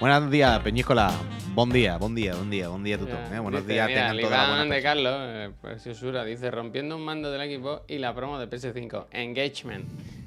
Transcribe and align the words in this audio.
Buenos 0.00 0.30
días, 0.30 0.58
Peñíscola. 0.60 1.10
Buen 1.54 1.70
día, 1.70 1.96
buen 1.96 2.14
día, 2.14 2.34
buen 2.34 2.50
día, 2.50 2.68
buen 2.68 2.84
día, 2.84 2.98
tuto. 2.98 3.12
Ya, 3.12 3.36
Eh, 3.36 3.40
buenos 3.40 3.62
dice, 3.62 3.72
días, 3.72 3.86
mira, 3.88 4.00
tengan 4.10 4.20
toda 4.20 4.64
de. 4.64 4.82
Carlos, 4.82 5.14
eh, 5.18 5.50
preciosura, 5.62 6.24
dice 6.24 6.50
rompiendo 6.50 6.96
un 6.96 7.02
mando 7.04 7.30
del 7.30 7.40
equipo 7.40 7.82
y 7.88 7.98
la 7.98 8.14
promo 8.14 8.38
de 8.38 8.46
PS5. 8.48 9.06
Engagement. 9.10 9.86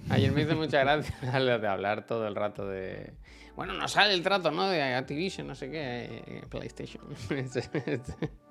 Ayer 0.10 0.32
me 0.32 0.42
hizo 0.42 0.55
mucha 0.55 0.79
gracia 0.79 1.16
de 1.40 1.68
hablar 1.68 2.08
todo 2.08 2.28
el 2.28 2.36
rato 2.36 2.68
de. 2.68 3.13
Bueno, 3.55 3.74
no 3.74 3.87
sale 3.87 4.13
el 4.13 4.24
trato, 4.24 4.50
¿no? 4.50 4.68
De 4.68 4.82
Activision, 4.82 5.46
no 5.46 5.54
sé 5.54 5.70
qué, 5.70 6.24
eh, 6.26 6.42
PlayStation. 6.49 7.04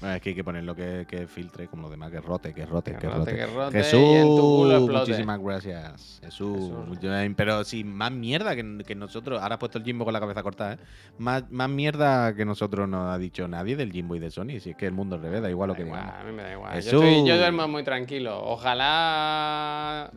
Bueno, 0.00 0.14
es 0.14 0.22
que 0.22 0.28
hay 0.28 0.34
que 0.36 0.44
ponerlo 0.44 0.76
que, 0.76 1.06
que 1.08 1.26
filtre 1.26 1.66
como 1.66 1.82
lo 1.82 1.90
demás, 1.90 2.12
que 2.12 2.20
rote, 2.20 2.54
que 2.54 2.64
rote, 2.64 2.92
Que 2.92 2.98
que, 2.98 3.06
rote, 3.08 3.18
rote. 3.18 3.34
que 3.36 3.46
rote, 3.46 3.78
y 3.78 3.82
Jesús, 3.82 4.00
en 4.00 4.22
tu 4.36 4.36
culo 4.42 4.80
muchísimas 4.80 5.40
gracias. 5.40 6.20
Jesús, 6.22 6.70
Jesús. 6.92 6.98
eh, 7.02 7.34
pero 7.36 7.64
sí, 7.64 7.82
más 7.82 8.12
mierda 8.12 8.54
que, 8.54 8.84
que 8.86 8.94
nosotros. 8.94 9.42
Ahora 9.42 9.56
has 9.56 9.58
puesto 9.58 9.78
el 9.78 9.84
Jimbo 9.84 10.04
con 10.04 10.12
la 10.14 10.20
cabeza 10.20 10.40
cortada, 10.44 10.74
¿eh? 10.74 10.78
Más, 11.18 11.50
más 11.50 11.68
mierda 11.68 12.32
que 12.36 12.44
nosotros 12.44 12.88
no 12.88 13.10
ha 13.10 13.18
dicho 13.18 13.48
nadie 13.48 13.74
del 13.74 13.90
Jimbo 13.90 14.14
y 14.14 14.20
de 14.20 14.30
Sony. 14.30 14.60
Si 14.60 14.70
es 14.70 14.76
que 14.76 14.86
el 14.86 14.92
mundo 14.92 15.16
al 15.16 15.22
revés, 15.22 15.42
da 15.42 15.50
igual 15.50 15.66
lo 15.66 15.74
Da 15.74 15.78
que 15.78 15.84
igual, 15.86 16.00
digamos. 16.02 16.20
a 16.20 16.24
mí 16.24 16.32
me 16.32 16.42
da 16.44 16.52
igual. 16.52 16.70
Yo, 16.70 16.76
Jesús. 16.76 16.92
estoy- 17.04 17.26
yo 17.28 17.36
duermo 17.36 17.66
muy 17.66 17.82
tranquilo. 17.82 18.40
Ojalá. 18.44 20.12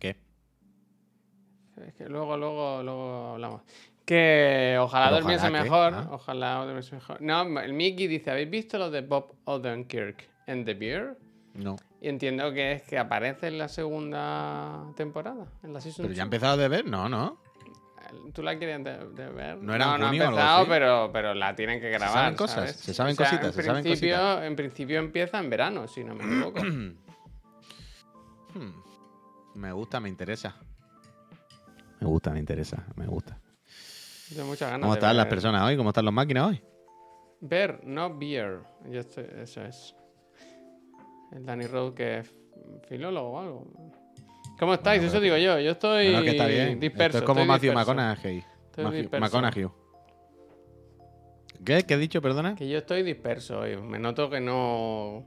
¿Qué? 0.00 0.16
Es 1.86 1.94
que 1.94 2.08
luego, 2.08 2.36
luego, 2.38 2.82
luego 2.82 3.32
hablamos. 3.34 3.62
Que 4.08 4.78
ojalá 4.80 5.08
Pero 5.08 5.20
durmiese 5.20 5.50
mejor. 5.50 5.92
Ah. 5.92 6.08
Ojalá 6.12 6.64
durmiese 6.64 6.94
mejor. 6.94 7.20
No, 7.20 7.42
el 7.60 7.74
Mickey 7.74 8.06
dice: 8.06 8.30
¿Habéis 8.30 8.48
visto 8.48 8.78
lo 8.78 8.90
de 8.90 9.02
Bob 9.02 9.34
Odenkirk 9.44 10.26
en 10.46 10.64
The 10.64 10.72
Beer? 10.72 11.18
No. 11.52 11.76
Y 12.00 12.08
entiendo 12.08 12.50
que 12.54 12.72
es 12.72 12.82
que 12.84 12.96
aparece 12.96 13.48
en 13.48 13.58
la 13.58 13.68
segunda 13.68 14.82
temporada. 14.96 15.44
En 15.62 15.74
la 15.74 15.82
season 15.82 16.06
Pero 16.06 16.14
ya 16.14 16.22
ha 16.22 16.24
empezado 16.24 16.56
de 16.56 16.68
ver, 16.68 16.86
no, 16.86 17.06
no. 17.10 17.38
¿Tú 18.32 18.42
la 18.42 18.58
querías 18.58 18.82
de, 18.82 18.96
de 19.08 19.28
ver? 19.28 19.58
¿No 19.58 19.74
era 19.74 19.98
no, 19.98 20.06
ha 20.06 20.10
empezado, 20.10 20.66
pero, 20.66 21.10
pero 21.12 21.34
la 21.34 21.54
tienen 21.54 21.78
que 21.78 21.90
grabar. 21.90 22.14
saben 22.14 22.34
cosas, 22.34 22.54
¿sabes? 22.54 22.76
se 22.76 22.94
saben 22.94 23.12
O 23.12 23.16
sea, 23.16 23.26
cositas, 23.26 23.48
En 23.48 23.52
se 23.52 23.62
saben 23.62 23.82
principio, 23.82 24.16
cositas. 24.16 24.44
en 24.44 24.56
principio 24.56 24.98
empieza 25.00 25.38
en 25.38 25.50
verano, 25.50 25.86
si 25.86 26.02
no 26.02 26.14
me 26.14 26.24
equivoco. 26.24 26.60
Hmm. 28.54 28.72
Me 29.56 29.72
gusta, 29.72 30.00
me 30.00 30.08
interesa. 30.08 30.56
Me 32.00 32.06
gusta, 32.06 32.30
me 32.30 32.38
interesa, 32.38 32.86
me 32.96 33.06
gusta. 33.06 33.37
Tengo 34.34 34.46
muchas 34.48 34.70
ganas 34.70 34.82
¿Cómo 34.84 34.94
están 34.94 35.16
las 35.16 35.26
personas 35.26 35.62
hoy? 35.62 35.76
¿Cómo 35.76 35.90
están 35.90 36.04
las 36.04 36.14
máquinas 36.14 36.48
hoy? 36.48 36.62
Ver, 37.40 37.80
no 37.84 38.16
beer. 38.18 38.60
Yo 38.90 39.00
estoy- 39.00 39.26
eso 39.40 39.62
es. 39.64 39.94
El 41.32 41.44
Danny 41.46 41.66
Road 41.66 41.94
que 41.94 42.18
es 42.18 42.34
filólogo 42.88 43.30
o 43.30 43.40
algo. 43.40 43.66
¿Cómo 44.58 44.74
estáis? 44.74 45.00
Bueno, 45.00 45.12
Eso 45.12 45.20
digo 45.20 45.36
yo. 45.36 45.58
Yo 45.60 45.70
estoy 45.72 46.06
Bueno, 46.10 46.22
que 46.24 46.30
está 46.30 46.46
bien. 46.46 46.80
disperso. 46.80 47.18
Esto 47.18 47.30
es 47.32 47.36
como 47.36 47.44
Matthew. 47.46 47.72
McConaughey. 47.74 48.44
McConaughey. 49.20 49.68
¿Qué? 51.64 51.82
¿Qué 51.84 51.94
he 51.94 51.98
dicho, 51.98 52.20
perdona? 52.22 52.54
Que 52.54 52.68
yo 52.68 52.78
estoy 52.78 53.02
disperso 53.02 53.60
hoy. 53.60 53.76
Me 53.76 53.98
noto 53.98 54.28
que 54.30 54.40
no. 54.40 55.24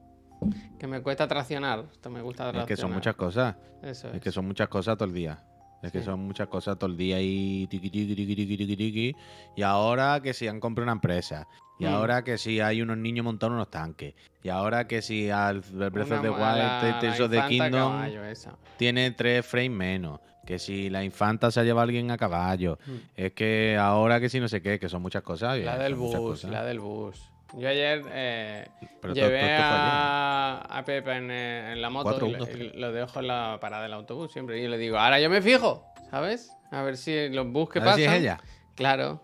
Que 0.80 0.88
me 0.88 1.02
cuesta 1.02 1.28
traccionar. 1.28 1.86
Esto 1.92 2.10
me 2.10 2.22
gusta 2.22 2.46
Es 2.48 2.52
traccionar. 2.54 2.68
que 2.68 2.76
son 2.78 2.92
muchas 2.94 3.16
cosas. 3.16 3.56
Eso 3.84 4.10
es. 4.10 4.16
Es 4.16 4.22
que 4.22 4.32
son 4.32 4.48
muchas 4.48 4.68
cosas 4.70 4.98
todo 4.98 5.08
el 5.08 5.14
día. 5.14 5.44
Es 5.82 5.92
que 5.92 6.02
son 6.04 6.20
muchas 6.20 6.48
cosas 6.48 6.78
todo 6.78 6.90
el 6.92 6.98
día 6.98 7.20
y 7.22 7.66
tiqui 7.68 7.90
tiqui 7.90 8.16
tiqui 8.16 8.36
tiqui 8.36 8.58
tiqui 8.58 8.76
tiqui. 8.78 9.16
Y 9.56 9.62
ahora 9.64 10.20
que 10.22 10.34
si 10.34 10.48
han 10.48 10.60
comprado 10.60 10.84
una 10.86 10.92
empresa. 10.94 11.48
Y 11.80 11.86
Mm. 11.86 11.88
ahora 11.88 12.23
que 12.23 12.38
si 12.38 12.60
hay 12.60 12.82
unos 12.84 12.98
niños 12.98 13.26
montados 13.26 13.52
en 13.52 13.56
unos 13.56 13.72
tanques. 13.72 14.14
Y 14.44 14.50
ahora 14.50 14.88
que 14.88 15.02
si 15.02 15.32
al 15.32 15.62
Breath 15.62 16.12
of 16.12 16.12
Una 16.12 16.22
the 16.22 16.30
Wild, 16.30 17.00
Tales 17.02 17.20
of 17.20 17.32
the 17.32 17.38
infanta 17.38 17.48
Kingdom 17.50 18.56
tiene 18.78 19.12
tres 19.12 19.44
frames 19.46 19.72
menos. 19.72 20.20
Que 20.46 20.60
si 20.60 20.90
la 20.90 21.04
infanta 21.04 21.50
se 21.50 21.60
ha 21.60 21.64
llevado 21.64 21.82
a 21.82 21.84
alguien 21.84 22.12
a 22.12 22.18
caballo. 22.18 22.78
Mm. 22.86 22.92
Es 23.16 23.32
que 23.34 23.78
ahora 23.80 24.20
que 24.20 24.30
si 24.30 24.40
no 24.40 24.48
sé 24.48 24.62
qué, 24.62 24.80
que 24.80 24.90
son 24.90 25.02
muchas 25.02 25.23
cosas. 25.23 25.58
La 25.60 25.78
del 25.80 25.95
bus, 25.95 26.44
la 26.44 26.64
del 26.64 26.80
bus. 26.80 27.32
Yo 27.54 27.67
ayer 27.67 28.04
eh, 28.12 28.67
llevé 29.14 29.56
a, 29.58 30.62
a 30.70 30.86
Pepe 30.86 31.12
en, 31.17 31.30
en 31.32 31.82
la 31.82 31.89
moto 31.89 32.04
Cuatro, 32.10 32.28
y, 32.28 32.34
uno, 32.36 32.45
y 32.50 32.70
lo 32.80 32.92
dejo 32.94 33.20
en 33.20 33.28
la 33.28 33.58
parada 33.60 33.84
del 33.84 33.94
autobús 33.94 34.32
siempre. 34.32 34.58
Y 34.60 34.64
yo 34.64 34.70
le 34.70 34.78
digo, 34.78 34.98
ahora 34.98 35.20
yo 35.20 35.30
me 35.30 35.42
fijo, 35.42 35.86
¿sabes? 36.10 36.52
A 36.72 36.82
ver 36.82 36.95
si 36.95 37.28
los 37.30 37.45
bus 37.48 37.70
que 37.70 37.80
pasan. 37.82 37.95
si 37.98 38.04
es 38.06 38.11
ella. 38.14 38.40
Claro. 38.76 39.22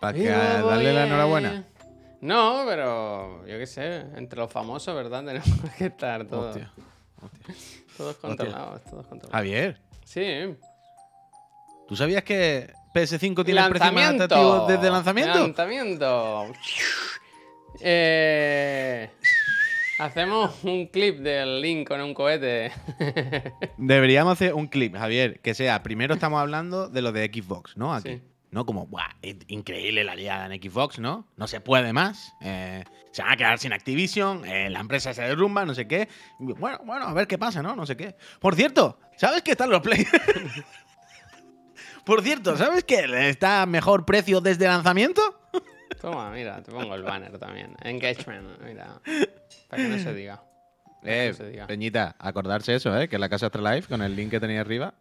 Para 0.00 0.18
que 0.18 0.30
a- 0.32 0.62
darle 0.62 0.92
la 0.92 1.06
enhorabuena. 1.06 1.64
No, 2.20 2.64
pero 2.66 3.46
yo 3.46 3.56
qué 3.58 3.66
sé, 3.66 4.00
entre 4.16 4.38
los 4.40 4.50
famosos, 4.50 4.94
¿verdad? 4.94 5.24
Tenemos 5.24 5.48
que 5.78 5.86
estar 5.86 6.26
todos, 6.26 6.56
Hostia. 6.56 6.72
hostia. 7.22 7.54
todos 7.96 8.16
controlados, 8.16 8.82
todos 8.84 9.06
controlados. 9.06 9.32
Javier, 9.32 9.80
Sí. 10.04 10.56
¿tú 11.88 11.94
sabías 11.94 12.24
que 12.24 12.72
PS5 12.92 13.44
tiene 13.44 13.60
el 13.60 13.70
precio 13.70 13.92
más 13.92 14.04
¡Lanzamiento! 14.12 14.66
desde 14.66 14.86
el 14.88 14.92
lanzamiento? 14.92 15.38
¡Lanzamiento! 15.38 16.46
Eh, 17.80 19.10
hacemos 19.98 20.64
un 20.64 20.86
clip 20.86 21.18
del 21.20 21.60
link 21.60 21.88
con 21.88 22.00
un 22.00 22.14
cohete. 22.14 22.72
Deberíamos 23.76 24.32
hacer 24.32 24.54
un 24.54 24.66
clip, 24.66 24.96
Javier, 24.96 25.40
que 25.40 25.54
sea, 25.54 25.82
primero 25.82 26.14
estamos 26.14 26.40
hablando 26.40 26.88
de 26.88 27.02
lo 27.02 27.12
de 27.12 27.26
Xbox, 27.26 27.76
¿no? 27.76 27.94
Aquí. 27.94 28.08
Sí. 28.16 28.22
¿No? 28.50 28.66
Como, 28.66 28.86
¡buah! 28.88 29.10
Increíble 29.46 30.02
la 30.02 30.16
liada 30.16 30.52
en 30.52 30.60
Xbox, 30.60 30.98
¿no? 30.98 31.24
No 31.36 31.46
se 31.46 31.60
puede 31.60 31.92
más. 31.92 32.32
eh, 32.40 32.82
se 33.12 33.22
van 33.22 33.32
a 33.32 33.36
quedar 33.36 33.58
sin 33.60 33.72
Activision, 33.72 34.44
eh, 34.44 34.68
la 34.70 34.80
empresa 34.80 35.14
se 35.14 35.22
derrumba, 35.22 35.64
no 35.64 35.74
sé 35.74 35.86
qué. 35.86 36.08
Bueno, 36.38 36.80
bueno, 36.84 37.06
a 37.06 37.12
ver 37.12 37.28
qué 37.28 37.38
pasa, 37.38 37.62
¿no? 37.62 37.76
No 37.76 37.86
sé 37.86 37.96
qué. 37.96 38.16
Por 38.40 38.56
cierto, 38.56 38.98
¿sabes 39.16 39.42
que 39.42 39.52
están 39.52 39.70
los 39.70 39.80
Play? 39.82 40.04
Por 42.04 42.22
cierto, 42.22 42.56
¿sabes 42.56 42.82
que 42.82 43.28
está 43.28 43.66
mejor 43.66 44.04
precio 44.04 44.40
desde 44.40 44.66
lanzamiento? 44.66 45.22
Toma, 46.00 46.30
mira, 46.30 46.62
te 46.62 46.72
pongo 46.72 46.94
el 46.94 47.02
banner 47.02 47.38
también. 47.38 47.76
Engagement, 47.82 48.60
mira. 48.64 49.00
Para 49.68 49.82
que 49.82 49.88
no 49.88 49.98
se 49.98 50.14
diga. 50.14 50.42
Eh, 51.02 51.28
no 51.28 51.36
se 51.36 51.50
diga. 51.50 51.66
Peñita, 51.66 52.16
acordarse 52.18 52.74
eso, 52.74 52.98
¿eh? 52.98 53.08
Que 53.08 53.18
la 53.18 53.28
casa 53.28 53.46
Astralife, 53.46 53.88
con 53.88 54.00
el 54.00 54.16
link 54.16 54.30
que 54.30 54.40
tenía 54.40 54.62
arriba, 54.62 54.94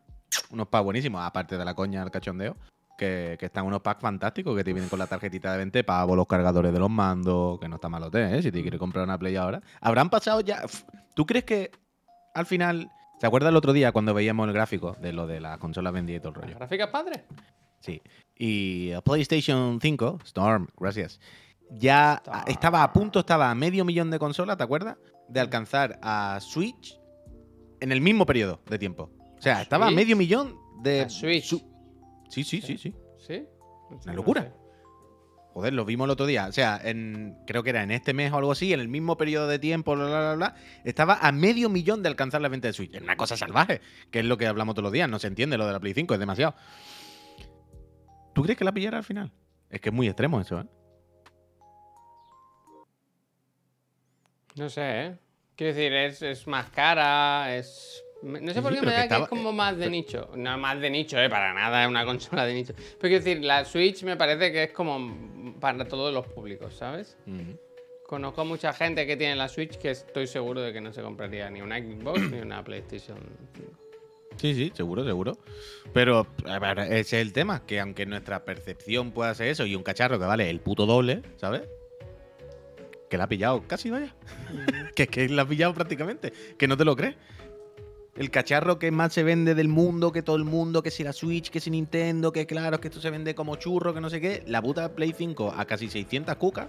unos 0.51 0.67
packs 0.67 0.83
buenísimos, 0.83 1.21
aparte 1.21 1.57
de 1.57 1.63
la 1.63 1.73
coña 1.73 2.01
del 2.01 2.11
cachondeo, 2.11 2.57
que, 2.97 3.37
que 3.39 3.45
están 3.45 3.65
unos 3.65 3.81
packs 3.81 4.01
fantásticos 4.01 4.55
que 4.57 4.63
te 4.63 4.73
vienen 4.73 4.89
con 4.89 4.99
la 4.99 5.07
tarjetita 5.07 5.53
de 5.53 5.59
20 5.59 5.83
pavos, 5.85 6.17
los 6.17 6.27
cargadores 6.27 6.73
de 6.73 6.79
los 6.79 6.89
mandos, 6.89 7.59
que 7.59 7.69
no 7.69 7.75
está 7.75 7.87
malote, 7.87 8.37
¿eh? 8.37 8.41
Si 8.41 8.51
te 8.51 8.61
quieres 8.61 8.79
comprar 8.79 9.05
una 9.05 9.17
Play 9.17 9.37
ahora. 9.37 9.61
Habrán 9.79 10.09
pasado 10.09 10.41
ya... 10.41 10.63
¿Tú 11.13 11.25
crees 11.25 11.45
que 11.45 11.71
al 12.33 12.45
final... 12.45 12.91
¿Te 13.21 13.27
acuerdas 13.27 13.49
el 13.49 13.57
otro 13.57 13.73
día 13.73 13.91
cuando 13.91 14.13
veíamos 14.13 14.47
el 14.47 14.53
gráfico 14.53 14.95
de 15.01 15.11
lo 15.11 15.27
de 15.27 15.41
las 15.41 15.57
consolas 15.57 15.91
vendidas 15.91 16.19
y 16.19 16.21
todo 16.21 16.29
el 16.29 16.41
rollo? 16.41 16.55
¿Gráficas 16.55 16.87
padre? 16.87 17.25
Sí. 17.79 18.01
Y 18.41 18.93
PlayStation 19.01 19.79
5, 19.81 20.19
Storm, 20.23 20.67
gracias. 20.79 21.19
Ya 21.71 22.23
estaba 22.47 22.81
a 22.83 22.93
punto, 22.93 23.19
estaba 23.19 23.51
a 23.51 23.55
medio 23.55 23.83
millón 23.83 24.09
de 24.09 24.17
consolas, 24.17 24.55
¿te 24.57 24.63
acuerdas? 24.63 24.95
De 25.27 25.41
alcanzar 25.41 25.99
a 26.01 26.39
Switch 26.41 26.97
en 27.81 27.91
el 27.91 27.99
mismo 27.99 28.25
periodo 28.25 28.61
de 28.67 28.79
tiempo. 28.79 29.11
O 29.37 29.41
sea, 29.41 29.57
¿A 29.57 29.61
estaba 29.61 29.87
a 29.87 29.91
medio 29.91 30.15
millón 30.15 30.55
de. 30.81 31.01
¿A 31.01 31.09
Switch? 31.09 31.43
su- 31.43 31.69
Sí, 32.29 32.43
sí, 32.45 32.61
sí, 32.61 32.77
sí. 32.77 32.95
¿Sí? 33.17 33.43
Una 34.05 34.13
locura. 34.13 34.53
Joder, 35.53 35.73
lo 35.73 35.83
vimos 35.83 36.05
el 36.05 36.11
otro 36.11 36.25
día. 36.25 36.45
O 36.47 36.51
sea, 36.53 36.79
en, 36.81 37.35
creo 37.45 37.61
que 37.63 37.71
era 37.71 37.83
en 37.83 37.91
este 37.91 38.13
mes 38.13 38.31
o 38.31 38.37
algo 38.37 38.53
así, 38.53 38.71
en 38.71 38.79
el 38.79 38.87
mismo 38.87 39.17
periodo 39.17 39.47
de 39.47 39.59
tiempo, 39.59 39.95
bla, 39.95 40.05
bla, 40.05 40.19
bla, 40.19 40.35
bla, 40.35 40.55
estaba 40.85 41.15
a 41.21 41.31
medio 41.33 41.67
millón 41.69 42.03
de 42.03 42.07
alcanzar 42.09 42.39
la 42.39 42.47
venta 42.47 42.67
de 42.69 42.73
Switch. 42.73 42.95
Es 42.95 43.01
una 43.01 43.17
cosa 43.17 43.35
salvaje, 43.35 43.81
que 44.11 44.19
es 44.19 44.25
lo 44.25 44.37
que 44.37 44.47
hablamos 44.47 44.75
todos 44.75 44.83
los 44.83 44.93
días. 44.93 45.09
No 45.09 45.19
se 45.19 45.27
entiende 45.27 45.57
lo 45.57 45.65
de 45.67 45.73
la 45.73 45.79
Play 45.79 45.93
5, 45.93 46.13
es 46.13 46.19
demasiado. 46.19 46.55
¿Tú 48.33 48.43
crees 48.43 48.57
que 48.57 48.63
la 48.65 48.71
pillara 48.71 48.97
al 48.97 49.03
final? 49.03 49.31
Es 49.69 49.81
que 49.81 49.89
es 49.89 49.95
muy 49.95 50.07
extremo 50.07 50.39
eso, 50.41 50.59
¿eh? 50.61 50.65
No 54.55 54.69
sé, 54.69 54.81
¿eh? 55.05 55.15
Quiero 55.55 55.73
decir, 55.73 55.93
es, 55.93 56.21
es 56.21 56.47
más 56.47 56.69
cara, 56.69 57.55
es... 57.55 58.03
No 58.21 58.53
sé 58.53 58.61
por 58.61 58.73
qué 58.73 58.81
me 58.81 58.87
da 58.91 58.97
que 58.97 59.03
estaba- 59.03 59.23
es 59.23 59.29
como 59.29 59.53
más 59.53 59.77
de 59.77 59.89
nicho. 59.89 60.29
No 60.35 60.57
más 60.57 60.79
de 60.81 60.89
nicho, 60.89 61.17
¿eh? 61.19 61.29
Para 61.29 61.53
nada, 61.53 61.83
es 61.83 61.89
una 61.89 62.05
consola 62.05 62.45
de 62.45 62.53
nicho. 62.53 62.73
Pero 62.75 62.99
quiero 63.01 63.23
decir, 63.23 63.43
la 63.43 63.63
Switch 63.63 64.03
me 64.03 64.17
parece 64.17 64.51
que 64.51 64.63
es 64.63 64.71
como 64.71 65.55
para 65.59 65.85
todos 65.87 66.13
los 66.13 66.27
públicos, 66.27 66.73
¿sabes? 66.75 67.17
Conozco 68.07 68.43
mucha 68.43 68.73
gente 68.73 69.05
que 69.05 69.15
tiene 69.15 69.35
la 69.35 69.47
Switch 69.47 69.77
que 69.77 69.91
estoy 69.91 70.27
seguro 70.27 70.61
de 70.61 70.73
que 70.73 70.81
no 70.81 70.91
se 70.91 71.01
compraría 71.01 71.49
ni 71.49 71.61
una 71.61 71.77
Xbox 71.79 72.21
ni 72.31 72.39
una 72.39 72.63
PlayStation 72.63 73.19
5. 73.55 73.71
Sí, 74.39 74.55
sí, 74.55 74.71
seguro, 74.73 75.03
seguro. 75.03 75.37
Pero 75.93 76.27
ver, 76.45 76.79
ese 76.79 76.99
es 76.99 77.13
el 77.13 77.33
tema, 77.33 77.65
que 77.65 77.79
aunque 77.79 78.05
nuestra 78.05 78.45
percepción 78.45 79.11
pueda 79.11 79.35
ser 79.35 79.47
eso 79.47 79.65
y 79.65 79.75
un 79.75 79.83
cacharro 79.83 80.17
que 80.17 80.25
vale 80.25 80.49
el 80.49 80.61
puto 80.61 80.85
doble, 80.85 81.23
¿sabes? 81.35 81.63
Que 83.09 83.17
la 83.17 83.25
ha 83.25 83.27
pillado 83.27 83.67
casi, 83.67 83.89
vaya. 83.89 84.15
que 84.95 85.03
es 85.03 85.09
que 85.09 85.27
la 85.27 85.41
ha 85.41 85.47
pillado 85.47 85.73
prácticamente, 85.73 86.31
que 86.57 86.67
no 86.67 86.77
te 86.77 86.85
lo 86.85 86.95
crees. 86.95 87.15
El 88.15 88.31
cacharro 88.31 88.79
que 88.79 88.91
más 88.91 89.13
se 89.13 89.23
vende 89.23 89.55
del 89.55 89.67
mundo, 89.67 90.11
que 90.13 90.21
todo 90.21 90.37
el 90.37 90.45
mundo, 90.45 90.83
que 90.83 90.91
si 90.91 91.03
la 91.03 91.13
Switch, 91.13 91.49
que 91.49 91.59
si 91.59 91.69
Nintendo, 91.69 92.31
que 92.31 92.45
claro, 92.45 92.79
que 92.79 92.87
esto 92.87 93.01
se 93.01 93.09
vende 93.09 93.35
como 93.35 93.57
churro, 93.57 93.93
que 93.93 94.01
no 94.01 94.09
sé 94.09 94.21
qué. 94.21 94.43
La 94.45 94.61
puta 94.61 94.95
Play 94.95 95.13
5 95.17 95.53
a 95.55 95.65
casi 95.65 95.89
600 95.89 96.35
cucas 96.35 96.67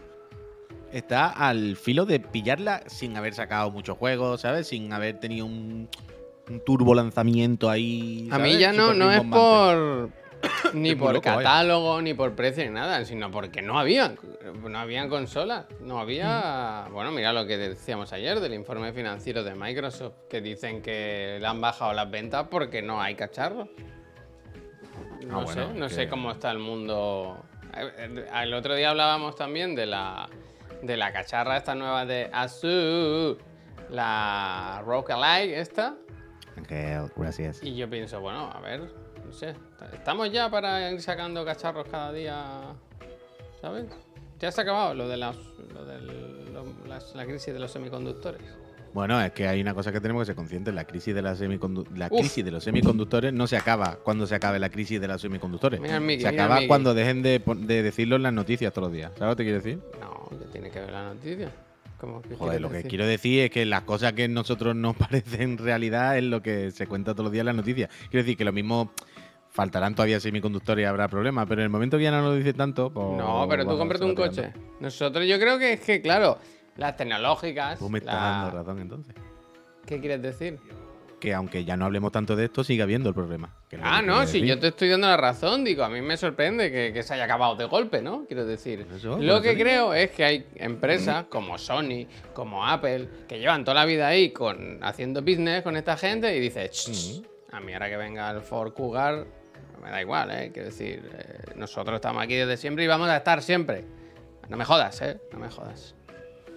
está 0.93 1.29
al 1.29 1.77
filo 1.77 2.05
de 2.05 2.19
pillarla 2.19 2.83
sin 2.87 3.17
haber 3.17 3.35
sacado 3.35 3.71
muchos 3.71 3.97
juegos, 3.97 4.41
¿sabes? 4.41 4.69
Sin 4.69 4.93
haber 4.93 5.19
tenido 5.21 5.47
un, 5.47 5.89
un 6.51 6.61
turbo 6.65 6.95
lanzamiento 6.95 7.71
ahí. 7.71 8.29
A 8.31 8.39
mí 8.39 8.59
ya 8.59 8.73
no, 8.73 8.93
no 8.93 9.11
es 9.13 9.23
por, 9.23 10.11
Ni 10.75 10.95
por 10.95 11.15
loco, 11.15 11.29
vaya. 11.29 11.39
catálogo, 11.39 12.03
ni 12.03 12.13
por 12.15 12.35
precio, 12.35 12.65
ni 12.65 12.71
nada, 12.71 13.05
sino 13.05 13.31
porque 13.31 13.63
no 13.63 13.79
habían. 13.79 14.19
No 14.63 14.79
habían 14.79 15.09
consolas. 15.09 15.67
No 15.81 16.01
había. 16.01 16.87
Mm. 16.89 16.93
Bueno, 16.93 17.13
mira 17.13 17.33
lo 17.33 17.47
que 17.47 17.57
decíamos 17.57 18.13
ayer 18.13 18.41
del 18.41 18.55
informe 18.55 18.93
financiero 18.93 19.45
de 19.45 19.55
Microsoft, 19.55 20.15
que 20.29 20.41
dicen 20.41 20.83
que 20.83 21.39
le 21.41 21.47
han 21.47 21.61
bajado 21.61 21.93
las 21.93 22.11
ventas 22.11 22.47
porque 22.51 22.83
no 22.83 23.01
hay 23.01 23.15
cacharros. 23.15 23.69
No 25.27 25.41
Ah, 25.43 25.47
sé, 25.47 25.61
bueno, 25.65 25.79
no 25.81 25.89
que- 25.89 25.95
sé 25.95 26.09
cómo 26.09 26.31
está 26.33 26.51
el 26.51 26.59
mundo. 26.59 27.39
Eh, 27.77 27.91
eh, 27.99 28.27
El 28.43 28.55
otro 28.55 28.75
día 28.75 28.91
hablábamos 28.91 29.37
también 29.37 29.75
de 29.77 29.87
la 29.87 30.29
de 30.83 30.97
la 30.97 31.13
cacharra 31.13 31.59
esta 31.59 31.75
nueva 31.75 32.07
de 32.07 32.31
Asus, 32.33 33.37
la 33.91 34.83
Rock 34.87 35.11
Alike 35.11 35.61
esta. 35.61 35.95
Ángel, 36.61 37.11
gracias. 37.17 37.63
Y 37.63 37.75
yo 37.77 37.89
pienso, 37.89 38.21
bueno, 38.21 38.51
a 38.53 38.61
ver, 38.61 38.81
no 39.27 39.33
sé, 39.33 39.55
estamos 39.93 40.31
ya 40.33 40.51
para 40.51 40.91
ir 40.91 41.01
sacando 41.03 41.45
cacharros 41.45 41.87
cada 41.91 42.13
día, 42.13 42.75
¿sabes? 43.61 43.87
Ya 44.39 44.51
se 44.51 44.61
ha 44.61 44.65
acabado 44.65 44.95
lo 44.95 45.09
de, 45.09 45.17
las, 45.17 45.37
lo 45.75 46.65
las- 46.89 47.15
la 47.15 47.25
crisis 47.27 47.53
de 47.53 47.61
los 47.61 47.71
semiconductores. 47.71 48.41
Bueno, 48.93 49.21
es 49.23 49.31
que 49.33 49.47
hay 49.47 49.61
una 49.61 49.73
cosa 49.73 49.93
que 49.93 50.01
tenemos 50.01 50.23
que 50.23 50.27
ser 50.27 50.35
conscientes. 50.35 50.75
La 50.75 50.85
crisis 50.85 51.15
de, 51.15 51.23
la 51.23 51.35
semicondu- 51.37 51.87
la 51.97 52.09
crisis 52.11 52.45
de 52.45 52.51
los 52.51 52.65
semiconductores 52.65 53.33
no 53.33 53.47
se 53.47 53.57
acaba 53.57 53.99
cuando 54.03 54.27
se 54.27 54.35
acabe 54.35 54.59
la 54.59 54.69
crisis 54.69 55.01
de 55.01 55.07
los 55.07 55.21
semiconductores. 55.21 55.81
Mira 55.81 56.01
se 56.21 56.27
acaba 56.27 56.59
cuando 56.67 56.93
dejen 56.93 57.23
de, 57.23 57.41
de 57.59 57.83
decirlo 57.85 58.17
en 58.17 58.25
las 58.25 58.33
noticias 58.33 58.73
todos 58.73 58.89
los 58.89 58.93
días. 58.97 59.13
¿Sabes 59.17 59.31
lo 59.33 59.37
que 59.37 59.37
te 59.37 59.45
quiero 59.45 59.59
decir? 59.63 59.79
No, 60.01 60.29
¿qué 60.39 60.45
tiene 60.47 60.71
que 60.73 60.81
ver 60.81 60.91
la 60.91 61.05
noticia? 61.15 61.53
¿Cómo 62.01 62.23
que 62.23 62.29
Joder, 62.35 62.39
quieres 62.39 62.61
lo 62.63 62.69
que 62.71 62.77
decir? 62.77 62.89
quiero 62.89 63.07
decir 63.07 63.41
es 63.41 63.51
que 63.51 63.67
las 63.67 63.83
cosas 63.83 64.13
que 64.15 64.25
a 64.25 64.29
nosotros 64.29 64.75
nos 64.75 64.97
parecen 64.97 65.59
realidad 65.59 66.17
es 66.17 66.25
lo 66.25 66.43
que 66.43 66.71
se 66.71 66.87
cuenta 66.87 67.13
todos 67.13 67.25
los 67.25 67.33
días 67.33 67.43
en 67.43 67.47
las 67.47 67.57
noticias. 67.57 67.91
Quiero 68.11 68.25
decir 68.25 68.37
que 68.37 68.45
lo 68.45 68.53
mismo 68.53 68.93
faltarán 69.51 69.95
todavía 69.95 70.19
semiconductores 70.21 70.83
y 70.83 70.87
habrá 70.87 71.09
problemas, 71.09 71.47
pero 71.49 71.61
en 71.61 71.65
el 71.65 71.71
momento 71.71 71.99
que 71.99 72.05
ya 72.05 72.11
no 72.13 72.23
lo 72.23 72.35
dice 72.35 72.53
tanto, 72.55 72.91
pues. 72.91 73.07
No, 73.19 73.47
pero 73.49 73.65
tú 73.65 73.69
vamos, 73.71 73.81
cómprate 73.81 74.05
un 74.05 74.15
coche. 74.15 74.53
Nosotros 74.81 75.27
yo 75.27 75.39
creo 75.39 75.59
que 75.59 75.73
es 75.75 75.81
que, 75.81 76.01
claro, 76.01 76.39
las 76.77 76.97
tecnológicas... 76.97 77.79
Tú 77.79 77.91
me 77.91 77.99
estás 77.99 78.15
la- 78.15 78.21
dando 78.21 78.51
razón 78.59 78.79
entonces. 78.81 79.15
¿Qué 79.87 79.99
quieres 80.01 80.23
decir? 80.23 80.59
Que 81.21 81.35
aunque 81.35 81.65
ya 81.65 81.77
no 81.77 81.85
hablemos 81.85 82.13
tanto 82.13 82.35
de 82.35 82.47
esto, 82.47 82.65
sigue 82.65 82.83
habiendo 82.83 83.11
el 83.11 83.15
problema. 83.15 83.55
Ah, 83.83 84.01
no, 84.01 84.27
si 84.27 84.45
yo 84.45 84.59
te 84.59 84.69
estoy 84.69 84.89
dando 84.89 85.07
la 85.07 85.19
razón, 85.19 85.65
digo, 85.65 85.85
a 85.85 85.89
mí 85.91 86.01
me 86.01 86.17
sorprende 86.17 86.73
que, 86.73 86.93
que 86.93 87.03
se 87.03 87.15
haya 87.15 87.25
acabado 87.25 87.57
de 87.57 87.67
golpe, 87.67 88.01
¿no? 88.01 88.25
Quiero 88.27 88.47
decir, 88.47 88.87
eso, 88.97 89.13
por 89.13 89.23
lo 89.23 89.43
que 89.43 89.57
creo 89.57 89.93
es 89.93 90.11
que 90.11 90.25
hay 90.25 90.47
empresas 90.57 91.27
como 91.29 91.59
Sony, 91.59 92.07
como 92.33 92.67
Apple, 92.67 93.09
que 93.29 93.39
llevan 93.39 93.65
toda 93.65 93.75
la 93.75 93.85
vida 93.85 94.09
ahí 94.09 94.31
con, 94.31 94.83
haciendo 94.83 95.21
business 95.21 95.63
con 95.63 95.77
esta 95.77 95.97
gente 95.97 96.35
y 96.35 96.41
dices, 96.41 96.71
"Ch, 96.71 96.91
ch, 96.91 97.23
a 97.53 97.61
mí 97.61 97.73
ahora 97.75 97.91
que 97.91 97.97
venga 97.97 98.31
el 98.31 98.41
Ford 98.41 98.73
Cougar, 98.73 99.27
me 99.83 99.91
da 99.91 100.01
igual, 100.01 100.31
¿eh? 100.31 100.51
Quiero 100.53 100.69
decir, 100.69 101.03
eh, 101.13 101.53
nosotros 101.57 101.97
estamos 101.97 102.23
aquí 102.23 102.35
desde 102.35 102.57
siempre 102.57 102.85
y 102.85 102.87
vamos 102.87 103.09
a 103.09 103.17
estar 103.17 103.43
siempre. 103.43 103.85
No 104.49 104.57
me 104.57 104.65
jodas, 104.65 105.01
¿eh? 105.03 105.21
No 105.33 105.39
me 105.39 105.49
jodas. 105.49 105.95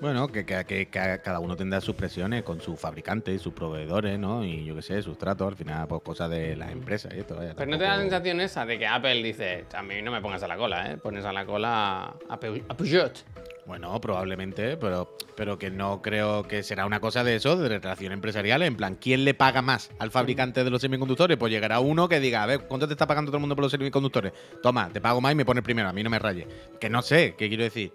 Bueno, 0.01 0.27
que, 0.27 0.45
que- 0.45 0.65
que 0.65 0.87
ca- 0.87 1.19
cada 1.21 1.39
uno 1.39 1.55
tendrá 1.55 1.79
sus 1.79 1.95
presiones 1.95 2.43
con 2.43 2.59
sus 2.59 2.77
fabricantes, 2.77 3.41
sus 3.41 3.53
proveedores, 3.53 4.19
¿no? 4.19 4.43
Y 4.43 4.65
yo 4.65 4.75
qué 4.75 4.81
sé, 4.81 5.01
sus 5.01 5.17
tratos, 5.17 5.47
al 5.47 5.55
final, 5.55 5.87
pues 5.87 6.01
cosas 6.01 6.29
de 6.29 6.57
las 6.57 6.71
empresas 6.71 7.13
y 7.15 7.19
esto, 7.19 7.35
vaya. 7.35 7.53
Pero 7.55 7.71
no 7.71 7.77
te 7.77 7.85
da 7.85 7.95
la 7.95 8.01
sensación 8.01 8.41
esa 8.41 8.65
de 8.65 8.77
que 8.77 8.85
Apple 8.85 9.23
dice, 9.23 9.65
a 9.73 9.81
mí 9.81 10.01
no 10.01 10.11
me 10.11 10.19
pongas 10.19 10.43
a 10.43 10.47
la 10.49 10.57
cola, 10.57 10.91
¿eh? 10.91 10.97
Pones 10.97 11.23
a 11.23 11.31
la 11.31 11.45
cola 11.45 12.15
a, 12.27 12.39
Peu- 12.39 12.63
a 12.67 12.75
Peugeot. 12.75 13.23
Bueno, 13.65 14.01
probablemente, 14.01 14.75
pero, 14.75 15.15
pero 15.37 15.57
que 15.57 15.69
no 15.71 16.01
creo 16.01 16.43
que 16.43 16.63
será 16.63 16.85
una 16.85 16.99
cosa 16.99 17.23
de 17.23 17.37
eso, 17.37 17.55
de 17.55 17.69
relación 17.69 18.11
empresarial. 18.11 18.61
En 18.63 18.75
plan, 18.75 18.95
¿quién 18.99 19.23
le 19.23 19.33
paga 19.33 19.61
más 19.61 19.89
al 19.99 20.11
fabricante 20.11 20.65
de 20.65 20.69
los 20.69 20.81
semiconductores? 20.81 21.37
Pues 21.37 21.49
llegará 21.49 21.79
uno 21.79 22.09
que 22.09 22.19
diga, 22.19 22.43
a 22.43 22.45
ver, 22.45 22.59
¿cuánto 22.67 22.87
te 22.87 22.93
está 22.93 23.07
pagando 23.07 23.31
todo 23.31 23.37
el 23.37 23.41
mundo 23.41 23.55
por 23.55 23.63
los 23.63 23.71
semiconductores? 23.71 24.33
Toma, 24.61 24.89
te 24.89 24.99
pago 24.99 25.21
más 25.21 25.31
y 25.31 25.35
me 25.35 25.45
pones 25.45 25.63
primero, 25.63 25.87
a 25.87 25.93
mí 25.93 26.03
no 26.03 26.09
me 26.09 26.19
rayes. 26.19 26.45
Que 26.77 26.89
no 26.89 27.01
sé, 27.01 27.35
¿qué 27.37 27.47
quiero 27.47 27.63
decir? 27.63 27.93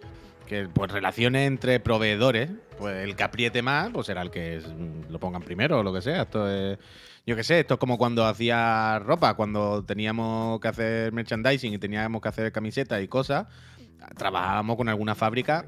Que 0.49 0.67
pues 0.67 0.91
relaciones 0.91 1.47
entre 1.47 1.79
proveedores, 1.79 2.51
pues 2.79 3.05
el 3.05 3.15
que 3.17 3.23
apriete 3.23 3.61
más, 3.63 3.91
pues 3.93 4.07
será 4.07 4.23
el 4.23 4.31
que 4.31 4.57
es- 4.57 4.67
lo 5.11 5.19
pongan 5.21 5.43
primero 5.43 5.81
o 5.81 5.83
lo 5.83 5.93
que 5.93 6.01
sea. 6.01 6.23
Esto 6.23 6.49
es. 6.51 6.79
Yo 7.27 7.37
qué 7.37 7.45
sé, 7.45 7.61
esto 7.61 7.75
es 7.75 7.81
como 7.81 7.99
cuando 7.99 8.25
hacía 8.25 8.99
ropa, 9.01 9.35
cuando 9.35 9.85
teníamos 9.85 10.59
que 10.61 10.69
hacer 10.69 11.13
merchandising 11.13 11.75
y 11.75 11.79
teníamos 11.79 12.23
que 12.23 12.29
hacer 12.31 12.51
camisetas 12.53 13.03
y 13.03 13.09
cosas. 13.09 13.47
Trabajábamos 14.17 14.77
con 14.77 14.89
alguna 14.89 15.15
fábrica 15.15 15.67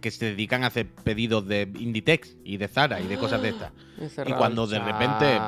que 0.00 0.10
se 0.10 0.24
dedican 0.24 0.64
a 0.64 0.68
hacer 0.68 0.86
pedidos 0.88 1.46
de 1.46 1.70
Inditex 1.78 2.36
y 2.42 2.56
de 2.56 2.68
Zara 2.68 3.00
y 3.00 3.06
de 3.08 3.18
cosas 3.18 3.42
de 3.42 3.50
estas. 3.50 3.72
He 4.00 4.08
cerrado 4.08 4.38
cuando 4.38 4.66
de 4.66 4.78
repente-. 4.78 5.38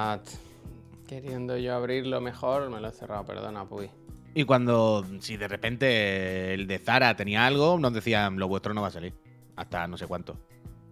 Queriendo 1.09 1.57
yo 1.57 1.75
abrirlo 1.75 2.21
mejor, 2.21 2.69
me 2.71 2.81
lo 2.81 2.89
he 2.89 2.93
cerrado, 2.93 3.25
perdona, 3.25 3.65
Puy. 3.65 3.89
Y 4.35 4.45
cuando, 4.45 5.07
si 5.21 5.37
de 5.37 5.47
repente 5.49 6.55
el 6.55 6.67
de 6.67 6.79
Zara 6.79 7.15
tenía 7.17 7.47
algo, 7.47 7.79
nos 7.79 7.93
decían, 7.95 8.37
lo 8.39 8.49
vuestro 8.49 8.75
no 8.75 8.83
va 8.83 8.89
a 8.89 8.93
salir. 8.93 9.15
Hasta 9.57 9.87
no 9.87 9.97
sé 9.97 10.07
cuánto. 10.07 10.37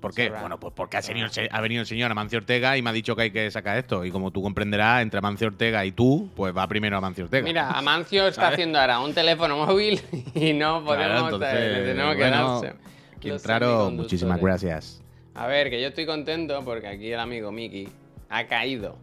¿Por 0.00 0.14
qué? 0.14 0.30
Bueno, 0.30 0.58
pues 0.58 0.72
porque 0.74 0.96
ha, 0.96 1.00
venido 1.00 1.28
ha 1.50 1.60
venido 1.60 1.80
el 1.80 1.86
señor 1.86 2.10
Amancio 2.10 2.38
Ortega 2.38 2.76
y 2.76 2.82
me 2.82 2.90
ha 2.90 2.92
dicho 2.92 3.14
que 3.14 3.22
hay 3.22 3.30
que 3.30 3.50
sacar 3.50 3.78
esto. 3.78 4.04
Y 4.04 4.10
como 4.10 4.32
tú 4.32 4.42
comprenderás, 4.42 5.02
entre 5.02 5.18
Amancio 5.18 5.46
Ortega 5.46 5.84
y 5.84 5.92
tú, 5.92 6.28
pues 6.34 6.56
va 6.56 6.66
primero 6.66 6.96
Amancio 6.96 7.24
Ortega. 7.24 7.44
Mira, 7.44 7.70
Amancio 7.78 8.26
está 8.26 8.42
¿Sabes? 8.42 8.54
haciendo 8.54 8.80
ahora 8.80 8.98
un 9.00 9.14
teléfono 9.14 9.64
móvil 9.64 10.00
y 10.34 10.52
no 10.52 10.84
Claro, 10.84 10.84
podemos 10.84 11.32
entonces, 11.32 11.84
tenemos 11.84 12.16
que 12.16 12.20
bueno, 12.22 12.60
darse. 12.60 12.76
Quien 13.20 13.34
los 13.34 13.42
Traro, 13.42 13.90
muchísimas 13.92 14.38
semiconductores. 14.38 14.62
gracias. 14.62 15.02
A 15.34 15.46
ver, 15.46 15.70
que 15.70 15.80
yo 15.80 15.88
estoy 15.88 16.04
contento 16.04 16.62
porque 16.64 16.88
aquí 16.88 17.12
el 17.12 17.20
amigo 17.20 17.52
Miki 17.52 17.88
ha 18.28 18.46
caído 18.46 18.98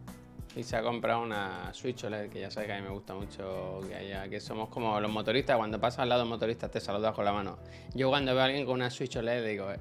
y 0.55 0.63
se 0.63 0.75
ha 0.75 0.81
comprado 0.81 1.21
una 1.21 1.73
Switch 1.73 2.03
OLED, 2.03 2.29
que 2.29 2.39
ya 2.41 2.51
sabes 2.51 2.67
que 2.67 2.73
a 2.73 2.77
mí 2.77 2.81
me 2.83 2.89
gusta 2.89 3.13
mucho 3.13 3.81
que 3.87 3.95
haya, 3.95 4.27
que 4.27 4.39
somos 4.39 4.69
como 4.69 4.99
los 4.99 5.11
motoristas, 5.11 5.57
cuando 5.57 5.79
pasas 5.79 5.99
al 5.99 6.09
lado 6.09 6.21
de 6.21 6.23
un 6.25 6.29
motorista 6.29 6.69
te 6.69 6.79
saludas 6.79 7.13
con 7.13 7.23
la 7.25 7.31
mano. 7.33 7.57
Yo 7.93 8.09
cuando 8.09 8.33
veo 8.33 8.41
a 8.41 8.45
alguien 8.45 8.65
con 8.65 8.75
una 8.75 8.89
Switch 8.89 9.15
OLED 9.15 9.45
digo, 9.47 9.71
eh, 9.71 9.77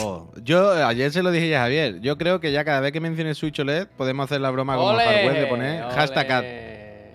Oh, 0.00 0.30
yo 0.44 0.72
ayer 0.86 1.10
se 1.10 1.22
lo 1.22 1.30
dije 1.32 1.48
ya 1.48 1.60
a 1.60 1.62
Javier. 1.62 2.00
Yo 2.00 2.16
creo 2.18 2.38
que 2.38 2.52
ya 2.52 2.64
cada 2.64 2.78
vez 2.80 2.92
que 2.92 3.00
mencione 3.00 3.34
Switch 3.34 3.58
OLED 3.58 3.88
podemos 3.96 4.24
hacer 4.24 4.40
la 4.40 4.50
broma 4.50 4.76
como 4.76 4.88
hardware 4.94 5.40
de 5.40 5.46
poner 5.46 5.82
¡Ole! 5.84 5.94
hashtag 5.94 6.30
ad. 6.32 6.44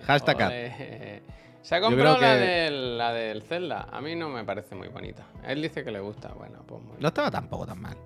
Hashtag. 0.06 0.36
¡Ole! 0.42 1.22
Se 1.62 1.76
ha 1.76 1.80
comprado 1.80 2.20
la, 2.20 2.34
que- 2.34 2.40
del, 2.40 2.98
la 2.98 3.12
del 3.14 3.42
Zelda. 3.42 3.88
A 3.90 4.00
mí 4.02 4.14
no 4.14 4.28
me 4.28 4.44
parece 4.44 4.74
muy 4.74 4.88
bonita. 4.88 5.24
Él 5.46 5.62
dice 5.62 5.82
que 5.82 5.90
le 5.90 6.00
gusta. 6.00 6.28
Bueno, 6.36 6.62
pues 6.66 6.82
muy 6.82 6.96
No 7.00 7.08
estaba 7.08 7.30
tampoco 7.30 7.64
tan 7.64 7.80
mal. 7.80 7.96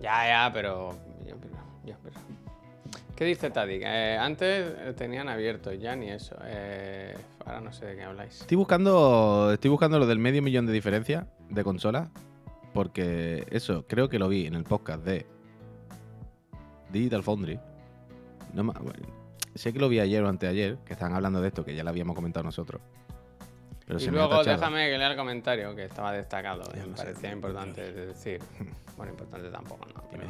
Ya, 0.00 0.26
ya, 0.26 0.50
pero. 0.52 0.90
yo- 1.24 1.36
pero- 1.40 1.54
yo- 1.84 1.94
pero- 2.02 2.16
¿Qué 3.22 3.28
dice 3.28 3.50
Tadi? 3.50 3.78
Eh, 3.84 4.18
antes 4.20 4.74
eh, 4.80 4.92
tenían 4.96 5.28
abierto, 5.28 5.72
ya 5.72 5.94
ni 5.94 6.10
eso. 6.10 6.34
Eh, 6.44 7.14
ahora 7.46 7.60
no 7.60 7.72
sé 7.72 7.86
de 7.86 7.94
qué 7.94 8.02
habláis. 8.02 8.40
Estoy 8.40 8.56
buscando, 8.56 9.52
estoy 9.52 9.70
buscando 9.70 10.00
lo 10.00 10.06
del 10.08 10.18
medio 10.18 10.42
millón 10.42 10.66
de 10.66 10.72
diferencia 10.72 11.28
de 11.48 11.62
consolas. 11.62 12.08
Porque 12.74 13.46
eso 13.52 13.84
creo 13.86 14.08
que 14.08 14.18
lo 14.18 14.28
vi 14.28 14.46
en 14.46 14.54
el 14.54 14.64
podcast 14.64 15.04
de 15.04 15.24
Digital 16.90 17.22
Foundry. 17.22 17.60
No 18.54 18.64
ma- 18.64 18.72
bueno, 18.80 19.06
sé 19.54 19.72
que 19.72 19.78
lo 19.78 19.88
vi 19.88 20.00
ayer 20.00 20.20
o 20.24 20.28
anteayer, 20.28 20.78
que 20.84 20.92
estaban 20.94 21.14
hablando 21.14 21.40
de 21.40 21.46
esto, 21.46 21.64
que 21.64 21.76
ya 21.76 21.84
lo 21.84 21.90
habíamos 21.90 22.16
comentado 22.16 22.42
nosotros. 22.42 22.82
Pero 23.86 24.00
y 24.00 24.02
se 24.02 24.10
luego 24.10 24.42
déjame 24.42 24.90
que 24.90 24.98
lea 24.98 25.12
el 25.12 25.16
comentario 25.16 25.76
que 25.76 25.84
estaba 25.84 26.10
destacado. 26.12 26.64
Me 26.74 26.92
parecía 26.96 27.30
importante 27.30 27.92
de 27.92 28.06
decir. 28.06 28.40
Bueno, 28.96 29.12
importante 29.12 29.48
tampoco, 29.48 29.86
¿no? 29.94 30.02
Dime. 30.12 30.26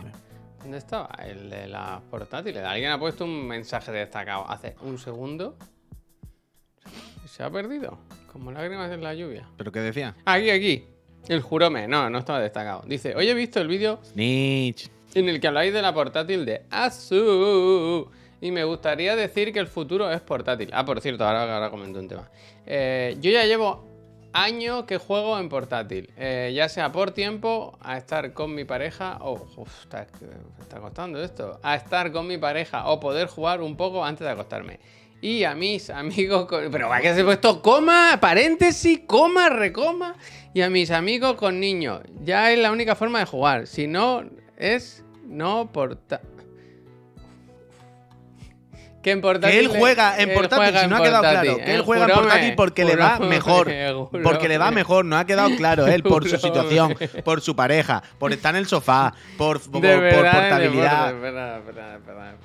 ¿Dónde 0.62 0.78
estaba? 0.78 1.10
El 1.26 1.50
de 1.50 1.66
las 1.66 2.00
portátiles. 2.02 2.62
Alguien 2.64 2.92
ha 2.92 2.98
puesto 2.98 3.24
un 3.24 3.46
mensaje 3.46 3.90
destacado 3.90 4.48
hace 4.48 4.76
un 4.82 4.96
segundo. 4.98 5.56
Se 7.26 7.42
ha 7.42 7.50
perdido. 7.50 7.98
Como 8.32 8.52
lágrimas 8.52 8.90
en 8.92 9.02
la 9.02 9.12
lluvia. 9.14 9.48
¿Pero 9.56 9.72
qué 9.72 9.80
decía? 9.80 10.14
Aquí, 10.24 10.50
aquí. 10.50 10.86
El 11.28 11.40
jurome. 11.40 11.88
No, 11.88 12.08
no 12.10 12.18
estaba 12.18 12.40
destacado. 12.40 12.82
Dice, 12.86 13.14
hoy 13.16 13.28
he 13.28 13.34
visto 13.34 13.60
el 13.60 13.68
vídeo 13.68 13.98
Snitch. 14.04 14.88
en 15.14 15.28
el 15.28 15.40
que 15.40 15.48
habláis 15.48 15.72
de 15.72 15.82
la 15.82 15.92
portátil 15.92 16.44
de 16.44 16.62
Asus. 16.70 18.06
Y 18.40 18.50
me 18.50 18.64
gustaría 18.64 19.16
decir 19.16 19.52
que 19.52 19.58
el 19.58 19.66
futuro 19.66 20.10
es 20.10 20.20
portátil. 20.20 20.70
Ah, 20.72 20.84
por 20.84 21.00
cierto, 21.00 21.24
ahora, 21.24 21.54
ahora 21.54 21.70
comento 21.70 21.98
un 21.98 22.08
tema. 22.08 22.30
Eh, 22.66 23.16
yo 23.20 23.30
ya 23.30 23.44
llevo 23.44 23.91
años 24.32 24.84
que 24.84 24.98
juego 24.98 25.38
en 25.38 25.48
portátil. 25.48 26.10
Eh, 26.16 26.52
ya 26.54 26.68
sea 26.68 26.92
por 26.92 27.12
tiempo, 27.12 27.78
a 27.80 27.96
estar 27.96 28.32
con 28.32 28.54
mi 28.54 28.64
pareja. 28.64 29.18
o 29.20 29.46
uf, 29.56 29.82
está, 29.82 30.06
está 30.60 30.80
costando 30.80 31.22
esto. 31.22 31.58
A 31.62 31.76
estar 31.76 32.12
con 32.12 32.26
mi 32.26 32.38
pareja 32.38 32.88
o 32.88 33.00
poder 33.00 33.28
jugar 33.28 33.60
un 33.60 33.76
poco 33.76 34.04
antes 34.04 34.26
de 34.26 34.32
acostarme. 34.32 34.80
Y 35.20 35.44
a 35.44 35.54
mis 35.54 35.90
amigos 35.90 36.46
con... 36.46 36.70
Pero 36.70 36.88
va 36.88 37.00
que 37.00 37.14
se 37.14 37.24
puesto 37.24 37.62
coma, 37.62 38.18
paréntesis, 38.20 39.00
coma, 39.06 39.48
recoma. 39.48 40.16
Y 40.54 40.62
a 40.62 40.70
mis 40.70 40.90
amigos 40.90 41.36
con 41.36 41.60
niños. 41.60 42.00
Ya 42.22 42.52
es 42.52 42.58
la 42.58 42.72
única 42.72 42.94
forma 42.94 43.20
de 43.20 43.26
jugar. 43.26 43.66
Si 43.66 43.86
no, 43.86 44.24
es 44.56 45.04
no 45.24 45.72
porta... 45.72 46.20
Que. 49.02 49.20
Que 49.20 49.58
él 49.58 49.68
juega 49.68 50.18
en 50.18 50.32
portátil, 50.32 50.78
si 50.78 50.86
no 50.86 50.96
ha 50.96 51.02
quedado 51.02 51.22
claro. 51.22 51.56
Que 51.56 51.74
él 51.74 51.82
juega 51.82 52.04
en 52.04 52.10
portátil 52.12 52.54
porque 52.54 52.84
le 52.84 52.96
va 52.96 53.18
mejor. 53.18 53.70
Porque 54.22 54.48
le 54.48 54.58
va 54.58 54.70
mejor, 54.70 55.04
no 55.04 55.18
ha 55.18 55.26
quedado 55.26 55.50
claro 55.56 55.86
él 55.86 56.02
por 56.02 56.28
su 56.28 56.36
situación, 56.36 56.96
por 57.24 57.40
su 57.40 57.56
pareja, 57.56 58.02
por 58.18 58.32
estar 58.32 58.54
en 58.54 58.60
el 58.60 58.66
sofá, 58.66 59.12
por, 59.36 59.60
por, 59.60 59.82
portabilidad. 59.82 61.14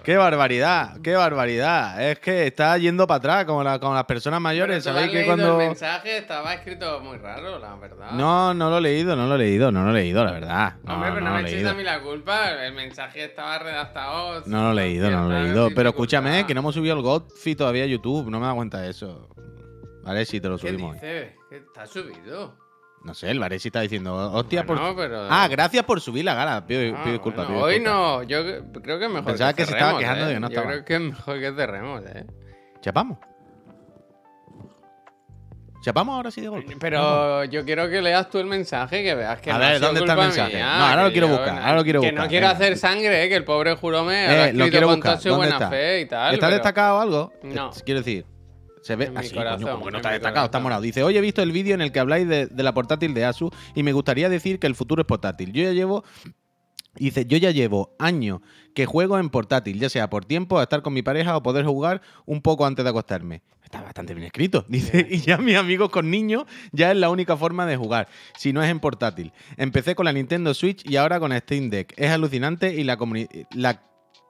Qué 0.03 0.17
barbaridad, 0.17 0.97
qué 1.03 1.15
barbaridad. 1.15 2.01
Es 2.01 2.19
que 2.19 2.47
está 2.47 2.77
yendo 2.77 3.05
para 3.07 3.17
atrás 3.17 3.45
como, 3.45 3.63
las 3.63 4.05
personas 4.05 4.41
mayores. 4.41 4.83
¿Sabéis 4.83 5.11
que 5.11 5.25
cuando. 5.25 5.59
El 5.61 5.67
mensaje 5.69 6.17
estaba 6.17 6.53
escrito 6.53 6.99
muy 7.01 7.17
raro, 7.17 7.59
la 7.59 7.75
verdad. 7.75 8.11
No, 8.11 8.53
no 8.53 8.69
lo 8.69 8.77
he 8.77 8.81
leído, 8.81 9.15
no 9.15 9.27
lo 9.27 9.35
he 9.35 9.39
leído, 9.39 9.71
no 9.71 9.83
lo 9.83 9.91
he 9.91 10.01
leído, 10.01 10.23
la 10.23 10.31
verdad. 10.31 10.73
No, 10.83 10.95
Hombre, 10.95 11.11
pero 11.13 11.25
no, 11.25 11.33
me 11.35 11.41
echéis 11.41 11.65
a 11.65 11.73
mí 11.73 11.83
la 11.83 12.01
culpa. 12.01 12.51
El 12.65 12.73
mensaje 12.73 13.25
estaba 13.25 13.59
redactado. 13.59 14.43
No 14.45 14.63
lo 14.63 14.71
he 14.71 14.83
leído, 14.83 15.11
no 15.11 15.29
lo 15.29 15.37
he 15.37 15.43
leído. 15.43 15.69
Pero 15.75 15.89
escúchame, 15.89 16.45
que 16.47 16.53
no 16.53 16.61
hemos 16.61 16.73
subido 16.73 16.95
el 16.95 17.01
Godfrey 17.01 17.55
todavía 17.55 17.83
a 17.83 17.87
YouTube. 17.87 18.29
No 18.29 18.39
me 18.39 18.47
da 18.47 18.53
cuenta 18.53 18.81
de 18.81 18.89
eso. 18.89 19.29
Vale, 20.03 20.25
si 20.25 20.39
te 20.39 20.47
lo 20.47 20.57
subimos. 20.57 20.97
¿Qué 20.97 21.35
¿Qué 21.49 21.57
está 21.57 21.85
subido? 21.85 22.55
No 23.03 23.13
sé, 23.13 23.29
el 23.31 23.39
Varesi 23.39 23.69
está 23.69 23.81
diciendo, 23.81 24.15
hostia, 24.33 24.65
por... 24.65 24.77
Ah, 24.81 25.47
gracias 25.49 25.85
por 25.85 26.01
subir 26.01 26.25
la 26.25 26.33
gala. 26.33 26.65
Pido, 26.65 26.97
ah, 26.97 27.09
disculpas. 27.09 27.47
hoy 27.49 27.79
no, 27.79 28.23
yo 28.23 28.43
creo 28.81 28.99
que 28.99 29.05
es 29.05 29.11
mejor 29.11 29.25
Pensaba 29.25 29.53
que, 29.53 29.65
se 29.65 29.71
estaba 29.71 29.99
quejando 29.99 30.25
de 30.25 30.33
que 30.33 30.39
no 30.39 30.47
¿eh? 30.47 30.49
estaba. 30.49 30.65
Yo 30.65 30.71
creo 30.71 30.85
que 30.85 30.95
es 30.95 31.01
mejor 31.01 31.39
que 31.39 31.53
cerremos, 31.53 32.03
¿eh? 32.05 32.25
Chapamos. 32.81 33.19
Chapamos 35.87 36.17
ahora 36.17 36.31
sí 36.31 36.41
de 36.41 36.49
golpe. 36.49 36.75
Pero 36.77 37.45
yo 37.45 37.63
quiero 37.63 37.89
que 37.89 38.01
leas 38.01 38.29
tú 38.29 38.39
el 38.39 38.45
mensaje, 38.45 39.03
que 39.03 39.15
veas 39.15 39.39
que 39.39 39.49
a 39.49 39.57
ver, 39.57 39.79
¿dónde 39.79 40.01
está 40.01 40.13
el 40.15 40.19
mensaje? 40.19 40.59
no, 40.59 40.65
ahora 40.65 41.05
lo 41.05 41.11
quiero 41.13 41.29
buscar. 41.29 41.59
Ahora 41.59 41.75
lo 41.75 41.83
quiero 41.85 42.01
que 42.01 42.11
no 42.11 42.27
quiero 42.27 42.49
hacer 42.49 42.77
sangre, 42.77 43.23
¿eh? 43.23 43.29
que 43.29 43.37
el 43.37 43.45
pobre 43.45 43.73
Jurome 43.73 44.49
eh, 44.49 44.53
lo 44.53 44.69
quiero 44.69 44.87
con 44.87 44.99
toda 44.99 45.17
su 45.17 45.33
buena 45.33 45.69
fe 45.69 46.01
y 46.01 46.05
tal. 46.05 46.33
¿Está 46.33 46.49
destacado 46.49 46.99
algo? 46.99 47.31
No. 47.41 47.71
Quiero 47.85 48.01
decir. 48.01 48.25
Se 48.81 48.97
ve 48.97 49.09
así, 49.15 49.33
coño, 49.33 49.57
como 49.59 49.89
no 49.89 49.97
está 49.97 50.11
destacado, 50.11 50.45
está 50.47 50.59
morado. 50.59 50.81
Dice, 50.81 51.03
hoy 51.03 51.15
he 51.15 51.21
visto 51.21 51.41
el 51.41 51.53
vídeo 51.53 51.73
en 51.73 51.79
el 51.79 51.93
que 51.93 52.01
habláis 52.01 52.27
de, 52.27 52.49
la 52.53 52.73
portátil 52.73 53.13
de 53.13 53.23
Asus 53.23 53.51
y 53.73 53.83
me 53.83 53.93
gustaría 53.93 54.27
decir 54.27 54.59
que 54.59 54.67
el 54.67 54.75
futuro 54.75 55.01
es 55.01 55.07
portátil. 55.07 55.53
Yo 55.53 55.63
ya 55.63 55.71
llevo 55.71 56.03
Dice, 56.99 57.25
yo 57.25 57.37
ya 57.37 57.51
llevo 57.51 57.95
años 57.99 58.41
que 58.73 58.85
juego 58.85 59.19
en 59.19 59.29
portátil, 59.29 59.79
ya 59.79 59.89
sea 59.89 60.09
por 60.09 60.25
tiempo, 60.25 60.59
a 60.59 60.63
estar 60.63 60.81
con 60.81 60.93
mi 60.93 61.01
pareja 61.01 61.37
o 61.37 61.43
poder 61.43 61.65
jugar 61.65 62.01
un 62.25 62.41
poco 62.41 62.65
antes 62.65 62.83
de 62.83 62.89
acostarme. 62.89 63.41
Está 63.67 63.81
bastante 63.81 64.13
bien 64.13 64.25
escrito. 64.25 64.63
Dice, 64.69 65.05
y 65.09 65.17
ya 65.17 65.37
mis 65.37 65.57
amigos 65.57 65.89
con 65.89 66.09
niños 66.09 66.45
ya 66.71 66.91
es 66.91 66.97
la 66.97 67.09
única 67.09 67.35
forma 67.35 67.65
de 67.65 67.75
jugar, 67.75 68.07
si 68.37 68.53
no 68.53 68.63
es 68.63 68.69
en 68.69 68.79
portátil. 68.79 69.33
Empecé 69.57 69.93
con 69.93 70.05
la 70.05 70.13
Nintendo 70.13 70.53
Switch 70.53 70.89
y 70.89 70.95
ahora 70.95 71.19
con 71.19 71.37
Steam 71.37 71.69
Deck. 71.69 71.93
Es 71.97 72.09
alucinante 72.11 72.73
y 72.73 72.85
la, 72.85 72.97
la 73.53 73.81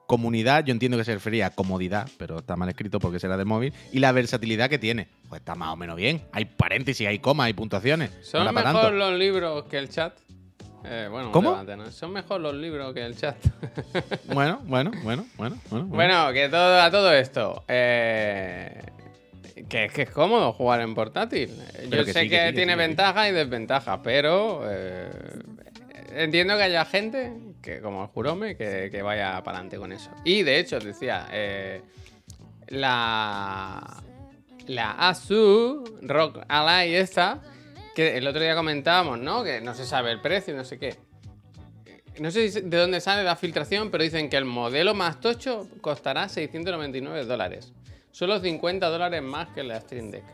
comunidad, 0.08 0.64
yo 0.64 0.72
entiendo 0.72 0.98
que 0.98 1.04
se 1.04 1.14
refería 1.14 1.46
a 1.46 1.50
comodidad, 1.50 2.08
pero 2.18 2.38
está 2.38 2.56
mal 2.56 2.68
escrito 2.68 2.98
porque 2.98 3.20
será 3.20 3.36
de 3.36 3.44
móvil, 3.44 3.72
y 3.92 4.00
la 4.00 4.10
versatilidad 4.10 4.68
que 4.68 4.78
tiene. 4.78 5.06
Pues 5.28 5.40
está 5.40 5.54
más 5.54 5.72
o 5.72 5.76
menos 5.76 5.94
bien. 5.94 6.24
Hay 6.32 6.44
paréntesis, 6.46 7.06
hay 7.06 7.20
comas, 7.20 7.46
hay 7.46 7.52
puntuaciones. 7.52 8.10
Son 8.22 8.52
mejor 8.52 8.92
los 8.92 9.16
libros 9.16 9.66
que 9.66 9.78
el 9.78 9.88
chat. 9.88 10.18
Eh, 10.84 11.06
bueno, 11.08 11.30
¿Cómo? 11.30 11.64
Son 11.90 12.12
mejor 12.12 12.40
los 12.40 12.54
libros 12.54 12.92
que 12.92 13.04
el 13.04 13.16
chat. 13.16 13.36
bueno, 14.34 14.60
bueno, 14.64 14.90
bueno, 15.04 15.26
bueno, 15.36 15.58
bueno. 15.70 15.86
Bueno, 15.86 16.32
que 16.32 16.48
todo, 16.48 16.80
a 16.80 16.90
todo 16.90 17.12
esto. 17.12 17.64
Eh, 17.68 18.82
que 19.68 19.86
es 19.86 19.92
que 19.92 20.02
es 20.02 20.10
cómodo 20.10 20.52
jugar 20.52 20.80
en 20.80 20.94
portátil. 20.94 21.50
Yo 21.90 22.04
sé 22.04 22.28
que, 22.28 22.52
tiene 22.54 22.76
ventaja 22.76 23.28
y 23.28 23.32
desventaja, 23.32 24.02
pero 24.02 24.62
eh, 24.66 25.10
entiendo 26.14 26.56
que 26.56 26.62
haya 26.64 26.84
gente, 26.84 27.32
que 27.62 27.80
como 27.80 28.02
el 28.02 28.08
Jurome, 28.08 28.56
que, 28.56 29.00
vaya 29.02 29.42
para 29.42 29.58
adelante 29.58 29.78
con 29.78 29.92
eso. 29.92 30.10
Y 30.24 30.42
de 30.42 30.58
hecho, 30.58 30.78
decía, 30.78 31.28
eh, 31.30 31.82
la, 32.68 34.02
la 34.66 34.90
ASU 34.92 35.98
Rock 36.02 36.40
Ally 36.48 36.94
esta, 36.94 37.40
que 37.94 38.16
el 38.16 38.26
otro 38.26 38.40
día 38.42 38.54
comentábamos, 38.54 39.18
¿no? 39.18 39.42
Que 39.42 39.60
no 39.60 39.74
se 39.74 39.84
sabe 39.84 40.12
el 40.12 40.20
precio, 40.20 40.54
no 40.54 40.64
sé 40.64 40.78
qué. 40.78 40.96
No 42.20 42.30
sé 42.30 42.50
de 42.50 42.76
dónde 42.76 43.00
sale 43.00 43.22
la 43.22 43.36
filtración, 43.36 43.90
pero 43.90 44.02
dicen 44.02 44.28
que 44.28 44.36
el 44.36 44.44
modelo 44.44 44.94
más 44.94 45.20
tocho 45.20 45.68
costará 45.80 46.28
699 46.28 47.24
dólares. 47.26 47.72
Solo 48.18 48.40
50 48.40 48.84
dólares 48.88 49.22
más 49.22 49.46
que 49.50 49.62
la 49.62 49.80
Stream 49.80 50.10
Deck. 50.10 50.24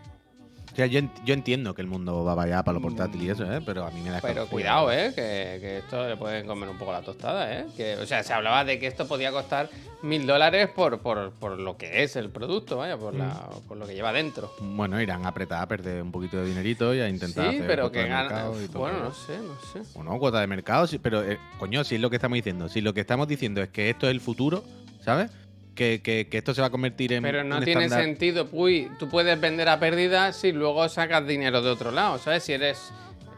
O 0.73 0.75
sea, 0.75 0.87
yo, 0.87 1.01
entiendo 1.27 1.75
que 1.75 1.83
el 1.83 1.87
mundo 1.87 2.25
va 2.25 2.43
allá 2.43 2.65
para 2.65 2.79
lo 2.79 2.81
portátil 2.81 3.23
y 3.23 3.29
eso, 3.29 3.45
¿eh? 3.45 3.61
Pero 3.65 3.85
a 3.85 3.91
mí 3.91 4.01
me 4.01 4.09
da 4.09 4.21
Pero 4.23 4.47
cuidado, 4.47 4.91
¿eh? 4.91 5.13
Que, 5.15 5.77
esto 5.77 6.09
le 6.09 6.17
pueden 6.17 6.47
comer 6.47 6.71
un 6.71 6.79
poco 6.79 6.93
la 6.93 7.03
tostada, 7.03 7.53
¿eh? 7.53 7.67
Que, 7.77 7.97
o 7.97 8.07
sea, 8.07 8.23
se 8.23 8.33
hablaba 8.33 8.65
de 8.65 8.79
que 8.79 8.87
esto 8.87 9.07
podía 9.07 9.33
costar 9.33 9.69
mil 10.01 10.27
dólares 10.27 10.71
por, 10.75 10.99
por, 11.01 11.61
lo 11.61 11.77
que 11.77 12.03
es 12.03 12.17
el 12.17 12.31
producto, 12.31 12.79
vaya, 12.79 12.97
por, 12.97 13.15
la, 13.15 13.27
mm. 13.27 13.69
por 13.69 13.77
lo 13.77 13.87
que 13.87 13.95
lleva 13.95 14.15
dentro. 14.15 14.51
Bueno, 14.61 14.99
irán 14.99 15.27
a 15.27 15.29
apretar 15.29 15.63
a 15.63 15.69
perder 15.69 16.03
un 16.03 16.11
poquito 16.11 16.39
de 16.39 16.47
dinerito 16.47 16.95
y 16.95 17.01
a 17.01 17.09
intentar 17.11 17.53
sí, 17.53 17.61
pero 17.67 17.93
que 17.93 18.09
gana... 18.09 18.49
Bueno, 18.73 19.01
no 19.01 19.13
sé, 19.13 19.37
no 19.37 19.61
sé. 19.61 19.87
Bueno, 19.95 20.19
cuota 20.19 20.41
de 20.41 20.47
mercado, 20.47 20.87
pero, 21.03 21.23
eh, 21.23 21.39
coño, 21.59 21.85
si 21.85 21.97
es 21.97 22.01
lo 22.01 22.09
que 22.09 22.17
estamos 22.17 22.37
diciendo. 22.37 22.67
Si 22.71 22.81
lo 22.81 22.95
que 22.95 23.03
estamos 23.03 23.29
diciendo 23.29 23.61
es 23.61 23.69
que 23.69 23.91
esto 23.91 24.07
es 24.07 24.13
el 24.13 24.23
futuro, 24.23 24.65
¿sabes? 25.03 25.31
Que, 25.75 26.29
esto 26.31 26.55
se 26.55 26.61
va 26.61 26.69
a 26.69 26.71
convertir 26.71 27.13
en. 27.13 27.23
Pero 27.23 27.45
no 27.45 27.61
tiene 27.61 27.89
sentido. 27.89 28.49
Uy, 28.53 28.91
tú 28.99 29.09
puedes 29.09 29.39
vender 29.41 29.69
a 29.69 29.79
pérdida 29.79 30.33
si 30.33 30.53
luego 30.53 30.89
sacas 30.89 31.27
dinero 31.27 31.63
de 31.63 31.71
otro 31.71 31.91
lado, 31.91 32.19
¿sabes? 32.19 32.45
Si 32.45 32.53
eres 32.53 32.93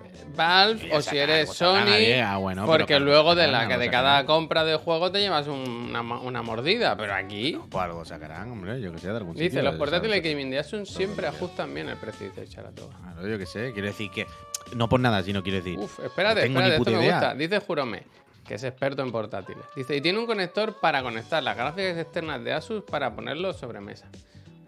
eh, 0.04 0.24
Valve 0.36 0.94
o 0.94 1.02
si 1.02 1.18
eres 1.18 1.50
Sony. 1.50 2.20
Ah, 2.22 2.38
porque 2.66 3.00
luego 3.00 3.34
de 3.34 3.46
la 3.48 3.66
de 3.66 3.90
cada 3.90 4.24
compra 4.26 4.64
de 4.64 4.76
juego 4.76 5.10
te 5.10 5.20
llevas 5.20 5.46
una, 5.48 6.42
mordida. 6.42 6.96
Pero 6.96 7.14
aquí. 7.14 7.58
pues 7.70 7.84
algo 7.84 8.04
sacarán, 8.04 8.50
hombre. 8.50 8.80
Yo 8.80 8.92
que 8.92 8.98
sé, 8.98 9.08
de 9.08 9.16
algún 9.16 9.34
Dice, 9.34 9.62
los 9.62 9.76
portátiles 9.76 10.22
gaming 10.22 10.50
de 10.50 10.64
siempre 10.84 11.26
ajustan 11.26 11.74
bien 11.74 11.88
el 11.88 11.96
precio, 11.96 12.28
dice 12.28 12.46
Charatoga. 12.46 12.96
Claro, 12.96 13.28
yo 13.28 13.38
que 13.38 13.46
sé. 13.46 13.72
Quiero 13.72 13.88
decir 13.88 14.10
que. 14.10 14.26
No 14.74 14.88
por 14.88 14.98
nada, 14.98 15.22
sino 15.22 15.42
quiero 15.42 15.58
decir. 15.58 15.78
Uf, 15.78 16.00
espérate, 16.04 16.46
espérate, 16.46 16.76
esto 16.76 16.90
me 16.90 17.10
gusta. 17.10 17.34
Dice 17.34 17.60
Jurome 17.60 18.25
que 18.46 18.54
es 18.54 18.64
experto 18.64 19.02
en 19.02 19.10
portátiles. 19.12 19.64
Dice, 19.74 19.96
y 19.96 20.00
tiene 20.00 20.18
un 20.18 20.26
conector 20.26 20.78
para 20.80 21.02
conectar 21.02 21.42
las 21.42 21.56
gráficas 21.56 21.98
externas 21.98 22.42
de 22.44 22.52
Asus 22.52 22.82
para 22.84 23.14
ponerlo 23.14 23.52
sobre 23.52 23.80
mesa. 23.80 24.08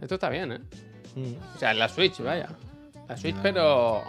Esto 0.00 0.14
está 0.14 0.28
bien, 0.28 0.52
¿eh? 0.52 0.60
Mm. 1.14 1.34
O 1.54 1.58
sea, 1.58 1.74
la 1.74 1.88
Switch, 1.88 2.20
vaya. 2.20 2.48
La 3.08 3.16
Switch, 3.16 3.36
pero... 3.42 4.02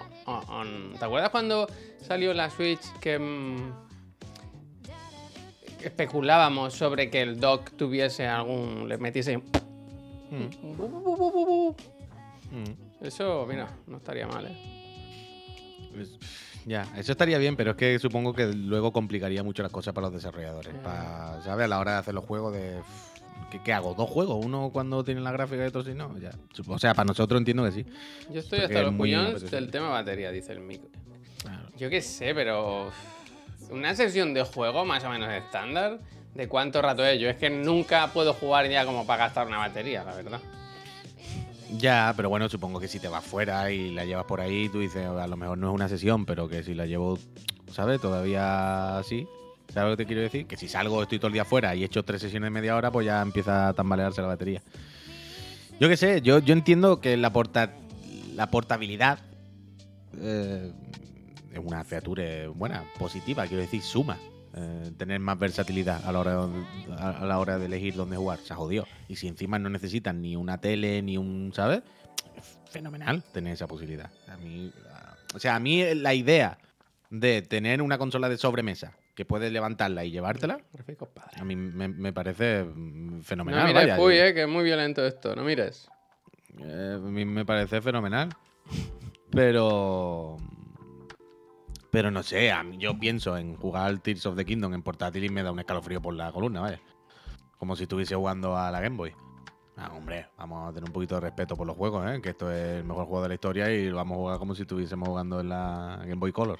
¿Te 1.00 1.06
acuerdas 1.06 1.30
cuando 1.30 1.68
salió 2.02 2.34
la 2.34 2.50
Switch 2.50 2.92
que... 3.00 3.18
Mm, 3.18 3.72
especulábamos 5.84 6.74
sobre 6.74 7.10
que 7.10 7.22
el 7.22 7.40
dock 7.40 7.72
tuviese 7.78 8.28
algún... 8.28 8.88
le 8.88 8.98
metiese... 8.98 9.38
Mm. 9.38 10.50
Eso, 13.02 13.46
mira, 13.48 13.70
no 13.88 13.98
estaría 13.98 14.28
mal, 14.28 14.46
¿eh? 14.48 14.58
Pues, 15.94 16.18
ya, 16.70 16.88
eso 16.96 17.14
estaría 17.14 17.40
bien, 17.40 17.56
pero 17.56 17.72
es 17.72 17.78
que 17.78 17.98
supongo 17.98 18.32
que 18.32 18.46
luego 18.46 18.94
complicaría 18.94 19.42
mucho 19.42 19.64
las 19.64 19.72
cosas 19.72 19.92
para 19.92 20.06
los 20.06 20.14
desarrolladores. 20.14 20.72
Para, 20.84 21.42
¿Sabes? 21.42 21.66
A 21.66 21.68
la 21.68 21.80
hora 21.80 21.94
de 21.94 21.98
hacer 21.98 22.14
los 22.14 22.24
juegos 22.24 22.54
de. 22.54 22.80
¿Qué, 23.64 23.74
hago? 23.74 23.96
¿Dos 23.96 24.08
juegos? 24.08 24.46
¿Uno 24.46 24.70
cuando 24.72 25.04
tiene 25.04 25.20
la 25.22 25.32
gráfica 25.32 25.64
y 25.64 25.68
otro 25.68 25.84
si 25.84 25.96
no? 25.96 26.16
Ya. 26.20 26.30
O 26.68 26.78
sea, 26.78 26.94
para 26.94 27.08
nosotros 27.08 27.40
entiendo 27.40 27.66
que 27.66 27.72
sí. 27.72 27.86
Yo 28.32 28.42
estoy 28.42 28.60
hasta 28.60 28.84
los 28.84 28.94
puñones 28.94 29.50
del 29.50 29.72
tema 29.72 29.90
batería, 29.90 30.30
dice 30.30 30.52
el 30.52 30.60
micro. 30.60 30.90
Yo 31.76 31.90
qué 31.90 32.04
sé, 32.04 32.36
pero. 32.36 32.92
Una 33.72 33.96
sesión 33.96 34.36
de 34.36 34.44
juego 34.44 34.86
más 34.86 35.04
o 35.06 35.10
menos 35.10 35.32
estándar, 35.34 36.00
¿de 36.36 36.48
cuánto 36.48 36.84
rato 36.84 37.04
es? 37.04 37.20
Yo 37.20 37.30
es 37.30 37.38
que 37.38 37.50
nunca 37.50 38.14
puedo 38.14 38.36
jugar 38.36 38.70
ya 38.70 38.86
como 38.86 39.08
para 39.08 39.26
gastar 39.26 39.48
una 39.48 39.58
batería, 39.58 40.04
la 40.04 40.14
verdad. 40.14 40.40
Ya, 41.78 42.14
pero 42.16 42.30
bueno, 42.30 42.50
supongo 42.50 42.80
que 42.80 42.88
si 42.88 43.00
te 43.00 43.08
vas 43.08 43.24
fuera 43.24 43.72
y 43.72 43.92
la 43.92 44.06
llevas 44.06 44.26
por 44.26 44.42
ahí, 44.42 44.70
tú 44.70 44.80
dices, 44.80 45.06
a 45.06 45.28
lo 45.28 45.38
mejor 45.38 45.58
no 45.58 45.70
es 45.70 45.76
una 45.76 45.88
sesión, 45.88 46.26
pero 46.26 46.50
que 46.50 46.64
si 46.64 46.74
la 46.74 46.86
llevo, 46.86 47.20
¿sabes? 47.72 48.02
Todavía 48.02 48.98
así. 48.98 49.28
¿Sabes 49.74 49.92
lo 49.92 49.98
que 49.98 50.04
te 50.04 50.08
quiero 50.08 50.24
decir? 50.24 50.48
Que 50.48 50.58
si 50.58 50.68
salgo, 50.68 51.04
estoy 51.04 51.20
todo 51.20 51.28
el 51.28 51.34
día 51.34 51.46
fuera 51.46 51.76
y 51.76 51.84
he 51.84 51.86
hecho 51.86 52.04
tres 52.04 52.22
sesiones 52.22 52.48
de 52.48 52.52
media 52.52 52.76
hora, 52.76 52.92
pues 52.92 53.06
ya 53.06 53.22
empieza 53.22 53.68
a 53.68 53.74
tambalearse 53.74 54.22
la 54.22 54.28
batería. 54.28 54.64
Yo 55.80 55.88
qué 55.88 55.96
sé, 55.96 56.22
yo, 56.22 56.40
yo 56.40 56.54
entiendo 56.54 57.00
que 57.00 57.16
la, 57.18 57.32
porta, 57.32 57.74
la 58.34 58.50
portabilidad 58.50 59.20
eh, 60.20 60.72
es 61.54 61.60
una 61.64 61.84
featura 61.84 62.50
buena, 62.54 62.84
positiva, 62.98 63.46
quiero 63.46 63.62
decir, 63.62 63.82
suma. 63.84 64.18
Eh, 64.56 64.92
tener 64.98 65.20
más 65.20 65.38
versatilidad 65.38 66.04
a 66.06 66.12
la, 66.12 66.20
hora 66.20 66.48
de, 66.48 66.66
a 66.98 67.26
la 67.26 67.40
hora 67.40 67.60
de 67.60 67.68
elegir 67.68 67.96
dónde 67.96 68.18
jugar. 68.18 68.40
Se 68.40 68.54
ha 68.54 68.56
jodido. 68.56 68.88
Y 69.08 69.16
si 69.16 69.28
encima 69.28 69.60
no 69.60 69.70
necesitan 69.70 70.22
ni 70.22 70.36
una 70.36 70.60
tele, 70.60 71.02
ni 71.02 71.18
un, 71.18 71.52
¿sabes? 71.54 71.82
fenomenal 72.70 73.24
tener 73.34 73.54
esa 73.54 73.68
posibilidad. 73.68 74.10
A 74.28 74.38
mí, 74.38 74.72
o 75.34 75.40
sea, 75.40 75.56
a 75.56 75.60
mí 75.60 75.84
la 75.96 76.14
idea 76.14 76.58
de 77.10 77.42
tener 77.42 77.82
una 77.82 77.98
consola 77.98 78.30
de 78.30 78.38
sobremesa 78.38 78.94
que 79.16 79.26
puedes 79.26 79.52
levantarla 79.52 80.06
y 80.06 80.12
llevártela, 80.12 80.60
a 81.36 81.44
mí 81.44 81.56
me, 81.56 82.14
parece 82.14 82.66
fenomenal. 83.24 83.74
No 83.74 83.80
mires, 83.80 84.00
uy, 84.00 84.18
eh, 84.18 84.34
que 84.34 84.44
es 84.44 84.48
muy 84.48 84.64
violento 84.64 85.06
esto, 85.06 85.36
no 85.36 85.44
mires. 85.44 85.90
Eh, 86.60 86.94
a 86.96 87.00
mí 87.00 87.26
me 87.26 87.46
parece 87.46 87.82
fenomenal. 87.82 88.30
Pero 89.32 90.38
pero 91.92 92.12
no 92.12 92.24
sé, 92.24 92.52
a 92.52 92.64
mí, 92.64 92.78
yo 92.78 92.98
pienso 92.98 93.38
en 93.38 93.56
jugar 93.56 93.88
al 93.88 94.02
Tears 94.02 94.26
of 94.26 94.36
the 94.36 94.46
Kingdom 94.46 94.74
en 94.74 94.84
portátil 94.84 95.24
y 95.24 95.30
me 95.30 95.44
da 95.44 95.52
un 95.52 95.60
escalofrío 95.60 96.02
por 96.02 96.14
la 96.14 96.32
columna, 96.32 96.62
vaya. 96.62 96.82
Como 97.58 97.76
si 97.76 97.84
estuviese 97.84 98.16
jugando 98.16 98.56
a 98.56 98.72
la 98.72 98.80
Game 98.80 98.96
Boy. 98.96 99.14
Ah, 99.76 99.92
hombre, 99.96 100.28
vamos 100.38 100.70
a 100.70 100.74
tener 100.74 100.90
un 100.90 100.94
poquito 100.94 101.16
de 101.16 101.22
respeto 101.22 101.56
por 101.56 101.66
los 101.66 101.76
juegos, 101.76 102.06
¿eh? 102.10 102.22
Que 102.22 102.30
esto 102.30 102.52
es 102.52 102.80
el 102.80 102.84
mejor 102.84 103.06
juego 103.06 103.24
de 103.24 103.30
la 103.30 103.34
historia 103.36 103.72
y 103.72 103.90
lo 103.90 103.96
vamos 103.96 104.16
a 104.16 104.20
jugar 104.20 104.40
como 104.40 104.54
si 104.54 104.64
estuviésemos 104.64 105.08
jugando 105.08 105.40
en 105.40 105.50
la 105.50 106.00
Game 106.02 106.16
Boy 106.16 106.32
Color. 106.32 106.60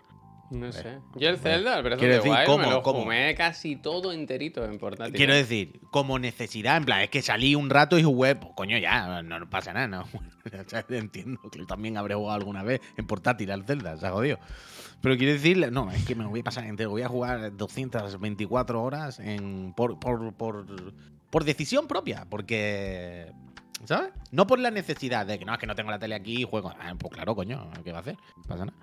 No 0.52 0.72
sé. 0.72 1.00
Yo 1.16 1.30
el 1.30 1.38
Zelda, 1.38 1.78
el 1.78 1.84
Breath 1.84 2.02
of 2.02 2.24
the 2.24 2.30
Wild, 2.30 2.60
me 2.60 2.70
lo 2.70 2.82
fumé 2.82 3.36
casi 3.36 3.76
todo 3.76 4.12
enterito 4.12 4.66
en 4.66 4.80
portátil. 4.80 5.14
Quiero 5.14 5.36
decir, 5.36 5.80
como 5.92 6.18
necesidad, 6.18 6.78
en 6.78 6.86
plan, 6.86 7.02
es 7.02 7.10
que 7.10 7.22
salí 7.22 7.56
un 7.56 7.70
rato 7.70 8.00
y 8.00 8.04
jugué, 8.04 8.36
pues, 8.36 8.54
coño, 8.56 8.78
ya, 8.78 9.22
no, 9.22 9.50
pasa 9.50 9.74
nada, 9.74 9.88
¿no? 9.88 10.06
Entiendo 10.90 11.40
que 11.52 11.66
también 11.66 11.98
habré 11.98 12.16
jugado 12.16 12.36
alguna 12.36 12.64
vez 12.64 12.82
en 12.98 13.06
portátil 13.06 13.52
al 13.52 13.66
Zelda, 13.66 13.98
se 13.98 14.08
ha 14.08 14.12
jodido. 14.12 14.40
Pero 15.02 15.18
quiero 15.18 15.34
decir, 15.34 15.72
no, 15.72 15.92
es 15.92 16.06
que 16.06 16.16
me 16.16 16.24
lo 16.24 16.30
voy 16.30 16.42
a 16.42 16.44
pasar 16.44 16.66
entero, 16.66 16.90
voy 16.90 17.04
a 17.04 17.08
jugar 17.08 17.56
224 17.56 18.82
horas 18.82 19.20
en, 19.20 19.74
por, 19.74 20.00
por, 20.00 20.34
por, 20.34 20.66
por 21.30 21.44
decisión 21.44 21.88
propia, 21.88 22.26
porque 22.30 23.32
¿Sabes? 23.86 24.12
No 24.32 24.46
por 24.46 24.60
la 24.60 24.72
necesidad 24.72 25.26
de 25.26 25.40
que 25.40 25.46
no, 25.46 25.54
es 25.54 25.60
que 25.60 25.68
no 25.68 25.76
tengo 25.76 25.90
la 25.92 26.00
tele 26.00 26.16
aquí 26.16 26.42
y 26.42 26.44
juego. 26.44 26.74
Ah, 26.80 26.94
pues 27.00 27.14
claro, 27.14 27.36
coño, 27.36 27.72
¿qué 27.84 27.92
va 27.92 28.00
a 28.00 28.02
hacer? 28.02 28.18
No 28.38 28.44
pasa 28.44 28.66
nada. 28.66 28.78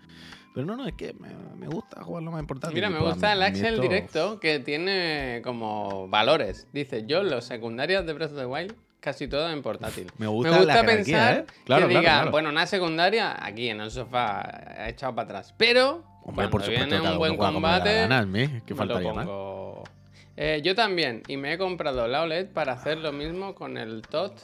Pero 0.57 0.69
no, 0.69 0.75
no, 0.75 0.89
es 0.89 0.95
que 0.95 1.13
me, 1.13 1.67
gusta 1.67 2.03
jugar 2.03 2.23
lo 2.23 2.31
más 2.31 2.41
importante. 2.41 2.75
Mira, 2.75 2.89
me 2.89 2.99
gusta 2.99 3.35
el 3.35 3.43
Axel 3.43 3.79
directo 3.79 4.41
que 4.41 4.59
tiene 4.59 5.43
como 5.45 6.09
valores. 6.09 6.67
Dice, 6.73 7.05
yo 7.07 7.23
los 7.23 7.45
secundarios 7.45 8.07
de 8.07 8.15
Breath 8.15 8.33
of 8.33 8.39
the 8.39 8.47
Wild 8.47 8.75
casi 8.99 9.29
todo 9.29 9.51
en 9.51 9.61
portátil. 9.61 10.11
Me 10.17 10.27
gusta, 10.27 10.83
pensar 10.83 11.41
¿eh? 11.41 11.45
que 11.67 11.87
diga, 11.89 12.31
bueno, 12.31 12.49
una 12.49 12.67
secundaria 12.67 13.37
aquí 13.39 13.69
en 13.69 13.83
el 13.83 13.91
sofá 13.91 14.89
echado 14.89 15.15
para 15.15 15.27
atrás. 15.27 15.55
Pero 15.59 16.03
Hombre, 16.25 16.49
por 16.49 16.63
supuesto, 16.63 16.87
viene 16.87 17.07
un 17.07 17.19
buen 17.19 17.37
combate, 17.37 18.09
que 18.65 18.75
faltaría 18.75 19.13
más. 19.13 19.29
Eh, 20.39 20.63
yo 20.65 20.75
también, 20.75 21.23
y 21.29 21.37
me 21.37 21.53
he 21.53 21.59
comprado 21.59 22.09
la 22.09 22.23
OLED 22.23 22.49
para 22.49 22.73
hacer 22.73 22.97
lo 22.97 23.13
mismo 23.13 23.55
con 23.55 23.77
el 23.77 24.01
TOT 24.01 24.41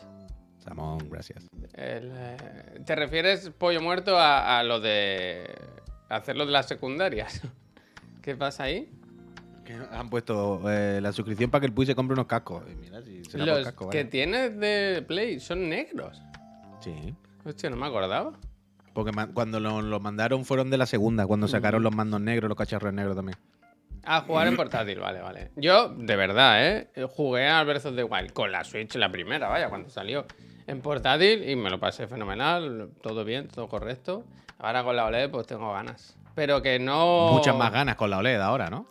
Samón, 0.63 0.99
gracias. 1.11 1.49
Eh, 1.75 2.37
¿Te 2.87 2.95
refieres, 2.95 3.51
pollo 3.51 3.81
muerto, 3.81 4.17
a, 4.17 4.63
lo 4.63 4.79
de 4.79 5.51
hacerlo 6.17 6.47
de 6.47 6.53
las 6.53 6.67
secundarias? 6.67 7.41
¿Qué 8.23 8.37
pasa 8.37 8.65
ahí? 8.65 8.91
Que 9.65 9.75
han 9.75 10.11
puesto 10.11 10.71
eh, 10.71 11.01
la 11.01 11.13
suscripción 11.13 11.51
para 11.51 11.61
que 11.61 11.67
el 11.67 11.73
Puy 11.73 11.87
se 11.87 11.95
compre 11.95 12.15
unos 12.15 12.27
cascos. 12.27 12.65
mira, 12.81 13.03
si 13.03 13.23
Los 13.37 13.73
que 13.91 14.05
tienes 14.05 14.59
de 14.59 15.05
Play 15.07 15.41
son 15.41 15.69
negros. 15.69 16.21
Sí. 16.81 17.15
Hostia, 17.45 17.71
no 17.71 17.77
me 17.77 17.87
acordaba. 17.87 18.33
Porque 18.93 19.13
cuando 19.33 19.59
los 19.61 20.01
mandaron 20.03 20.45
fueron 20.45 20.71
de 20.71 20.77
la 20.77 20.87
segunda, 20.87 21.27
cuando 21.27 21.49
sacaron 21.49 21.83
los 21.83 21.95
mandos 21.95 22.21
negros, 22.21 22.49
los 22.49 22.59
cacharros 22.59 22.93
negros 22.93 23.17
también. 23.17 23.39
A 24.05 24.21
jugar 24.23 24.49
en 24.49 24.57
portátil, 24.57 24.99
vale, 24.99 25.21
vale. 25.21 25.51
Yo, 25.57 25.89
de 25.89 26.17
verdad, 26.17 26.67
¿eh? 26.67 26.89
Jugué 27.09 27.47
al 27.47 27.65
Breath 27.67 27.87
of 27.87 27.95
the 27.95 28.03
Wild 28.03 28.33
con 28.33 28.51
la 28.51 28.65
Switch, 28.65 28.95
la 28.97 29.11
primera, 29.11 29.49
vaya, 29.49 29.69
cuando 29.69 29.89
salió 29.89 30.27
en 30.67 30.81
portátil 30.81 31.49
y 31.49 31.55
me 31.57 31.71
lo 31.71 31.79
pasé 31.79 32.07
fenomenal, 32.07 32.91
todo 33.01 33.25
bien, 33.25 33.49
todo 33.49 33.69
correcto. 33.69 34.25
Ahora 34.63 34.85
con 34.85 34.95
la 34.95 35.07
OLED 35.07 35.29
pues 35.29 35.47
tengo 35.47 35.73
ganas. 35.73 36.17
Pero 36.37 36.63
que 36.63 36.79
no... 36.79 37.33
Muchas 37.33 37.57
más 37.57 37.73
ganas 37.73 37.97
con 37.97 38.09
la 38.09 38.19
OLED 38.19 38.41
ahora, 38.41 38.71
¿no? 38.71 38.87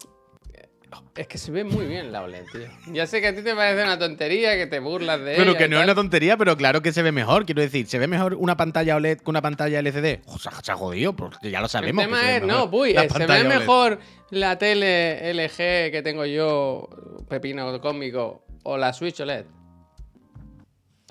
Es 1.15 1.27
que 1.27 1.37
se 1.37 1.51
ve 1.51 1.63
muy 1.63 1.85
bien 1.85 2.11
la 2.11 2.23
OLED, 2.23 2.43
tío. 2.51 2.67
Ya 2.93 3.07
sé 3.07 3.21
que 3.21 3.27
a 3.27 3.35
ti 3.35 3.41
te 3.41 3.55
parece 3.55 3.81
una 3.81 3.97
tontería, 3.97 4.55
que 4.57 4.67
te 4.67 4.79
burlas 4.79 5.21
de 5.21 5.35
Pero 5.37 5.55
que 5.55 5.69
no 5.69 5.77
es 5.77 5.83
una 5.85 5.95
tontería, 5.95 6.35
pero 6.35 6.57
claro 6.57 6.81
que 6.81 6.91
se 6.91 7.01
ve 7.01 7.13
mejor. 7.13 7.45
Quiero 7.45 7.61
decir, 7.61 7.87
¿se 7.87 7.97
ve 7.99 8.07
mejor 8.07 8.35
una 8.35 8.57
pantalla 8.57 8.97
OLED 8.97 9.19
que 9.19 9.29
una 9.29 9.41
pantalla 9.41 9.79
LCD? 9.79 10.21
O 10.25 10.37
sea, 10.37 10.51
se 10.61 10.73
ha 10.73 10.75
jodido, 10.75 11.15
porque 11.15 11.49
ya 11.49 11.61
lo 11.61 11.69
sabemos. 11.69 12.03
El 12.03 12.09
tema 12.09 12.35
es, 12.35 12.43
no, 12.43 12.69
puy, 12.69 12.93
se 12.93 13.25
ve 13.25 13.43
mejor 13.45 13.99
la 14.29 14.57
tele 14.57 15.33
LG 15.33 15.91
que 15.91 16.01
tengo 16.03 16.25
yo, 16.25 16.89
pepino 17.29 17.79
cómico, 17.79 18.43
o 18.63 18.77
la 18.77 18.91
Switch 18.91 19.21
OLED. 19.21 19.45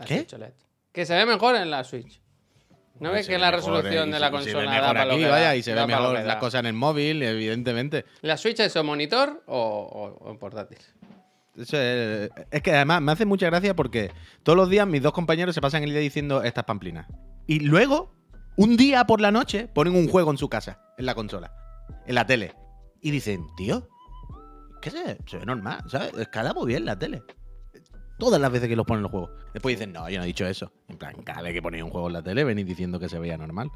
¿Qué? 0.07 0.27
Que 0.93 1.07
se 1.07 1.15
ve 1.15 1.25
mejor 1.25 1.57
en 1.57 1.71
la 1.71 1.85
Switch. 1.85 2.21
¿No 3.01 3.13
ves 3.13 3.27
que 3.27 3.39
la 3.39 3.51
resolución 3.51 4.11
de 4.11 4.21
la 4.21 4.31
consola 4.31 4.71
da 4.71 4.87
para 4.89 5.03
aquí, 5.05 5.25
vaya, 5.25 5.57
y 5.57 5.63
se 5.63 5.75
ve 5.75 5.87
mejor 5.87 6.23
las 6.23 6.37
cosas 6.37 6.61
en 6.61 6.67
el 6.67 6.75
móvil, 6.75 7.23
evidentemente. 7.23 8.05
¿La 8.21 8.37
Switch 8.37 8.61
es 8.61 8.77
o 8.77 8.85
monitor 8.85 9.43
o, 9.47 10.37
portátil? 10.39 10.79
es, 11.57 11.73
es, 11.73 12.63
que 12.63 12.73
además 12.73 13.03
me 13.03 13.13
hace 13.13 13.25
mucha 13.25 13.47
gracia 13.47 13.75
porque 13.75 14.13
todos 14.43 14.57
los 14.57 14.69
días 14.69 14.87
mis 14.87 15.03
dos 15.03 15.13
compañeros 15.13 15.55
se 15.55 15.61
pasan 15.61 15.83
el 15.83 15.91
día 15.91 16.01
diciendo 16.01 16.43
estas 16.43 16.65
pamplinas. 16.65 17.07
Y 17.47 17.61
luego, 17.61 18.15
un 18.57 18.77
día 18.77 19.07
por 19.07 19.21
la 19.21 19.31
noche, 19.31 19.67
ponen 19.67 19.97
un 19.97 20.09
juego 20.09 20.31
en 20.31 20.39
su 20.39 20.49
casa, 20.49 20.81
en 20.99 21.07
la 21.07 21.15
consola, 21.15 21.53
en 22.07 22.15
la 22.15 22.27
tele. 22.27 22.55
Y 23.01 23.11
dicen, 23.11 23.47
tío, 23.57 23.89
¿qué 24.83 24.91
se, 24.91 25.19
se 25.27 25.39
ve 25.39 25.47
normal? 25.47 25.83
¿Sabes? 25.89 26.13
Escala 26.19 26.53
muy 26.53 26.67
bien 26.67 26.85
la 26.85 26.99
tele 26.99 27.23
todas 28.21 28.41
las 28.41 28.53
veces 28.53 28.69
que 28.69 28.77
los 28.77 28.87
ponen 28.87 29.03
los 29.03 29.11
juegos. 29.11 29.31
Después 29.53 29.77
dicen, 29.77 29.93
no, 29.93 30.09
yo 30.09 30.19
no 30.19 30.25
he 30.25 30.29
dicho 30.29 30.47
eso. 30.47 30.71
En 30.87 30.97
plan, 30.97 31.15
cada 31.25 31.43
vez 31.43 31.53
que 31.53 31.61
ponéis 31.61 31.83
un 31.83 31.91
juego 31.91 32.07
en 32.07 32.13
la 32.13 32.23
tele, 32.23 32.45
venís 32.45 32.67
diciendo 32.67 33.01
que 33.01 33.09
se 33.09 33.19
veía 33.19 33.37
normal. 33.37 33.73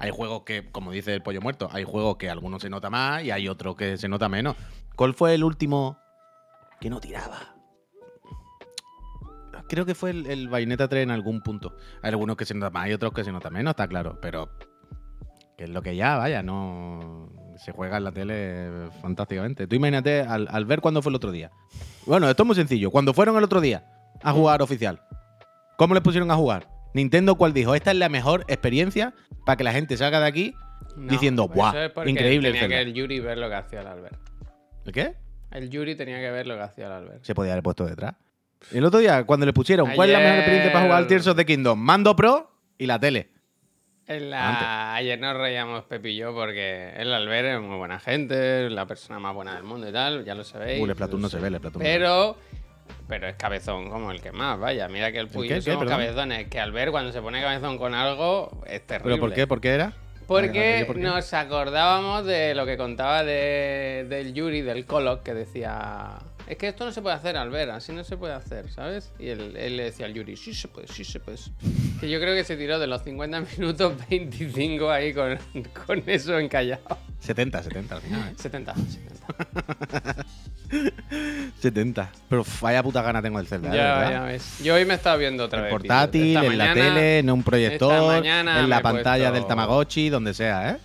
Hay 0.00 0.10
juegos 0.10 0.42
que, 0.42 0.72
como 0.72 0.90
dice 0.90 1.14
el 1.14 1.22
pollo 1.22 1.40
muerto, 1.40 1.68
hay 1.70 1.84
juegos 1.84 2.16
que 2.16 2.28
algunos 2.28 2.62
se 2.62 2.70
nota 2.70 2.90
más 2.90 3.22
y 3.22 3.30
hay 3.30 3.46
otros 3.46 3.76
que 3.76 3.96
se 3.96 4.08
nota 4.08 4.28
menos. 4.28 4.56
¿Cuál 4.96 5.14
fue 5.14 5.34
el 5.34 5.44
último 5.44 5.96
que 6.80 6.90
no 6.90 6.98
tiraba? 6.98 7.54
Creo 9.68 9.86
que 9.86 9.94
fue 9.94 10.10
el, 10.10 10.26
el 10.26 10.48
Bayonetta 10.48 10.88
3 10.88 11.04
en 11.04 11.10
algún 11.12 11.40
punto. 11.40 11.76
Hay 12.02 12.10
algunos 12.10 12.36
que 12.36 12.44
se 12.44 12.54
nota 12.54 12.70
más 12.70 12.88
y 12.88 12.92
otros 12.92 13.12
que 13.12 13.22
se 13.22 13.30
nota 13.30 13.48
menos, 13.48 13.70
está 13.70 13.86
claro. 13.86 14.18
Pero 14.20 14.50
que 15.56 15.64
es 15.64 15.70
lo 15.70 15.82
que 15.82 15.94
ya, 15.94 16.16
vaya, 16.16 16.42
no 16.42 17.21
se 17.64 17.72
juega 17.72 17.96
en 17.96 18.04
la 18.04 18.12
tele 18.12 18.88
fantásticamente. 19.00 19.66
Tú 19.66 19.76
imagínate 19.76 20.20
al, 20.20 20.64
ver 20.64 20.80
cuándo 20.80 21.00
fue 21.00 21.10
el 21.10 21.16
otro 21.16 21.30
día. 21.30 21.50
Bueno, 22.06 22.28
esto 22.28 22.42
es 22.42 22.46
muy 22.46 22.56
sencillo. 22.56 22.90
Cuando 22.90 23.14
fueron 23.14 23.36
el 23.36 23.44
otro 23.44 23.60
día 23.60 23.84
a 24.22 24.32
jugar 24.32 24.62
oficial, 24.62 25.00
¿cómo 25.76 25.94
les 25.94 26.02
pusieron 26.02 26.30
a 26.30 26.34
jugar? 26.34 26.68
Nintendo, 26.94 27.36
¿cuál 27.36 27.52
dijo? 27.52 27.74
Esta 27.74 27.92
es 27.92 27.96
la 27.96 28.08
mejor 28.08 28.44
experiencia 28.48 29.14
para 29.46 29.56
que 29.56 29.64
la 29.64 29.72
gente 29.72 29.96
salga 29.96 30.20
de 30.20 30.26
aquí 30.26 30.54
diciendo, 30.96 31.48
¡buah! 31.48 31.90
increíble 32.06 32.52
tenía 32.52 32.68
que 32.68 32.80
el 32.80 32.92
Yuri 32.92 33.20
ver 33.20 33.38
lo 33.38 33.48
que 33.48 33.54
hacía 33.54 33.80
el 33.80 33.86
Albert. 33.86 34.18
¿El 34.84 34.92
qué? 34.92 35.14
El 35.52 35.70
Yuri 35.70 35.94
tenía 35.94 36.18
que 36.18 36.30
ver 36.30 36.46
lo 36.46 36.56
que 36.56 36.62
hacía 36.62 36.86
el 36.86 36.92
Albert. 36.92 37.24
Se 37.24 37.34
podía 37.34 37.52
haber 37.52 37.62
puesto 37.62 37.86
detrás. 37.86 38.14
El 38.72 38.84
otro 38.84 39.00
día, 39.00 39.24
cuando 39.24 39.46
le 39.46 39.52
pusieron, 39.52 39.90
¿cuál 39.94 40.10
es 40.10 40.12
la 40.14 40.20
mejor 40.20 40.36
experiencia 40.36 40.72
para 40.72 40.84
jugar 40.84 40.98
al 40.98 41.06
Tears 41.06 41.26
of 41.26 41.36
the 41.36 41.44
Kingdom? 41.44 41.78
Mando 41.78 42.14
Pro 42.14 42.50
y 42.78 42.86
la 42.86 42.98
tele. 42.98 43.31
Ayer 44.94 45.18
nos 45.18 45.36
reíamos 45.36 45.84
Pepi 45.84 46.10
y 46.10 46.16
yo 46.16 46.34
porque 46.34 46.92
el 46.96 47.12
Albert 47.12 47.48
es 47.48 47.60
muy 47.60 47.76
buena 47.76 47.98
gente, 47.98 48.68
la 48.70 48.86
persona 48.86 49.18
más 49.18 49.34
buena 49.34 49.54
del 49.54 49.64
mundo 49.64 49.88
y 49.88 49.92
tal, 49.92 50.24
ya 50.24 50.34
lo 50.34 50.44
sabéis. 50.44 50.82
Uh, 50.82 50.86
el 50.86 50.96
Platón 50.96 51.20
no 51.22 51.28
se 51.28 51.38
ve, 51.38 51.48
el 51.48 51.60
Platón 51.60 51.82
Pero, 51.82 52.36
pero 53.08 53.28
es 53.28 53.36
cabezón 53.36 53.90
como 53.90 54.10
el 54.10 54.20
que 54.20 54.32
más, 54.32 54.58
vaya. 54.58 54.88
Mira 54.88 55.12
que 55.12 55.18
el 55.18 55.28
Puy 55.28 55.48
somos 55.60 55.86
cabezones. 55.86 56.48
Que 56.48 56.60
Albert 56.60 56.90
cuando 56.90 57.12
se 57.12 57.20
pone 57.20 57.40
cabezón 57.40 57.78
con 57.78 57.94
algo 57.94 58.62
es 58.66 58.86
terrible. 58.86 59.14
¿Pero 59.14 59.20
por 59.20 59.34
qué? 59.34 59.46
¿Por 59.46 59.60
qué 59.60 59.68
era? 59.70 59.92
Porque 60.26 60.86
nos 60.96 61.34
acordábamos 61.34 62.24
de 62.24 62.54
lo 62.54 62.64
que 62.64 62.76
contaba 62.76 63.22
de, 63.24 64.06
del 64.08 64.32
Yuri, 64.32 64.62
del 64.62 64.86
Coloc, 64.86 65.22
que 65.22 65.34
decía 65.34 66.18
es 66.46 66.56
que 66.56 66.68
esto 66.68 66.84
no 66.84 66.92
se 66.92 67.02
puede 67.02 67.16
hacer, 67.16 67.36
al 67.36 67.50
ver, 67.50 67.70
así 67.70 67.92
no 67.92 68.04
se 68.04 68.16
puede 68.16 68.34
hacer, 68.34 68.70
¿sabes? 68.70 69.12
Y 69.18 69.28
él, 69.28 69.52
le 69.54 69.84
decía 69.84 70.06
al 70.06 70.14
Yuri, 70.14 70.36
sí 70.36 70.54
se 70.54 70.68
puede, 70.68 70.88
sí 70.88 71.04
se 71.04 71.20
puede. 71.20 71.38
Que 72.00 72.10
yo 72.10 72.20
creo 72.20 72.34
que 72.34 72.44
se 72.44 72.56
tiró 72.56 72.78
de 72.78 72.86
los 72.86 73.02
50 73.02 73.40
minutos 73.56 73.94
25 74.10 74.90
ahí 74.90 75.14
con, 75.14 75.38
con 75.86 76.02
eso 76.06 76.38
encallado. 76.38 76.98
70, 77.20 77.62
70 77.62 77.94
al 77.94 78.00
final. 78.02 78.34
70, 78.36 78.74
70. 78.74 80.26
70. 81.60 82.12
Pero 82.28 82.44
vaya 82.60 82.82
puta 82.82 83.02
gana 83.02 83.22
tengo 83.22 83.38
el 83.38 83.46
Zelda. 83.46 83.68
Ya, 83.68 84.10
ya 84.10 84.22
ves. 84.22 84.58
Yo 84.62 84.74
hoy 84.74 84.84
me 84.84 84.94
estaba 84.94 85.16
viendo 85.16 85.44
otra 85.44 85.58
en 85.58 85.64
vez. 85.64 85.72
Portátil, 85.72 86.36
en 86.36 86.58
la 86.58 86.74
tele, 86.74 87.18
en 87.20 87.30
un 87.30 87.42
proyector, 87.42 88.24
en 88.26 88.68
la 88.68 88.80
pantalla 88.82 89.30
del 89.30 89.46
Tamagotchi, 89.46 90.08
donde 90.08 90.34
sea, 90.34 90.70
¿eh? 90.70 90.78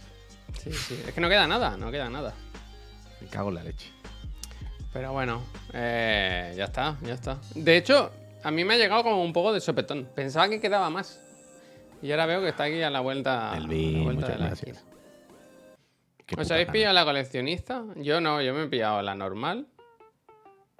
Sí, 0.64 0.72
sí. 0.72 1.04
Es 1.08 1.14
que 1.14 1.22
no 1.22 1.30
queda 1.30 1.48
nada, 1.48 1.78
no 1.78 1.92
queda 1.92 2.10
nada. 2.10 2.34
Me 3.22 3.28
cago 3.28 3.50
en 3.50 3.56
la 3.56 3.64
leche. 3.64 3.97
Pero 4.98 5.14
bueno, 5.14 5.44
eh, 5.74 6.56
ya 6.58 6.64
está, 6.66 6.98
ya 7.04 7.14
está. 7.14 7.38
De 7.54 7.78
hecho, 7.78 8.10
a 8.42 8.50
mí 8.50 8.66
me 8.66 8.74
ha 8.74 8.78
llegado 8.78 9.04
como 9.04 9.24
un 9.24 9.32
poco 9.32 9.54
de 9.54 9.62
sopetón. 9.62 10.10
Pensaba 10.16 10.50
que 10.50 10.60
quedaba 10.60 10.90
más. 10.90 11.22
Y 12.02 12.10
ahora 12.10 12.26
veo 12.26 12.42
que 12.42 12.50
está 12.50 12.64
aquí 12.64 12.82
a 12.82 12.90
la 12.90 13.02
vuelta, 13.02 13.54
El 13.56 13.68
de 13.68 14.38
la 14.40 14.50
esquina. 14.54 14.80
¿Os 16.36 16.50
habéis 16.50 16.70
pillado 16.70 16.96
la 16.96 17.06
coleccionista? 17.06 17.86
Yo 17.98 18.20
no, 18.22 18.42
yo 18.42 18.56
me 18.56 18.64
he 18.64 18.68
pillado 18.68 19.04
la 19.04 19.14
normal. 19.14 19.68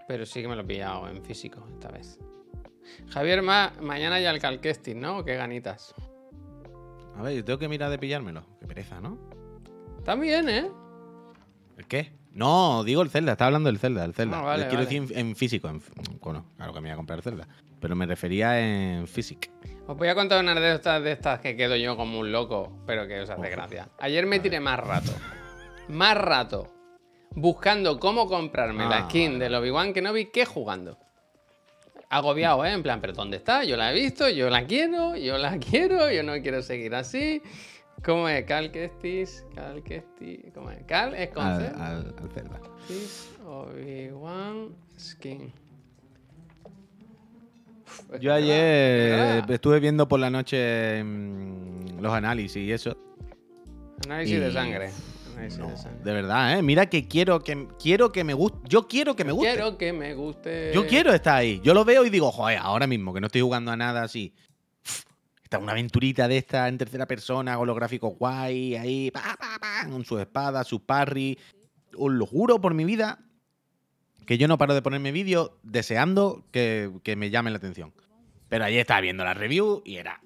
Pero 0.08 0.26
sí 0.26 0.42
que 0.42 0.48
me 0.48 0.56
lo 0.56 0.64
he 0.64 0.66
pillado 0.66 1.08
en 1.08 1.24
físico 1.24 1.64
esta 1.72 1.90
vez. 1.90 2.18
Javier, 3.10 3.44
mañana 3.44 4.20
ya 4.20 4.32
el 4.32 4.40
Calquesting, 4.40 5.00
¿no? 5.00 5.24
Qué 5.24 5.36
ganitas. 5.36 5.94
A 7.16 7.22
ver, 7.22 7.36
yo 7.36 7.46
tengo 7.46 7.60
que 7.60 7.70
mirar 7.70 7.92
de 7.92 8.00
pillármelo. 8.00 8.44
Qué 8.60 8.66
pereza, 8.66 9.00
¿no? 9.00 9.20
También, 10.04 10.50
¿eh? 10.50 10.72
¿El 11.78 11.86
qué? 11.86 12.18
No, 12.38 12.84
digo 12.84 13.02
el 13.02 13.10
Zelda, 13.10 13.32
estaba 13.32 13.48
hablando 13.48 13.68
del 13.68 13.80
Zelda, 13.80 14.06
el 14.06 14.14
Zelda. 14.14 14.54
Ah, 14.54 14.68
quiero 14.68 14.86
decir 14.86 15.12
en, 15.16 15.36
físico. 15.36 15.72
bueno, 16.22 16.46
claro 16.56 16.72
que 16.72 16.82
me 16.82 16.90
voy 16.90 16.94
a 16.94 16.96
comprar 16.96 17.24
Zelda. 17.24 17.48
Pero 17.80 17.96
me 17.96 18.06
refería 18.06 18.60
en 18.60 19.08
físico. 19.08 19.52
Os 19.88 19.98
voy 19.98 20.08
a 20.08 20.14
contar 20.14 20.44
una 20.44 20.54
de 20.54 20.76
estas, 20.76 21.02
de 21.02 21.14
estas 21.14 21.40
que 21.40 21.56
quedo 21.56 21.76
yo 21.76 21.98
como 21.98 22.20
un 22.20 22.32
loco, 22.32 22.72
pero 22.86 23.08
que 23.08 23.22
os 23.22 23.30
hace 23.32 23.50
gracia. 23.50 23.90
Ayer 23.98 24.28
me 24.28 24.40
tiré 24.40 24.60
más 24.60 24.80
rato. 24.80 25.12
Más 25.88 26.16
rato. 26.16 26.68
Buscando 27.32 28.00
cómo 28.00 28.28
comprarme 28.28 28.86
la 28.86 28.98
ah, 28.98 29.10
skin 29.10 29.40
del 29.40 29.56
Obi-Wan 29.56 29.92
que 29.92 30.04
no 30.04 30.14
vi 30.14 30.26
que 30.26 30.46
jugando. 30.46 31.00
agobiado, 32.08 32.64
¿eh? 32.66 32.72
En 32.72 32.84
plan, 32.84 33.02
¿pero 33.02 33.14
dónde 33.14 33.38
está? 33.38 33.64
Yo 33.64 33.78
la 33.78 33.92
he 33.92 33.96
visto, 33.96 34.30
yo 34.30 34.52
la 34.52 34.64
quiero, 34.68 35.16
yo 35.16 35.40
la 35.40 35.58
quiero, 35.72 36.12
yo 36.12 36.22
no 36.22 36.34
quiero 36.44 36.62
seguir 36.62 36.94
así. 36.94 37.42
¿Cómo 38.04 38.30
es? 38.30 38.46
Cal 38.46 38.72
Kestis, 38.72 39.46
Cal 39.56 39.84
Kestis, 39.84 40.40
¿cómo 40.54 40.70
es? 40.72 40.84
Cal 40.86 41.14
es 41.16 41.30
con 41.32 41.44
Al, 41.46 41.66
al, 41.76 42.16
al 42.18 42.30
Zelda. 42.34 42.60
Kestis, 42.88 43.30
Obi-Wan 43.46 44.70
Skin. 44.98 45.52
Yo 48.22 48.34
ayer 48.34 49.36
verdad. 49.38 49.52
estuve 49.52 49.80
viendo 49.80 50.08
por 50.08 50.20
la 50.20 50.30
noche 50.30 51.04
mm, 51.04 52.00
los 52.00 52.14
análisis 52.14 52.58
y 52.58 52.72
eso. 52.72 52.96
Análisis 54.06 54.40
de 54.40 54.52
sangre. 54.54 54.90
Análisis 55.34 55.60
No, 55.60 55.70
de 55.70 55.78
sangre. 55.78 56.04
de 56.04 56.14
verdad, 56.14 56.60
¿eh? 56.60 56.62
Mira 56.62 56.86
que 56.88 57.08
quiero 57.08 57.40
que 57.44 57.68
quiero 57.82 58.12
que 58.12 58.24
me 58.24 58.34
guste. 58.34 58.60
Yo 58.68 58.88
quiero 58.88 59.16
que 59.16 59.24
me 59.26 59.32
guste. 59.32 59.52
Quiero 59.54 59.78
que 59.78 59.94
me 59.94 60.14
guste. 60.14 60.72
Yo 60.74 60.86
quiero 60.86 61.12
estar 61.14 61.38
ahí. 61.38 61.60
Yo 61.64 61.74
lo 61.74 61.84
veo 61.86 62.06
y 62.06 62.10
digo, 62.10 62.32
joder, 62.32 62.60
ahora 62.62 62.88
mismo 62.88 63.14
que 63.14 63.20
no 63.22 63.28
estoy 63.28 63.42
jugando 63.42 63.72
a 63.72 63.78
nada 63.78 64.04
así. 64.04 64.34
Está 65.48 65.60
una 65.60 65.72
aventurita 65.72 66.28
de 66.28 66.40
esta 66.40 66.68
en 66.68 66.78
tercera 66.78 67.06
persona, 67.06 67.56
gráficos 67.56 68.18
guay, 68.20 68.76
ahí, 68.76 69.12
pa, 69.12 69.38
pa, 69.40 69.58
pa, 69.58 69.90
con 69.90 70.04
sus 70.04 70.20
espadas, 70.20 70.68
sus 70.68 70.82
parry. 70.82 71.40
Os 71.96 72.12
lo 72.12 72.26
juro 72.26 72.60
por 72.60 72.74
mi 72.74 72.84
vida 72.84 73.20
que 74.26 74.38
yo 74.38 74.50
no 74.50 74.58
paro 74.58 74.74
de 74.74 74.82
ponerme 74.82 75.14
vídeos 75.14 75.52
deseando 75.64 76.44
que, 76.52 76.92
que 77.02 77.16
me 77.16 77.30
llamen 77.30 77.54
la 77.54 77.60
atención. 77.60 77.94
Pero 78.50 78.66
ayer 78.66 78.82
estaba 78.82 79.00
viendo 79.00 79.24
la 79.24 79.34
review 79.36 79.84
y 79.86 79.96
era. 79.96 80.20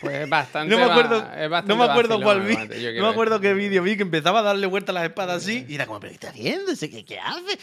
Pues 0.00 0.16
es 0.24 0.28
bastante. 0.28 0.74
No 0.76 0.84
me 0.84 0.90
acuerdo, 0.90 1.20
va- 1.52 1.62
no 1.62 1.76
me 1.76 1.84
acuerdo 1.84 2.20
cuál 2.20 2.40
vi. 2.40 2.56
No 2.96 3.02
me 3.04 3.08
acuerdo 3.10 3.38
qué 3.38 3.54
vídeo 3.54 3.80
vi 3.84 3.96
que 3.96 4.02
empezaba 4.02 4.40
a 4.40 4.42
darle 4.42 4.66
vuelta 4.66 4.90
a 4.90 4.94
las 4.94 5.04
espadas 5.04 5.44
así 5.44 5.64
y 5.68 5.76
era 5.76 5.86
como, 5.86 6.00
¿pero 6.00 6.10
qué 6.10 6.14
está 6.16 6.30
haciendo? 6.30 6.72
¿Ese 6.72 6.90
¿Qué, 6.90 7.04
qué 7.04 7.20
hace? 7.20 7.60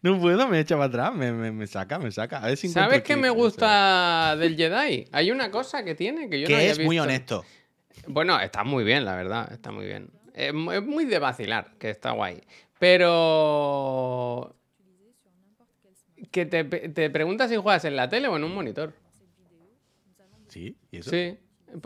No 0.00 0.20
puedo, 0.20 0.46
me 0.46 0.60
echa 0.60 0.76
para 0.76 0.86
atrás, 0.86 1.14
me, 1.14 1.32
me- 1.32 1.50
me 1.50 1.66
saca, 1.66 1.98
me 1.98 2.10
saca. 2.12 2.38
A 2.38 2.46
ver 2.46 2.56
si 2.56 2.68
encuentro 2.68 2.90
¿Sabes 2.92 3.02
qué 3.02 3.16
me 3.16 3.28
no 3.28 3.34
gusta 3.34 4.36
del 4.36 4.56
Jedi? 4.56 5.06
Hay 5.10 5.30
una 5.32 5.50
cosa 5.50 5.84
que 5.84 5.94
tiene 5.96 6.30
que 6.30 6.38
yo 6.40 6.44
no 6.44 6.48
Que 6.48 6.54
había 6.56 6.70
es 6.70 6.78
muy 6.78 6.98
honesto. 6.98 7.44
Bueno, 8.06 8.38
está 8.40 8.62
muy 8.64 8.84
bien, 8.84 9.04
la 9.04 9.16
verdad, 9.16 9.52
está 9.52 9.72
muy 9.72 9.86
bien. 9.86 10.10
Es 10.34 10.54
mu- 10.54 10.70
es 10.72 10.82
muy 10.84 11.04
de 11.04 11.18
vacilar, 11.18 11.72
que 11.78 11.90
está 11.90 12.12
guay. 12.12 12.40
Pero... 12.78 14.54
Que 16.30 16.46
te, 16.46 16.62
te 16.64 17.10
preguntas 17.10 17.50
si 17.50 17.56
juegas 17.56 17.84
en 17.84 17.96
la 17.96 18.08
tele 18.08 18.28
o 18.28 18.36
en 18.36 18.44
un 18.44 18.54
monitor. 18.54 18.92
Sí, 20.48 20.76
¿y 20.90 20.98
eso? 20.98 21.10
Sí. 21.10 21.36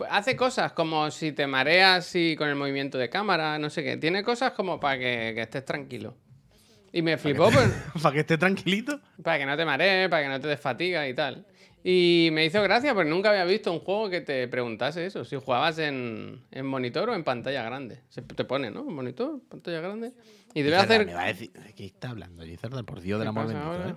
Hace 0.09 0.35
cosas 0.35 0.71
como 0.73 1.09
si 1.11 1.31
te 1.33 1.45
mareas 1.47 2.15
y 2.15 2.35
con 2.35 2.47
el 2.49 2.55
movimiento 2.55 2.97
de 2.97 3.09
cámara, 3.09 3.57
no 3.59 3.69
sé 3.69 3.83
qué. 3.83 3.97
Tiene 3.97 4.23
cosas 4.23 4.51
como 4.53 4.79
para 4.79 4.97
que, 4.97 5.31
que 5.35 5.41
estés 5.41 5.65
tranquilo. 5.65 6.15
Y 6.93 7.01
me 7.01 7.17
flipó 7.17 7.49
pues, 7.51 7.69
Para 8.01 8.13
que 8.13 8.19
esté 8.21 8.37
tranquilito. 8.37 9.01
para 9.21 9.39
que 9.39 9.45
no 9.47 9.57
te 9.57 9.65
marees, 9.65 10.09
para 10.09 10.23
que 10.23 10.29
no 10.29 10.39
te 10.39 10.47
des 10.47 10.59
fatiga 10.59 11.07
y 11.07 11.15
tal. 11.15 11.45
Y 11.83 12.29
me 12.31 12.45
hizo 12.45 12.61
gracia 12.63 12.93
porque 12.93 13.09
nunca 13.09 13.31
había 13.31 13.43
visto 13.43 13.73
un 13.73 13.79
juego 13.79 14.09
que 14.09 14.21
te 14.21 14.47
preguntase 14.47 15.05
eso, 15.05 15.25
si 15.25 15.35
jugabas 15.35 15.79
en, 15.79 16.41
en 16.51 16.65
monitor 16.65 17.09
o 17.09 17.15
en 17.15 17.25
pantalla 17.25 17.63
grande. 17.63 17.99
Se 18.07 18.21
te 18.21 18.45
pone, 18.45 18.71
¿no? 18.71 18.85
Monitor, 18.85 19.41
pantalla 19.49 19.81
grande. 19.81 20.13
Y 20.53 20.61
debe 20.61 20.77
hacer... 20.77 21.05
Me 21.05 21.15
va 21.15 21.23
a 21.23 21.27
decir, 21.27 21.51
¿de 21.51 21.73
qué 21.73 21.85
está 21.85 22.11
hablando, 22.11 22.43
Gizarda? 22.43 22.83
Por 22.83 23.01
Dios 23.01 23.19
del 23.19 23.25
¿Qué 23.25 23.29
amor 23.29 23.47
bendito? 23.47 23.89
¿eh? 23.89 23.95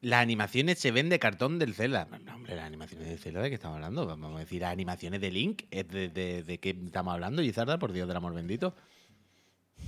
Las 0.00 0.22
animaciones 0.22 0.78
se 0.78 0.90
ven 0.90 1.10
de 1.10 1.18
cartón 1.18 1.58
del 1.58 1.74
Zelda. 1.74 2.08
No, 2.24 2.34
hombre, 2.34 2.56
las 2.56 2.64
animaciones 2.64 3.08
del 3.08 3.18
Zelda, 3.18 3.42
¿de 3.42 3.50
qué 3.50 3.54
estamos 3.56 3.76
hablando? 3.76 4.06
Vamos 4.06 4.36
a 4.36 4.40
decir, 4.40 4.62
las 4.62 4.72
animaciones 4.72 5.20
de 5.20 5.30
Link, 5.30 5.64
¿es 5.70 5.86
de, 5.88 6.08
de, 6.08 6.42
de 6.42 6.58
qué 6.58 6.70
estamos 6.70 7.12
hablando, 7.14 7.42
Gizarda? 7.42 7.78
Por 7.78 7.92
Dios 7.92 8.08
del 8.08 8.16
amor 8.16 8.32
bendito. 8.32 8.74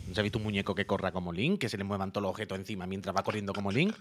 ¿No 0.06 0.14
se 0.14 0.20
ha 0.20 0.22
visto 0.22 0.38
un 0.38 0.44
muñeco 0.44 0.74
que 0.74 0.86
corra 0.86 1.12
como 1.12 1.32
Link? 1.32 1.60
Que 1.60 1.68
se 1.68 1.78
le 1.78 1.84
muevan 1.84 2.12
todos 2.12 2.22
los 2.22 2.30
objetos 2.30 2.58
encima 2.58 2.86
mientras 2.86 3.14
va 3.14 3.22
corriendo 3.22 3.52
como 3.52 3.70
Link. 3.70 3.94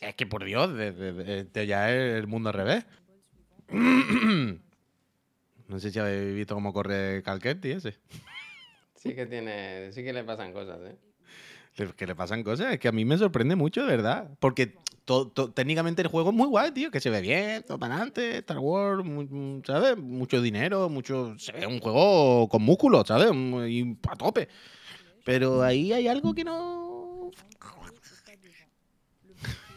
Es 0.00 0.14
que 0.16 0.26
por 0.26 0.44
Dios, 0.44 0.74
de- 0.74 0.92
de- 0.92 1.12
de- 1.12 1.40
este 1.40 1.66
ya 1.66 1.90
es 1.90 2.16
el 2.18 2.26
mundo 2.26 2.50
al 2.50 2.54
revés. 2.54 2.84
No 5.66 5.80
sé 5.80 5.90
si 5.90 5.98
habéis 5.98 6.34
visto 6.34 6.54
cómo 6.54 6.74
corre 6.74 7.22
Calquetti 7.22 7.70
ese. 7.70 7.96
Sí 8.96 9.14
que 9.14 9.24
tiene... 9.24 9.90
Sí 9.92 10.04
que 10.04 10.12
le 10.12 10.22
pasan 10.22 10.52
cosas, 10.52 10.78
¿eh? 10.82 10.96
Que 11.96 12.06
le 12.06 12.14
pasan 12.14 12.42
cosas, 12.44 12.74
es 12.74 12.78
que 12.78 12.86
a 12.88 12.92
mí 12.92 13.06
me 13.06 13.16
sorprende 13.16 13.56
mucho, 13.56 13.80
de 13.80 13.88
verdad. 13.96 14.30
Porque 14.40 14.74
técnicamente 15.54 16.02
el 16.02 16.08
juego 16.08 16.30
es 16.30 16.36
muy 16.36 16.46
guay, 16.46 16.72
tío, 16.72 16.90
que 16.90 17.00
se 17.00 17.10
ve 17.10 17.20
bien, 17.20 17.62
todo 17.62 17.78
para 17.78 17.94
adelante, 17.96 18.38
Star 18.38 18.58
Wars, 18.58 19.04
¿sabes? 19.66 19.96
Mucho 19.98 20.40
dinero, 20.40 20.88
mucho. 20.88 21.38
Se 21.38 21.52
ve 21.52 21.66
un 21.66 21.80
juego 21.80 22.48
con 22.48 22.62
músculos, 22.62 23.06
¿sabes? 23.06 23.30
Y 23.70 23.96
a 24.08 24.16
tope. 24.16 24.48
Pero 25.24 25.62
ahí 25.62 25.92
hay 25.92 26.08
algo 26.08 26.34
que 26.34 26.44
no. 26.44 27.30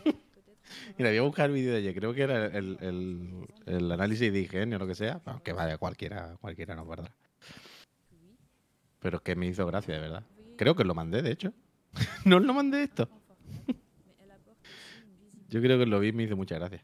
Mira, 0.97 1.09
voy 1.09 1.17
a 1.17 1.21
buscar 1.21 1.49
el 1.49 1.55
vídeo 1.55 1.71
de 1.71 1.77
ayer, 1.79 1.93
creo 1.93 2.13
que 2.13 2.21
era 2.21 2.45
el, 2.45 3.47
análisis 3.91 4.31
de 4.31 4.39
IGN 4.39 4.73
o 4.73 4.79
lo 4.79 4.87
que 4.87 4.95
sea. 4.95 5.21
Aunque 5.25 5.51
vaya, 5.53 5.77
cualquiera, 5.77 6.37
cualquiera 6.39 6.75
nos 6.75 6.85
guarda. 6.85 7.13
Pero 8.99 9.17
es 9.17 9.23
que 9.23 9.35
me 9.35 9.47
hizo 9.47 9.65
gracia, 9.65 9.93
de 9.93 9.99
verdad. 9.99 10.23
Creo 10.57 10.75
que 10.75 10.83
lo 10.83 10.95
mandé, 10.95 11.21
de 11.21 11.31
hecho. 11.31 11.53
no 12.25 12.39
lo 12.39 12.53
mandé 12.53 12.83
esto. 12.83 13.09
Yo 15.49 15.61
creo 15.61 15.77
que 15.79 15.85
lo 15.85 15.99
vi 15.99 16.09
y 16.09 16.11
me 16.13 16.23
hizo 16.23 16.35
mucha 16.35 16.55
gracia. 16.55 16.83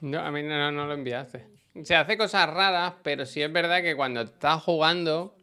No, 0.00 0.18
a 0.20 0.30
mí 0.30 0.42
no, 0.42 0.72
no, 0.72 0.86
lo 0.86 0.94
enviaste. 0.94 1.46
Se 1.84 1.94
hace 1.94 2.16
cosas 2.16 2.48
raras, 2.48 2.94
pero 3.02 3.26
sí 3.26 3.42
es 3.42 3.52
verdad 3.52 3.82
que 3.82 3.94
cuando 3.94 4.22
estás 4.22 4.62
jugando... 4.62 5.34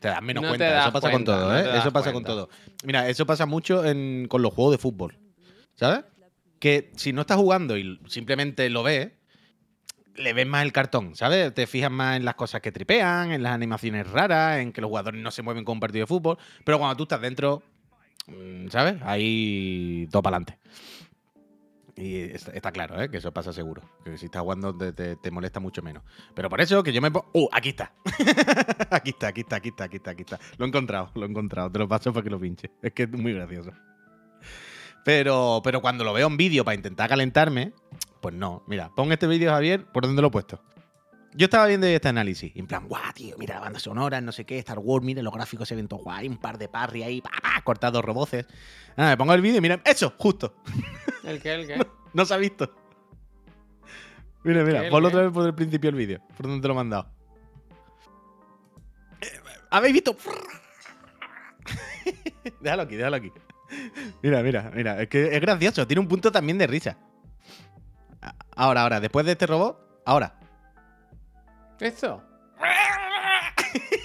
Te 0.00 0.08
das 0.08 0.22
menos 0.22 0.42
No 0.42 0.52
te 0.52 0.58
cuenta, 0.58 0.72
das 0.72 0.84
eso 0.84 0.92
pasa 0.92 1.10
cuenta, 1.10 1.32
con 1.32 1.40
todo, 1.42 1.58
¿eh? 1.58 1.62
te 1.64 1.78
Eso 1.78 1.92
pasa 1.92 2.12
con 2.12 2.24
todo. 2.24 2.48
Mira, 2.84 3.08
eso 3.08 3.26
pasa 3.26 3.46
mucho 3.46 3.84
en- 3.84 4.26
con 4.28 4.42
los 4.42 4.54
juegos 4.54 4.72
de 4.72 4.78
fútbol. 4.78 5.18
¿Sabes? 5.74 6.04
Que 6.60 6.90
si 6.96 7.12
no 7.12 7.22
estás 7.22 7.36
jugando 7.36 7.76
y 7.76 8.00
simplemente 8.06 8.68
lo 8.70 8.82
ves, 8.82 9.10
le 10.14 10.32
ves 10.32 10.46
más 10.46 10.62
el 10.64 10.72
cartón, 10.72 11.14
¿sabes? 11.16 11.52
Te 11.54 11.66
fijas 11.66 11.90
más 11.90 12.16
en 12.16 12.24
las 12.24 12.34
cosas 12.34 12.60
que 12.60 12.72
tripean, 12.72 13.32
en 13.32 13.42
las 13.42 13.52
animaciones 13.52 14.08
raras, 14.08 14.58
en 14.58 14.72
que 14.72 14.80
los 14.80 14.88
jugadores 14.88 15.20
no 15.20 15.30
se 15.30 15.42
mueven 15.42 15.64
con 15.64 15.74
un 15.74 15.80
partido 15.80 16.04
de 16.04 16.06
fútbol. 16.08 16.38
Pero 16.64 16.78
cuando 16.78 16.96
tú 16.96 17.02
estás 17.04 17.20
dentro, 17.20 17.62
mm, 18.26 18.68
¿sabes? 18.68 18.96
Ahí 19.02 20.08
todo 20.10 20.22
para 20.22 20.36
adelante. 20.38 20.58
Y 22.00 22.20
está, 22.30 22.70
claro, 22.70 23.00
¿eh? 23.02 23.10
Que 23.10 23.16
eso 23.16 23.32
pasa 23.32 23.52
seguro. 23.52 23.82
Que 24.04 24.16
si 24.16 24.26
estás 24.26 24.42
jugando 24.42 24.72
te, 24.76 25.16
te- 25.16 25.30
molesta 25.32 25.58
mucho 25.58 25.82
menos. 25.82 26.04
Pero 26.32 26.48
por 26.48 26.60
eso 26.60 26.80
que 26.84 26.92
yo 26.92 27.02
me 27.02 27.10
pongo... 27.10 27.28
¡Uh! 27.34 27.48
Aquí 27.50 27.70
está. 27.70 27.92
aquí 28.90 29.10
está, 29.10 29.26
aquí 29.26 29.40
está, 29.40 29.56
aquí 29.56 29.68
está, 29.70 29.84
aquí 29.84 29.96
está, 29.96 30.10
aquí 30.12 30.22
está. 30.22 30.38
Lo 30.58 30.64
he 30.64 30.68
encontrado, 30.68 31.10
lo 31.14 31.26
he 31.26 31.28
encontrado. 31.28 31.72
Te 31.72 31.78
lo 31.80 31.88
paso 31.88 32.12
para 32.12 32.22
que 32.22 32.30
lo 32.30 32.38
pinche. 32.38 32.70
Es 32.82 32.92
que 32.92 33.02
es 33.02 33.10
muy 33.10 33.32
gracioso. 33.32 33.72
Pero, 35.04 35.60
pero 35.64 35.80
cuando 35.80 36.04
lo 36.04 36.12
veo 36.12 36.28
en 36.28 36.36
vídeo 36.36 36.64
para 36.64 36.76
intentar 36.76 37.08
calentarme, 37.08 37.72
pues 38.20 38.32
no. 38.32 38.62
Mira, 38.68 38.90
pon 38.94 39.10
este 39.10 39.26
vídeo, 39.26 39.50
Javier, 39.50 39.84
¿por 39.86 40.04
dónde 40.04 40.22
lo 40.22 40.28
he 40.28 40.30
puesto? 40.30 40.62
Yo 41.34 41.46
estaba 41.46 41.66
viendo 41.66 41.86
este 41.88 42.08
análisis. 42.08 42.52
En 42.54 42.66
plan, 42.68 42.86
guau, 42.86 43.12
tío, 43.12 43.36
mira 43.38 43.56
la 43.56 43.60
banda 43.60 43.80
sonora, 43.80 44.20
no 44.20 44.32
sé 44.32 44.44
qué, 44.44 44.58
Star 44.58 44.78
Wars, 44.78 45.04
mira 45.04 45.22
los 45.22 45.32
gráficos 45.32 45.68
se 45.68 45.74
ven 45.74 45.88
guay, 45.88 46.28
un 46.28 46.38
par 46.38 46.58
de 46.58 46.68
parry 46.68 47.02
ahí, 47.02 47.20
pa, 47.20 47.30
pa, 47.64 47.90
roboces. 48.00 48.46
Nada, 48.96 49.10
me 49.10 49.16
pongo 49.16 49.34
el 49.34 49.42
vídeo 49.42 49.58
y 49.58 49.60
mira, 49.60 49.80
eso, 49.84 50.14
justo. 50.16 50.54
¿El 51.28 51.40
qué? 51.40 51.54
¿El 51.54 51.66
qué? 51.66 51.76
No 52.14 52.24
se 52.24 52.32
ha 52.32 52.38
visto. 52.38 52.74
Mira, 54.42 54.64
mira, 54.64 54.82
¿Qué, 54.82 54.88
ponlo 54.88 55.08
otra 55.08 55.22
vez 55.22 55.30
por 55.30 55.46
el 55.46 55.54
principio 55.54 55.90
del 55.90 55.98
vídeo. 55.98 56.20
¿Por 56.36 56.46
dónde 56.46 56.62
te 56.62 56.68
lo 56.68 56.72
he 56.72 56.76
mandado? 56.76 57.06
Eh, 59.20 59.40
¿Habéis 59.70 59.92
visto? 59.92 60.16
déjalo 62.60 62.82
aquí, 62.82 62.96
déjalo 62.96 63.16
aquí. 63.16 63.30
Mira, 64.22 64.42
mira, 64.42 64.72
mira. 64.74 65.02
Es 65.02 65.08
que 65.08 65.36
es 65.36 65.40
gracioso. 65.40 65.86
Tiene 65.86 66.00
un 66.00 66.08
punto 66.08 66.32
también 66.32 66.56
de 66.56 66.66
risa. 66.66 66.96
Ahora, 68.56 68.82
ahora, 68.82 69.00
después 69.00 69.26
de 69.26 69.32
este 69.32 69.46
robot, 69.46 70.02
ahora. 70.06 70.34
¿Esto? 71.78 72.22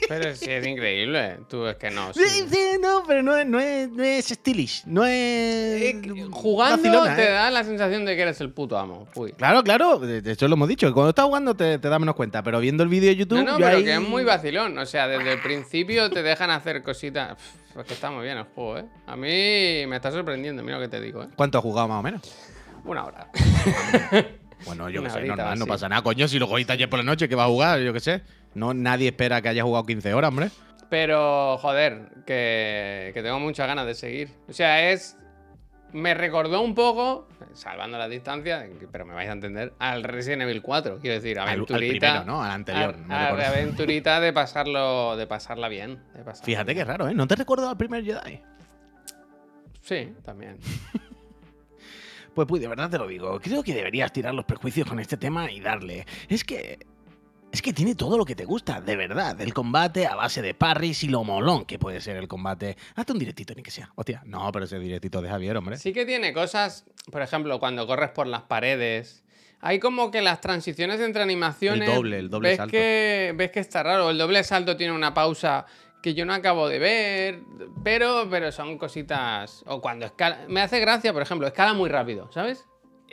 Pero 0.08 0.36
sí 0.36 0.46
es 0.52 0.66
increíble. 0.68 1.38
Tú 1.50 1.66
es 1.68 1.76
que 1.78 1.90
no. 1.92 2.14
sí. 2.14 2.22
Sí, 2.28 2.46
sí, 2.52 2.78
no, 2.82 3.04
pero 3.08 3.24
no 3.24 3.36
es, 3.38 3.46
no 3.48 3.60
es, 3.60 3.90
no 3.90 4.04
es 4.04 4.26
stylish. 4.28 4.84
No 4.86 5.06
es. 5.06 5.12
Eh, 5.14 6.02
jugando 6.32 6.78
vacilona, 6.78 7.16
te 7.16 7.28
¿eh? 7.28 7.32
da 7.32 7.50
la 7.52 7.64
sensación 7.64 8.06
de 8.06 8.16
que 8.16 8.22
eres 8.24 8.40
el 8.42 8.52
puto 8.52 8.78
amo. 8.78 9.08
Uy. 9.16 9.32
Claro, 9.34 9.64
claro, 9.64 10.00
de 10.00 10.32
hecho 10.32 10.48
lo 10.48 10.56
hemos 10.56 10.68
dicho. 10.68 10.92
Cuando 10.94 11.10
estás 11.10 11.26
jugando 11.26 11.56
te, 11.56 11.80
te 11.80 11.90
da 11.90 12.00
menos 12.00 12.16
cuenta, 12.16 12.44
pero 12.44 12.60
viendo 12.60 12.84
el 12.84 12.90
vídeo 12.90 13.10
de 13.10 13.16
YouTube. 13.16 13.38
No, 13.44 13.54
no, 13.54 13.58
pero 13.58 13.78
ahí- 13.78 13.84
que 13.84 13.94
es 13.94 14.02
muy 14.02 14.24
vacilón. 14.24 14.78
O 14.78 14.86
sea, 14.86 15.08
desde 15.08 15.34
el 15.34 15.40
principio 15.42 16.10
te 16.10 16.22
dejan 16.24 16.50
hacer 16.52 16.84
cositas. 16.84 17.36
Pff, 17.36 17.78
Es 17.80 17.86
que 17.88 17.94
está 17.94 18.12
muy 18.12 18.24
bien 18.26 18.38
el 18.38 18.44
juego, 18.44 18.78
¿eh? 18.80 18.86
A 19.08 19.16
mí 19.16 19.88
me 19.88 19.96
está 19.96 20.12
sorprendiendo, 20.12 20.62
mira 20.64 20.78
lo 20.78 20.84
que 20.84 20.90
te 20.90 21.02
digo, 21.02 21.24
¿eh? 21.24 21.28
¿Cuánto 21.36 21.58
has 21.58 21.64
jugado 21.64 21.88
más 21.88 22.00
o 22.00 22.04
menos? 22.04 22.22
Una 22.86 23.06
hora. 23.06 23.28
Bueno, 24.66 24.90
yo 24.90 25.02
qué 25.04 25.10
sé, 25.10 25.22
normal, 25.24 25.58
no 25.60 25.66
pasa 25.66 25.90
nada. 25.90 26.02
Coño, 26.02 26.28
si 26.28 26.40
lo 26.40 26.48
cogiste 26.48 26.74
ayer 26.74 26.90
por 26.90 27.00
la 27.00 27.06
noche, 27.06 27.28
que 27.28 27.36
va 27.36 27.46
a 27.46 27.48
jugar? 27.48 27.80
Yo 27.80 27.94
qué 27.94 28.00
sé. 28.00 28.22
No, 28.56 28.74
nadie 28.74 29.10
espera 29.10 29.42
que 29.42 29.50
haya 29.50 29.64
jugado 29.64 29.86
15 29.86 30.14
horas, 30.14 30.30
hombre. 30.30 30.50
Pero, 30.90 31.58
joder, 31.58 32.10
que, 32.26 33.12
que 33.14 33.24
tengo 33.24 33.40
muchas 33.40 33.68
ganas 33.68 33.86
de 33.86 33.96
seguir. 33.96 34.30
O 34.48 34.54
sea, 34.54 34.92
es 34.92 35.18
me 35.94 36.14
recordó 36.16 36.62
un 36.62 36.76
poco, 36.76 37.28
salvando 37.54 37.98
la 37.98 38.10
distancia, 38.10 38.68
pero 38.92 39.06
me 39.06 39.14
vais 39.14 39.30
a 39.30 39.34
entender, 39.34 39.74
al 39.80 40.04
Resident 40.04 40.42
Evil 40.42 40.62
4. 40.62 41.00
Quiero 41.00 41.16
decir, 41.16 41.40
aventurita. 41.40 42.08
Al, 42.08 42.24
primero, 42.24 42.26
¿no? 42.26 42.44
Al 42.44 42.52
anterior. 42.52 42.96
aventurita 43.10 44.20
de 44.20 44.34
pasarlo, 44.34 45.16
de 45.16 45.28
pasarla 45.28 45.70
bien. 45.70 46.04
Fíjate 46.44 46.74
que 46.76 46.84
raro, 46.84 47.08
¿eh? 47.08 47.14
¿No 47.14 47.28
te 47.28 47.36
recuerdo 47.36 47.70
al 47.70 47.78
primer 47.78 48.04
Jedi? 48.04 48.42
Sí, 49.82 50.14
también. 50.24 50.58
pues, 52.34 52.48
pues, 52.48 52.62
de 52.62 52.68
verdad 52.68 52.90
te 52.90 52.98
lo 52.98 53.08
digo. 53.08 53.40
Creo 53.40 53.64
que 53.64 53.76
deberías 53.76 54.12
tirar 54.12 54.34
los 54.34 54.46
prejuicios 54.46 54.88
con 54.88 55.00
este 55.00 55.18
tema 55.18 55.52
y 55.52 55.60
darle. 55.60 56.06
Es 56.28 56.44
que 56.44 56.80
es 57.54 57.62
que 57.62 57.72
tiene 57.72 57.94
todo 57.94 58.18
lo 58.18 58.26
que 58.26 58.34
te 58.34 58.46
gusta, 58.46 58.82
de 58.82 58.96
verdad. 58.96 59.40
El 59.40 59.54
combate 59.54 60.08
a 60.08 60.16
base 60.16 60.42
de 60.42 60.56
parries 60.56 61.04
y 61.04 61.08
lo 61.08 61.24
molón 61.24 61.66
que 61.66 61.78
puede 61.78 62.02
ser 62.02 62.18
el 62.18 62.28
combate. 62.28 62.76
Hazte 62.96 63.14
un 63.14 63.20
directito, 63.20 63.54
ni 63.54 63.62
que 63.62 63.70
sea. 63.70 63.92
Hostia, 63.94 64.24
no, 64.26 64.52
pero 64.52 64.66
ese 64.66 64.80
directito 64.80 65.22
de 65.22 65.30
Javier, 65.30 65.56
hombre. 65.56 65.78
Sí 65.78 65.94
que 65.94 66.04
tiene 66.04 66.34
cosas, 66.34 66.84
por 67.12 67.22
ejemplo, 67.22 67.60
cuando 67.60 67.86
corres 67.86 68.10
por 68.10 68.26
las 68.26 68.42
paredes. 68.42 69.24
Hay 69.62 69.80
como 69.80 70.10
que 70.10 70.24
las 70.24 70.42
transiciones 70.42 71.00
entre 71.00 71.22
animaciones. 71.22 71.88
El 71.88 71.96
doble, 71.96 72.18
el 72.18 72.30
doble 72.32 72.50
ves 72.50 72.58
salto. 72.58 72.72
Que, 72.72 73.34
ves 73.36 73.52
que 73.52 73.60
está 73.60 73.84
raro. 73.84 74.10
El 74.10 74.18
doble 74.18 74.44
salto 74.44 74.76
tiene 74.76 74.92
una 74.92 75.14
pausa 75.14 75.68
que 76.02 76.16
yo 76.16 76.26
no 76.26 76.34
acabo 76.34 76.68
de 76.68 76.80
ver. 76.80 77.44
Pero, 77.84 78.28
pero 78.32 78.52
son 78.52 78.80
cositas. 78.80 79.64
O 79.68 79.80
cuando 79.80 80.08
escala. 80.08 80.40
Me 80.48 80.60
hace 80.60 80.80
gracia, 80.80 81.14
por 81.14 81.22
ejemplo, 81.22 81.46
escala 81.46 81.74
muy 81.74 81.92
rápido, 81.92 82.32
¿sabes? 82.32 82.66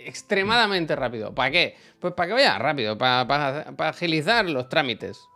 Extremadamente 0.06 0.96
rápido. 0.96 1.34
¿Para 1.34 1.50
qué? 1.50 1.76
Pues 1.98 2.14
para 2.14 2.28
que 2.28 2.32
vaya 2.34 2.58
rápido, 2.58 2.96
para, 2.96 3.60
agilizar 3.78 4.48
los 4.48 4.68
trámites. 4.68 5.28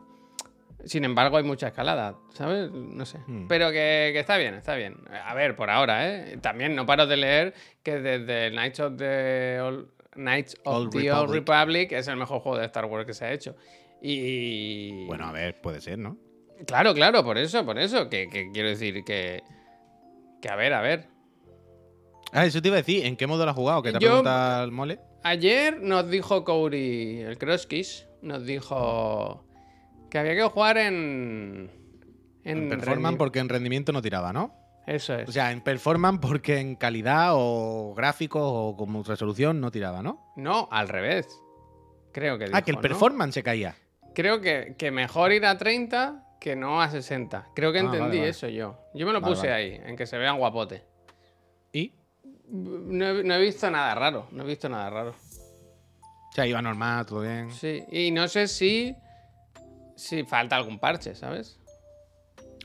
Sin 0.84 1.04
embargo, 1.04 1.38
hay 1.38 1.44
mucha 1.44 1.68
escalada, 1.68 2.16
¿sabes? 2.34 2.70
No 2.70 3.06
sé. 3.06 3.18
Hmm. 3.26 3.46
Pero 3.48 3.70
que, 3.70 4.18
está 4.18 4.36
bien, 4.36 4.54
está 4.54 4.74
bien. 4.74 4.96
A 5.24 5.34
ver, 5.34 5.56
por 5.56 5.70
ahora, 5.70 6.08
¿eh? 6.08 6.38
También 6.42 6.74
no 6.74 6.84
paro 6.84 7.06
de 7.06 7.16
leer 7.16 7.54
que 7.82 8.00
desde 8.00 8.50
Knights 8.50 8.80
of 8.80 8.96
the 8.98 9.60
Old, 9.62 9.88
Knights 10.14 10.56
of 10.64 10.90
the 10.90 10.98
Republic. 10.98 11.14
Old 11.14 11.30
Republic 11.30 11.92
es 11.92 12.06
el 12.08 12.16
mejor 12.16 12.40
juego 12.40 12.58
de 12.58 12.66
Star 12.66 12.84
Wars 12.84 13.06
que 13.06 13.14
se 13.14 13.24
ha 13.24 13.32
hecho. 13.32 13.56
Y. 14.02 15.06
Bueno, 15.06 15.26
a 15.26 15.32
ver, 15.32 15.58
puede 15.62 15.80
ser, 15.80 15.98
¿no? 15.98 16.18
Claro, 16.66 16.92
claro, 16.92 17.24
por 17.24 17.38
eso, 17.38 17.64
por 17.64 17.78
eso. 17.78 18.10
Que, 18.10 18.28
que 18.28 18.50
quiero 18.52 18.68
decir 18.68 19.02
que. 19.04 19.42
Que 20.42 20.48
a 20.50 20.56
ver, 20.56 20.74
a 20.74 20.82
ver. 20.82 21.13
Ah, 22.34 22.46
eso 22.46 22.60
te 22.60 22.66
iba 22.66 22.76
a 22.76 22.78
decir. 22.78 23.06
¿En 23.06 23.16
qué 23.16 23.28
modo 23.28 23.44
lo 23.44 23.50
has 23.52 23.56
jugado? 23.56 23.80
¿Qué 23.80 23.92
te 23.92 23.98
pregunta 23.98 24.62
el 24.64 24.72
mole? 24.72 24.98
Ayer 25.22 25.80
nos 25.80 26.10
dijo 26.10 26.44
Couri, 26.44 27.20
el 27.20 27.38
Crosskish, 27.38 28.08
nos 28.22 28.44
dijo 28.44 29.44
que 30.10 30.18
había 30.18 30.34
que 30.34 30.42
jugar 30.42 30.78
en. 30.78 31.70
En, 32.42 32.68
performance 32.68 33.16
porque 33.16 33.38
en 33.38 33.48
rendimiento 33.48 33.92
no 33.92 34.02
tiraba, 34.02 34.32
¿no? 34.32 34.52
Eso 34.84 35.14
es. 35.14 35.28
O 35.28 35.32
sea, 35.32 35.52
en 35.52 35.60
performance 35.60 36.18
porque 36.20 36.58
en 36.58 36.74
calidad 36.74 37.30
o 37.34 37.94
gráficos 37.96 38.42
o 38.44 38.76
como 38.76 39.04
resolución 39.04 39.60
no 39.60 39.70
tiraba, 39.70 40.02
¿no? 40.02 40.32
No, 40.36 40.68
al 40.72 40.88
revés. 40.88 41.26
Creo 42.12 42.36
que 42.36 42.46
dijo, 42.46 42.56
Ah, 42.56 42.62
que 42.62 42.72
el 42.72 42.78
performance 42.78 43.34
se 43.34 43.42
caía. 43.44 43.76
Creo 44.12 44.40
que, 44.40 44.74
que, 44.76 44.90
mejor 44.90 45.32
ir 45.32 45.46
a 45.46 45.56
30 45.56 46.36
que 46.40 46.56
no 46.56 46.82
a 46.82 46.90
60. 46.90 47.50
Creo 47.54 47.72
que 47.72 47.78
ah, 47.78 47.82
entendí 47.82 48.18
eso 48.18 48.48
yo. 48.48 48.76
Yo 48.92 49.06
me 49.06 49.12
lo 49.12 49.22
puse 49.22 49.52
ahí, 49.52 49.80
en 49.84 49.96
que 49.96 50.06
se 50.06 50.18
vean 50.18 50.36
guapote. 50.36 50.93
No 52.48 53.06
he, 53.06 53.40
visto 53.40 53.70
nada 53.70 53.94
raro, 53.94 54.28
no 54.30 54.42
he 54.42 54.46
visto 54.46 54.68
nada 54.68 54.90
raro. 54.90 55.10
O 55.10 56.32
sea, 56.34 56.46
iba 56.46 56.60
normal, 56.60 57.06
todo 57.06 57.20
bien. 57.20 57.50
Sí, 57.52 57.84
y 57.90 58.10
no 58.10 58.28
sé 58.28 58.48
si, 58.48 58.94
si 59.96 60.24
falta 60.24 60.56
algún 60.56 60.78
parche, 60.78 61.14
¿sabes? 61.14 61.58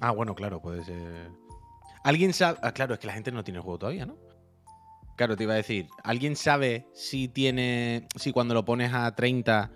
Ah, 0.02 0.12
bueno, 0.12 0.36
claro, 0.36 0.62
puede 0.62 0.84
ser. 0.84 1.30
¿Alguien 2.04 2.34
sabe? 2.34 2.60
Ah, 2.62 2.72
claro, 2.72 2.94
es 2.94 3.00
que 3.00 3.08
la 3.08 3.13
gente 3.13 3.32
no 3.32 3.44
tiene 3.44 3.58
el 3.58 3.63
juego 3.63 3.80
todavía, 3.80 4.06
¿no? 4.06 4.18
Claro, 5.15 5.36
te 5.36 5.44
iba 5.44 5.54
a 5.54 5.58
decir. 5.58 5.88
¿Alguien 6.04 6.36
sabe 6.36 6.88
si 6.94 7.28
tiene. 7.28 8.08
Si 8.15 8.32
cuando 8.32 8.54
lo 8.54 8.65
pones 8.65 8.94
a 8.94 9.13
30. 9.13 9.70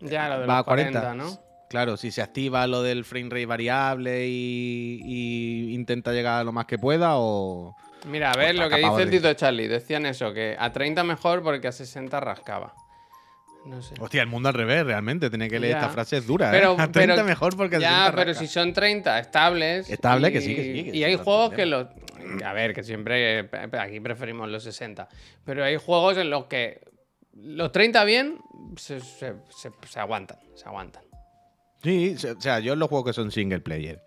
Ya, 0.00 0.28
lo 0.28 0.40
de 0.40 0.46
va 0.46 0.58
a 0.58 0.62
40, 0.64 1.14
¿no? 1.14 1.38
Claro, 1.68 1.96
si 1.96 2.12
se 2.12 2.22
activa 2.22 2.66
lo 2.66 2.82
del 2.82 3.04
frame 3.04 3.30
rate 3.30 3.46
variable 3.46 4.28
y, 4.28 5.00
y 5.04 5.74
intenta 5.74 6.12
llegar 6.12 6.40
a 6.40 6.44
lo 6.44 6.52
más 6.52 6.66
que 6.66 6.78
pueda 6.78 7.16
o. 7.16 7.74
Mira, 8.04 8.32
a 8.32 8.36
ver 8.36 8.54
lo 8.54 8.68
que 8.68 8.76
dice 8.76 9.02
el 9.02 9.10
Tito 9.10 9.32
Charlie. 9.34 9.68
Decían 9.68 10.06
eso, 10.06 10.32
que 10.32 10.56
a 10.58 10.72
30 10.72 11.04
mejor 11.04 11.42
porque 11.42 11.68
a 11.68 11.72
60 11.72 12.20
rascaba. 12.20 12.74
No 13.64 13.80
sé. 13.80 13.94
Hostia, 13.98 14.20
el 14.20 14.28
mundo 14.28 14.50
al 14.50 14.54
revés, 14.54 14.84
realmente. 14.84 15.30
Tiene 15.30 15.48
que 15.48 15.58
leer 15.58 15.76
esta 15.76 15.88
frase, 15.88 16.18
es 16.18 16.26
dura, 16.26 16.50
pero, 16.50 16.72
¿eh? 16.72 16.76
A 16.80 16.92
30 16.92 17.24
mejor 17.24 17.56
porque 17.56 17.76
a 17.76 17.78
Ya, 17.78 18.12
pero 18.14 18.34
si 18.34 18.46
son 18.46 18.74
30 18.74 19.18
estables. 19.18 19.88
Estable, 19.88 20.30
que 20.30 20.42
sí, 20.42 20.54
que 20.54 20.62
sí. 20.62 20.90
y 20.92 21.04
hay 21.04 21.16
juegos 21.16 21.54
que 21.54 21.64
los. 21.64 21.86
A 22.44 22.52
ver, 22.52 22.74
que 22.74 22.82
siempre. 22.82 23.48
Aquí 23.78 24.00
preferimos 24.00 24.50
los 24.50 24.62
60. 24.64 25.08
Pero 25.44 25.64
hay 25.64 25.76
juegos 25.76 26.18
en 26.18 26.28
los 26.28 26.44
que 26.44 26.80
los 27.32 27.72
30 27.72 28.04
bien 28.04 28.38
se, 28.76 29.00
se 29.00 30.00
aguantan. 30.00 30.38
Se 30.54 30.66
aguantan. 30.66 31.02
Sí, 31.82 32.16
o 32.36 32.40
sea, 32.40 32.60
yo 32.60 32.74
en 32.74 32.78
los 32.78 32.88
juegos 32.88 33.06
que 33.06 33.12
son 33.12 33.30
single 33.30 33.60
player 33.60 34.02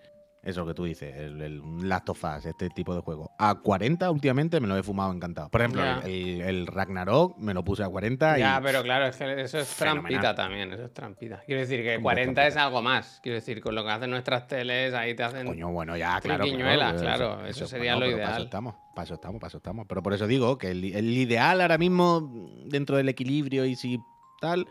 eso 0.48 0.66
que 0.66 0.74
tú 0.74 0.86
dices, 0.86 1.14
el, 1.16 1.62
Last 1.88 2.10
of 2.10 2.24
Us, 2.24 2.46
este 2.46 2.70
tipo 2.70 2.96
de 2.96 3.02
juego. 3.02 3.32
A 3.38 3.56
40 3.56 4.10
últimamente 4.10 4.60
me 4.62 4.68
lo 4.68 4.78
he 4.78 4.84
fumado 4.84 5.12
encantado. 5.12 5.50
Por 5.50 5.62
ejemplo, 5.62 5.84
el, 6.06 6.66
Ragnarok 6.68 7.38
me 7.38 7.54
lo 7.54 7.64
puse 7.64 7.84
a 7.84 7.90
40 7.90 8.38
Ya, 8.38 8.60
pero 8.64 8.82
claro, 8.82 9.08
eso 9.08 9.60
es 9.60 9.76
trampita 9.76 10.34
también, 10.34 10.72
eso 10.72 10.86
es 10.86 10.94
trampita. 10.94 11.42
Quiero 11.46 11.62
decir 11.62 11.84
que 11.84 12.00
40 12.02 12.48
es 12.48 12.56
algo 12.56 12.82
más. 12.82 13.20
Quiero 13.22 13.36
decir, 13.36 13.62
con 13.62 13.76
lo 13.76 13.84
que 13.84 13.92
hacen 13.92 14.10
nuestras 14.10 14.48
teles, 14.48 14.94
ahí 14.94 15.16
te 15.16 15.24
hacen. 15.24 15.46
Coño, 15.46 15.70
bueno, 15.72 15.98
ya, 15.98 16.20
claro. 16.22 16.46
claro, 16.46 17.46
eso, 17.46 17.68
sería 17.68 17.98
lo 17.98 18.06
ideal. 18.06 18.32
Paso 18.32 18.44
estamos, 18.44 18.76
paso 18.96 19.14
estamos, 19.16 19.42
paso 19.42 19.58
estamos. 19.58 19.86
Pero 19.88 20.02
por 20.02 20.14
eso 20.14 20.28
digo 20.28 20.58
que 20.58 20.72
el, 20.72 20.96
el 20.96 21.18
ideal 21.18 21.60
ahora 21.60 21.78
mismo, 21.78 22.32
dentro 22.66 22.96
del 22.96 23.10
equilibrio 23.10 23.66
y 23.66 23.76
si 23.76 24.00
tal, 24.40 24.66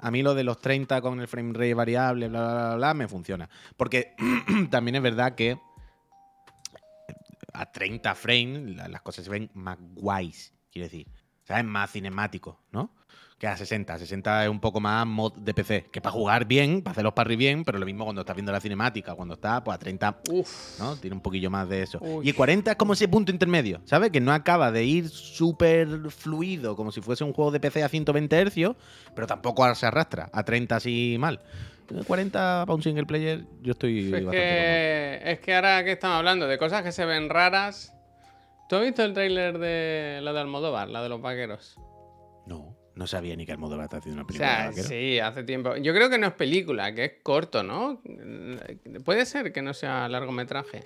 a 0.00 0.10
mí 0.10 0.22
lo 0.22 0.34
de 0.34 0.44
los 0.44 0.60
30 0.60 1.00
con 1.02 1.20
el 1.20 1.28
frame 1.28 1.52
rate 1.52 1.74
variable, 1.74 2.28
bla, 2.28 2.40
bla, 2.40 2.52
bla, 2.52 2.76
bla, 2.76 2.94
me 2.94 3.08
funciona. 3.08 3.48
Porque 3.76 4.14
también 4.70 4.96
es 4.96 5.02
verdad 5.02 5.34
que 5.34 5.58
a 7.52 7.70
30 7.70 8.14
frames 8.14 8.76
las 8.76 9.02
cosas 9.02 9.24
se 9.24 9.30
ven 9.30 9.50
más 9.54 9.78
guays, 9.80 10.54
quiero 10.70 10.86
decir. 10.86 11.06
O 11.42 11.46
sea, 11.46 11.58
es 11.58 11.64
más 11.64 11.90
cinemático, 11.92 12.60
¿no? 12.70 12.94
Que 13.40 13.46
a 13.46 13.56
60. 13.56 13.98
60 13.98 14.44
es 14.44 14.50
un 14.50 14.60
poco 14.60 14.80
más 14.80 15.06
mod 15.06 15.32
de 15.32 15.54
PC. 15.54 15.86
Que 15.90 16.02
para 16.02 16.12
jugar 16.12 16.44
bien, 16.44 16.82
para 16.82 16.92
hacer 16.92 17.04
los 17.04 17.14
parry 17.14 17.36
bien, 17.36 17.64
pero 17.64 17.78
lo 17.78 17.86
mismo 17.86 18.04
cuando 18.04 18.20
estás 18.20 18.36
viendo 18.36 18.52
la 18.52 18.60
cinemática, 18.60 19.14
cuando 19.14 19.32
está 19.32 19.64
pues 19.64 19.76
a 19.76 19.78
30, 19.78 20.20
Uf. 20.30 20.78
¿no? 20.78 20.94
Tiene 20.96 21.16
un 21.16 21.22
poquillo 21.22 21.48
más 21.48 21.66
de 21.66 21.82
eso. 21.82 21.98
Y 22.22 22.34
40 22.34 22.72
es 22.72 22.76
como 22.76 22.92
ese 22.92 23.08
punto 23.08 23.32
intermedio, 23.32 23.80
¿sabes? 23.86 24.10
Que 24.10 24.20
no 24.20 24.30
acaba 24.32 24.70
de 24.70 24.84
ir 24.84 25.08
súper 25.08 25.88
fluido, 26.10 26.76
como 26.76 26.92
si 26.92 27.00
fuese 27.00 27.24
un 27.24 27.32
juego 27.32 27.50
de 27.50 27.60
PC 27.60 27.82
a 27.82 27.88
120 27.88 28.44
Hz, 28.44 28.76
pero 29.14 29.26
tampoco 29.26 29.74
se 29.74 29.86
arrastra 29.86 30.28
a 30.34 30.44
30 30.44 30.76
así 30.76 31.16
mal. 31.18 31.40
40 32.06 32.64
para 32.66 32.74
un 32.74 32.82
single 32.82 33.06
player, 33.06 33.46
yo 33.62 33.72
estoy. 33.72 34.12
Es 34.12 34.26
que, 34.26 35.20
es 35.24 35.40
que 35.40 35.54
ahora 35.54 35.82
que 35.82 35.92
estamos 35.92 36.18
hablando 36.18 36.46
de 36.46 36.58
cosas 36.58 36.82
que 36.82 36.92
se 36.92 37.06
ven 37.06 37.30
raras. 37.30 37.94
¿Tú 38.68 38.76
has 38.76 38.82
visto 38.82 39.02
el 39.02 39.14
tráiler 39.14 39.58
de 39.58 40.20
la 40.22 40.34
de 40.34 40.40
Almodóvar, 40.40 40.90
la 40.90 41.02
de 41.02 41.08
los 41.08 41.22
vaqueros? 41.22 41.76
No. 43.00 43.06
Sabía 43.06 43.34
ni 43.36 43.46
que 43.46 43.52
Almodóvar 43.52 43.84
está 43.84 43.96
haciendo 43.96 44.20
una 44.20 44.26
película. 44.26 44.68
O 44.70 44.72
sea, 44.72 44.84
sí, 44.84 45.18
hace 45.18 45.42
tiempo. 45.42 45.76
Yo 45.76 45.92
creo 45.94 46.10
que 46.10 46.18
no 46.18 46.26
es 46.26 46.34
película, 46.34 46.94
que 46.94 47.04
es 47.04 47.12
corto, 47.22 47.62
¿no? 47.62 48.00
Puede 49.04 49.26
ser 49.26 49.52
que 49.52 49.62
no 49.62 49.74
sea 49.74 50.08
largometraje. 50.08 50.82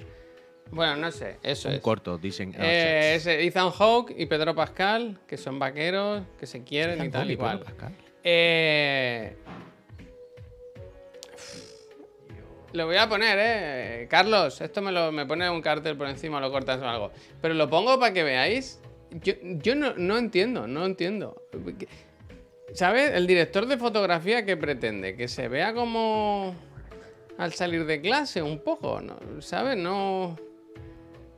Bueno, 0.71 0.97
no 0.97 1.13
sé, 1.13 1.37
eso 1.43 1.69
Un 1.69 1.75
es. 1.75 1.81
corto, 1.81 2.19
dicen. 2.19 2.55
Eh, 2.59 3.15
es 3.17 3.27
Ethan 3.27 3.71
Hawke 3.71 4.15
y 4.17 4.27
Pedro 4.27 4.55
Pascal, 4.55 5.21
que 5.27 5.37
son 5.37 5.59
vaqueros, 5.59 6.25
que 6.39 6.47
se 6.47 6.65
quieren 6.65 7.05
y 7.05 7.11
tal 7.11 7.31
y 7.31 7.37
cual. 7.37 7.63
Eh... 8.23 9.37
Lo 12.73 12.87
voy 12.87 12.97
a 12.97 13.09
poner, 13.09 13.39
¿eh? 13.41 14.07
Carlos, 14.11 14.61
esto 14.61 14.83
me, 14.83 14.91
lo, 14.91 15.13
me 15.13 15.27
pone 15.27 15.49
un 15.49 15.63
cartel 15.63 15.97
por 15.97 16.09
encima, 16.09 16.41
lo 16.41 16.51
cortas 16.51 16.81
o 16.81 16.89
algo. 16.89 17.13
Pero 17.41 17.55
lo 17.55 17.71
pongo 17.71 18.01
para 18.01 18.13
que 18.13 18.25
veáis 18.25 18.81
yo, 19.23 19.75
no, 19.75 20.19
entiendo, 20.19 20.67
no 20.67 20.85
entiendo. 20.85 21.43
¿Sabes? 22.73 23.13
El 23.13 23.27
director 23.27 23.67
de 23.67 23.77
fotografía 23.77 24.45
que 24.45 24.57
pretende 24.57 25.17
que 25.17 25.29
se 25.29 25.49
vea 25.49 25.73
como 25.73 26.55
al 27.39 27.53
salir 27.53 27.87
de 27.87 28.01
clase 28.01 28.43
un 28.43 28.59
poco, 28.61 29.01
¿no? 29.01 29.19
¿sabes? 29.41 29.77
No 29.77 30.37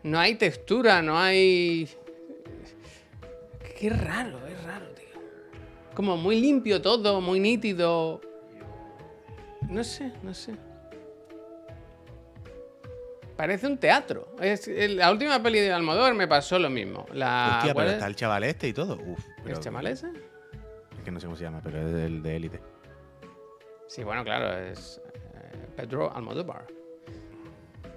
no 0.03 0.19
hay 0.19 0.37
textura, 0.37 1.03
no 1.03 1.19
hay 1.19 1.89
Qué 3.79 3.91
raro, 3.91 4.39
es 4.47 4.65
raro, 4.65 4.87
tío. 4.95 5.21
Como 5.95 6.17
muy 6.17 6.41
limpio 6.41 6.81
todo, 6.81 7.21
muy 7.21 7.41
nítido. 7.41 8.23
No 9.69 9.85
sé, 9.85 10.12
no 10.23 10.33
sé. 10.33 10.55
Parece 13.37 13.66
un 13.66 13.77
teatro. 13.77 14.35
Es, 14.40 14.66
la 14.68 15.11
última 15.11 15.42
peli 15.42 15.61
de 15.61 15.72
Almodóvar 15.72 16.14
me 16.14 16.27
pasó 16.27 16.59
lo 16.59 16.70
mismo. 16.70 17.07
La, 17.12 17.57
Hostia, 17.59 17.75
pero 17.75 17.90
está 17.90 18.07
el 18.07 18.16
chaval 18.16 18.44
este 18.44 18.68
y 18.68 18.72
todo. 18.72 18.99
Uf, 19.05 19.20
¿El 19.44 19.61
chaval 19.61 19.87
ese? 19.88 20.07
Es 20.96 21.05
que 21.05 21.11
no 21.11 21.20
sé 21.20 21.27
cómo 21.27 21.37
se 21.37 21.44
llama, 21.44 21.61
pero 21.62 21.79
es 21.87 21.94
el 21.94 22.22
de 22.22 22.37
élite. 22.37 22.61
Sí, 23.88 24.03
bueno, 24.05 24.25
claro, 24.25 24.57
es 24.59 25.01
eh, 25.35 25.66
Pedro 25.77 26.14
Almodóvar. 26.14 26.66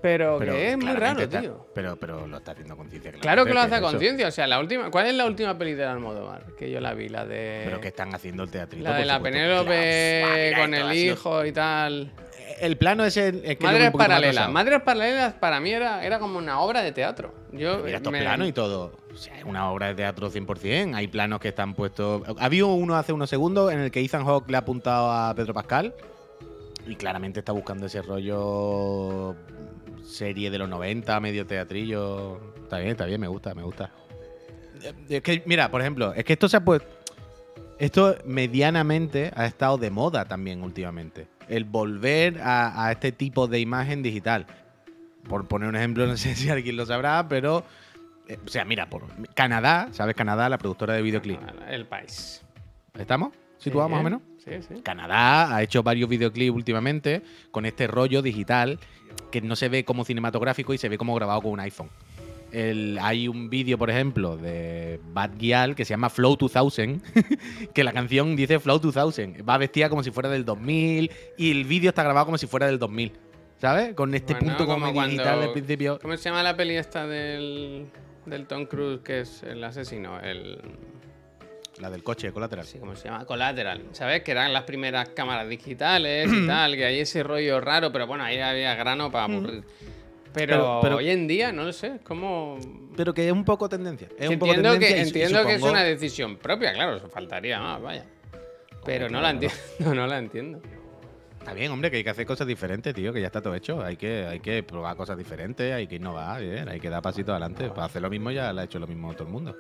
Pero, 0.02 0.39
que 0.39 0.71
es 0.71 0.78
muy 0.78 0.93
raro, 0.93 1.21
está- 1.21 1.41
tío. 1.41 1.67
Pero, 1.73 1.97
pero 1.97 2.25
lo 2.25 2.38
está 2.38 2.52
haciendo 2.52 2.78
conciencia. 2.78 3.12
Claro 3.13 3.45
que 3.45 3.54
lo 3.54 3.60
hace 3.60 3.75
a 3.75 3.82
conciencia. 3.82 4.28
O 4.28 4.32
sea, 4.32 4.47
la 4.47 4.60
última. 4.60 4.89
¿Cuál 4.91 5.08
es 5.08 5.13
la 5.13 5.25
última 5.25 5.58
peli 5.58 5.73
de 5.73 5.84
Almodóvar? 5.86 6.56
Que 6.58 6.71
yo 6.71 6.80
la 6.80 6.93
vi, 6.93 7.10
la 7.10 7.25
de. 7.25 7.63
Pero 7.65 7.82
que 7.82 7.89
están 7.89 8.13
haciendo 8.15 8.43
el 8.43 8.52
teatrito. 8.52 8.84
La 8.89 8.95
de 8.97 9.06
la. 9.06 9.19
Penélope 9.21 10.52
Claro, 10.54 10.62
con 10.62 10.73
el 10.73 10.93
hijo 10.93 11.45
y 11.45 11.52
tal. 11.52 12.12
El 12.60 12.78
plano 12.78 13.06
ese 13.06 13.30
es 13.43 13.58
que 13.58 13.65
Madres 13.65 13.91
paralelas. 13.91 14.50
Madres 14.50 14.82
paralelas 14.82 15.34
para 15.34 15.60
mí 15.60 15.72
era, 15.72 16.04
era 16.06 16.19
como 16.19 16.38
una 16.38 16.60
obra 16.60 16.82
de 16.82 16.91
teatro. 16.91 17.34
Yo 17.52 17.80
Mira 17.84 17.98
estos 17.98 18.12
me- 18.12 18.19
planos 18.22 18.48
y 18.48 18.52
todo. 18.54 18.93
O 19.13 19.17
sea, 19.17 19.38
es 19.38 19.43
una 19.45 19.69
obra 19.72 19.88
de 19.88 19.95
teatro 19.95 20.30
100%. 20.30 20.95
Hay 20.95 21.08
planos 21.08 21.39
que 21.39 21.50
están 21.50 21.74
puestos. 21.74 22.22
Ha 22.38 22.45
habido 22.45 22.67
uno 22.74 22.95
hace 22.95 23.13
unos 23.13 23.30
segundos 23.30 23.72
en 23.72 23.80
el 23.80 23.91
que 23.91 24.02
Ethan 24.02 24.26
Hawke 24.26 24.50
le 24.50 24.58
ha 24.58 24.60
apuntado 24.60 25.12
a 25.12 25.34
Pedro 25.36 25.54
Pascal. 25.54 25.93
Y 26.88 26.95
claramente 26.95 27.39
está 27.39 27.52
buscando 27.52 27.86
ese 27.86 28.02
rollo 28.02 29.36
serie 30.04 30.50
de 30.50 30.58
los 30.58 30.67
90, 30.69 31.19
medio 31.19 31.45
teatrillo. 31.45 32.39
Está 32.63 32.78
bien, 32.80 32.91
está 32.91 33.06
bien, 33.06 33.19
me 33.22 33.28
gusta, 33.28 33.54
me 33.54 33.63
gusta. 33.63 33.91
Eh, 34.84 34.93
Es 35.10 35.22
que, 35.22 35.43
mira, 35.45 35.69
por 35.69 35.82
ejemplo, 35.82 36.13
es 36.13 36.24
que 36.24 36.34
esto 36.34 36.48
se 36.50 36.58
ha 36.58 36.62
puesto. 36.63 36.88
Esto 37.80 38.18
medianamente 38.26 39.32
ha 39.36 39.46
estado 39.46 39.78
de 39.78 39.89
moda 39.89 40.26
también 40.26 40.62
últimamente. 40.63 41.28
El 41.48 41.63
volver 41.63 42.39
a, 42.42 42.86
a 42.86 42.92
este 42.92 43.12
tipo 43.12 43.48
de 43.48 43.60
imagen 43.60 44.04
digital. 44.04 44.46
Por 45.28 45.48
poner 45.48 45.70
un 45.70 45.76
ejemplo, 45.76 46.06
no 46.06 46.18
sé 46.18 46.36
si 46.36 46.50
alguien 46.50 46.76
lo 46.76 46.86
sabrá, 46.86 47.28
pero. 47.28 47.63
eh, 48.28 48.38
o 48.46 48.50
sea, 48.50 48.65
mira, 48.65 48.89
por 48.89 49.04
Canadá, 49.34 49.88
¿sabes? 49.92 50.15
Canadá, 50.15 50.50
la 50.50 50.58
productora 50.58 50.94
de 50.94 51.02
videoclip. 51.02 51.39
El 51.70 51.86
país. 51.88 52.44
¿Estamos? 52.98 53.34
¿Situados 53.58 53.89
Sí, 53.89 53.92
más 53.92 54.02
o 54.02 54.04
menos? 54.04 54.22
Sí, 54.44 54.52
sí. 54.68 54.82
Canadá 54.82 55.56
ha 55.56 55.63
hecho 55.63 55.84
varios 55.84 56.10
videoclips 56.10 56.56
últimamente 56.56 57.22
con 57.52 57.65
este 57.65 57.88
rollo 57.88 58.22
digital 58.22 58.80
que 59.32 59.42
no 59.42 59.56
se 59.56 59.70
ve 59.70 59.84
como 59.84 60.06
cinematográfico 60.06 60.74
y 60.74 60.78
se 60.78 60.89
ve 60.89 60.98
como 60.98 61.13
grabado 61.15 61.42
con 61.42 61.52
un 61.52 61.60
iPhone. 61.60 61.89
El- 62.51 62.97
hay 63.01 63.27
un 63.27 63.49
vídeo, 63.49 63.77
por 63.77 63.89
ejemplo, 63.89 64.38
de 64.38 64.99
Bad 65.13 65.31
Gyal 65.38 65.75
que 65.75 65.85
se 65.85 65.91
llama 65.91 66.09
Flow 66.09 66.35
2000, 66.35 67.01
que 67.73 67.83
la 67.83 67.93
canción 67.93 68.35
dice 68.35 68.59
Flow 68.59 68.79
2000. 68.79 69.47
Va 69.47 69.57
vestida 69.57 69.89
como 69.89 70.03
si 70.03 70.12
fuera 70.12 70.29
del 70.29 70.45
2000 70.45 71.12
y 71.38 71.51
el 71.51 71.65
vídeo 71.65 71.89
está 71.89 72.03
grabado 72.03 72.25
como 72.25 72.38
si 72.38 72.47
fuera 72.47 72.65
del 72.67 72.79
2000. 72.79 73.12
¿Sabes? 73.59 73.93
Con 73.93 74.15
este 74.15 74.33
Bueno, 74.33 74.47
punto 74.47 74.65
como, 74.65 74.85
como 74.88 75.05
digital 75.05 75.41
del 75.41 75.51
principio. 75.51 75.99
¿Cómo 76.01 76.15
se 76.15 76.23
llama 76.29 76.41
la 76.43 76.55
peli 76.55 76.75
esta 76.77 77.05
del, 77.05 77.88
del 78.25 78.47
Tom 78.47 78.65
Cruise, 78.65 79.01
que 79.03 79.19
es 79.21 79.43
el 79.43 79.62
asesino? 79.63 80.17
El. 80.21 80.59
La 81.79 81.89
del 81.89 82.01
coche, 82.03 82.31
colateral. 82.31 82.65
Sí, 82.65 82.77
¿cómo 82.79 82.95
se 82.95 83.09
llama? 83.09 83.25
Collateral. 83.25 83.83
¿Sabes? 83.91 84.21
Que 84.23 84.31
eran 84.31 84.51
las 84.53 84.63
primeras 84.63 85.09
cámaras 85.09 85.47
digitales 85.49 86.29
y 86.31 86.45
tal, 86.47 86.75
que 86.75 86.85
hay 86.85 86.99
ese 87.01 87.21
rollo 87.21 87.59
raro, 87.62 87.91
pero 87.91 88.07
bueno, 88.07 88.23
ahí 88.23 88.39
había 88.39 88.75
grano 88.75 89.12
para 89.12 89.25
aburrir. 89.25 89.63
Pero, 90.34 90.54
Pero- 90.54 90.80
pero- 90.82 90.96
hoy 90.98 91.10
en 91.10 91.28
día, 91.28 91.52
no 91.52 91.63
lo 91.63 91.74
sé, 91.74 91.96
es 91.96 92.02
como. 92.02 92.58
Pero 92.96 93.13
que 93.13 93.26
es 93.28 93.32
un 93.34 93.44
poco 93.44 93.68
tendencia. 93.68 94.08
Es 94.18 94.28
Que 94.28 94.34
un 94.34 94.39
poco 94.39 94.52
entiendo 94.54 94.72
tendencia 94.72 94.96
que, 94.96 95.02
y- 95.02 95.04
y 95.04 95.08
entiendo 95.08 95.46
que 95.46 95.54
es 95.56 95.62
una 95.62 95.84
decisión 95.84 96.38
propia, 96.38 96.72
claro, 96.74 96.96
eso 96.98 97.10
faltaría 97.10 97.60
más, 97.60 97.82
vaya. 97.82 98.06
Pero 98.86 99.10
no 99.10 99.22
la 99.22 99.32
entiendo, 99.32 99.58
no 99.96 100.08
la 100.08 100.18
entiendo. 100.20 100.62
Está 101.39 101.54
bien, 101.54 101.72
hombre, 101.72 101.89
que 101.89 101.98
hay 101.98 102.04
que 102.04 102.10
hacer 102.10 102.26
cosas 102.26 102.46
diferentes, 102.46 102.94
tío, 102.94 103.12
que 103.13 103.22
ya 103.22 103.28
está 103.28 103.42
todo 103.42 103.56
hecho. 103.56 103.82
Hay 103.84 103.96
que, 103.98 104.26
hay 104.26 104.39
que 104.39 104.62
probar 104.62 104.96
cosas 104.96 105.18
diferentes, 105.18 105.74
hay 105.74 105.88
que 105.88 105.96
innovar, 105.96 106.42
bien, 106.42 106.68
hay 106.70 106.80
que 106.80 106.89
dar 106.89 107.02
pasitos 107.02 107.32
adelante. 107.32 107.70
Para 107.70 107.86
hacer 107.86 108.02
lo 108.02 108.10
mismo 108.10 108.30
ya 108.30 108.52
lo 108.54 108.62
ha 108.62 108.65
hecho 108.65 108.78
lo 108.78 108.88
mismo 108.88 109.13
todo 109.13 109.24
el 109.28 109.34
mundo. 109.34 109.56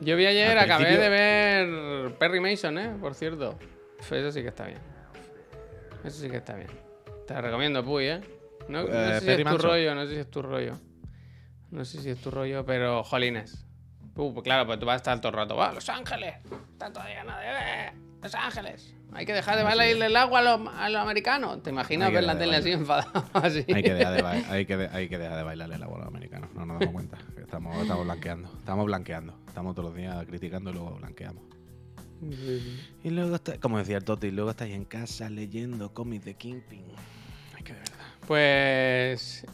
Yo 0.00 0.16
vi 0.16 0.26
ayer, 0.26 0.50
Al 0.56 0.64
acabé 0.64 0.84
principio- 0.86 1.02
de 1.04 1.08
ver 1.10 2.14
Perry 2.18 2.40
Mason, 2.40 2.78
¿eh? 2.78 2.92
Por 3.00 3.14
cierto. 3.14 3.56
Eso 4.00 4.32
sí 4.32 4.42
que 4.42 4.48
está 4.48 4.66
bien. 4.66 4.78
Eso 6.04 6.20
sí 6.22 6.28
que 6.30 6.38
está 6.38 6.54
bien. 6.54 6.68
Te 7.26 7.34
la 7.34 7.40
recomiendo, 7.42 7.84
Puy, 7.84 8.06
¿eh? 8.06 8.20
No, 8.68 8.82
no 8.82 8.88
Eh, 8.88 9.14
sé 9.14 9.20
si 9.20 9.26
Perry 9.26 9.42
es 9.42 9.48
tu 9.48 9.58
rollo, 9.58 9.94
no 9.94 10.06
sé 10.06 10.14
si 10.14 10.20
es 10.20 10.30
tu 10.30 10.42
rollo. 10.42 10.78
No 11.70 11.84
sé 11.84 12.00
si 12.02 12.10
es 12.10 12.20
tu 12.20 12.30
rollo, 12.30 12.64
pero 12.64 13.02
jolines. 13.04 13.64
Uh, 14.16 14.32
pues 14.34 14.42
claro, 14.44 14.66
pues 14.66 14.78
tú 14.80 14.86
vas 14.86 14.94
a 14.94 14.96
estar 14.96 15.20
todo 15.20 15.28
el 15.30 15.36
rato. 15.36 15.56
¡Va, 15.56 15.72
Los 15.72 15.88
Ángeles! 15.88 16.34
Está 16.72 16.90
de... 16.90 17.12
eh, 17.12 17.92
Los 18.22 18.34
Ángeles. 18.34 18.94
Hay 19.12 19.24
que 19.24 19.32
dejar 19.32 19.56
de 19.56 19.62
bailar 19.62 19.86
el 19.86 20.16
agua 20.16 20.40
a 20.40 20.42
los 20.90 20.96
a 20.98 21.02
americanos. 21.02 21.62
¿Te 21.62 21.70
imaginas 21.70 22.12
ver 22.12 22.24
la 22.24 22.36
tele 22.36 22.56
así 22.56 22.72
enfadado? 22.72 23.24
Así. 23.32 23.64
Hay 23.72 23.82
que 23.82 23.94
dejar 23.94 24.14
de, 24.14 24.22
hay 24.50 24.66
que 24.66 24.76
de- 24.76 24.88
hay 24.88 25.08
que 25.08 25.18
dejar 25.18 25.36
de 25.36 25.42
bailarle 25.44 25.76
el 25.76 25.82
agua 25.82 25.96
a 25.96 25.98
los 26.00 26.08
americanos. 26.08 26.50
No 26.54 26.66
nos 26.66 26.78
damos 26.80 26.92
cuenta. 26.92 27.16
Estamos, 27.40 27.80
estamos 27.80 28.04
blanqueando. 28.04 28.48
Estamos 28.58 28.86
blanqueando. 28.86 29.38
Estamos 29.46 29.74
todos 29.74 29.88
los 29.90 29.96
días 29.96 30.26
criticando 30.26 30.70
y 30.70 30.74
luego 30.74 30.96
blanqueamos. 30.96 31.42
Y 33.04 33.10
luego 33.10 33.36
está, 33.36 33.58
como 33.60 33.78
decía 33.78 33.96
el 33.98 34.04
Toti, 34.04 34.30
luego 34.30 34.50
estáis 34.50 34.74
en 34.74 34.84
casa 34.84 35.30
leyendo 35.30 35.94
cómics 35.94 36.24
de 36.24 36.34
Kingpin. 36.34 36.84
Pues 38.28 39.44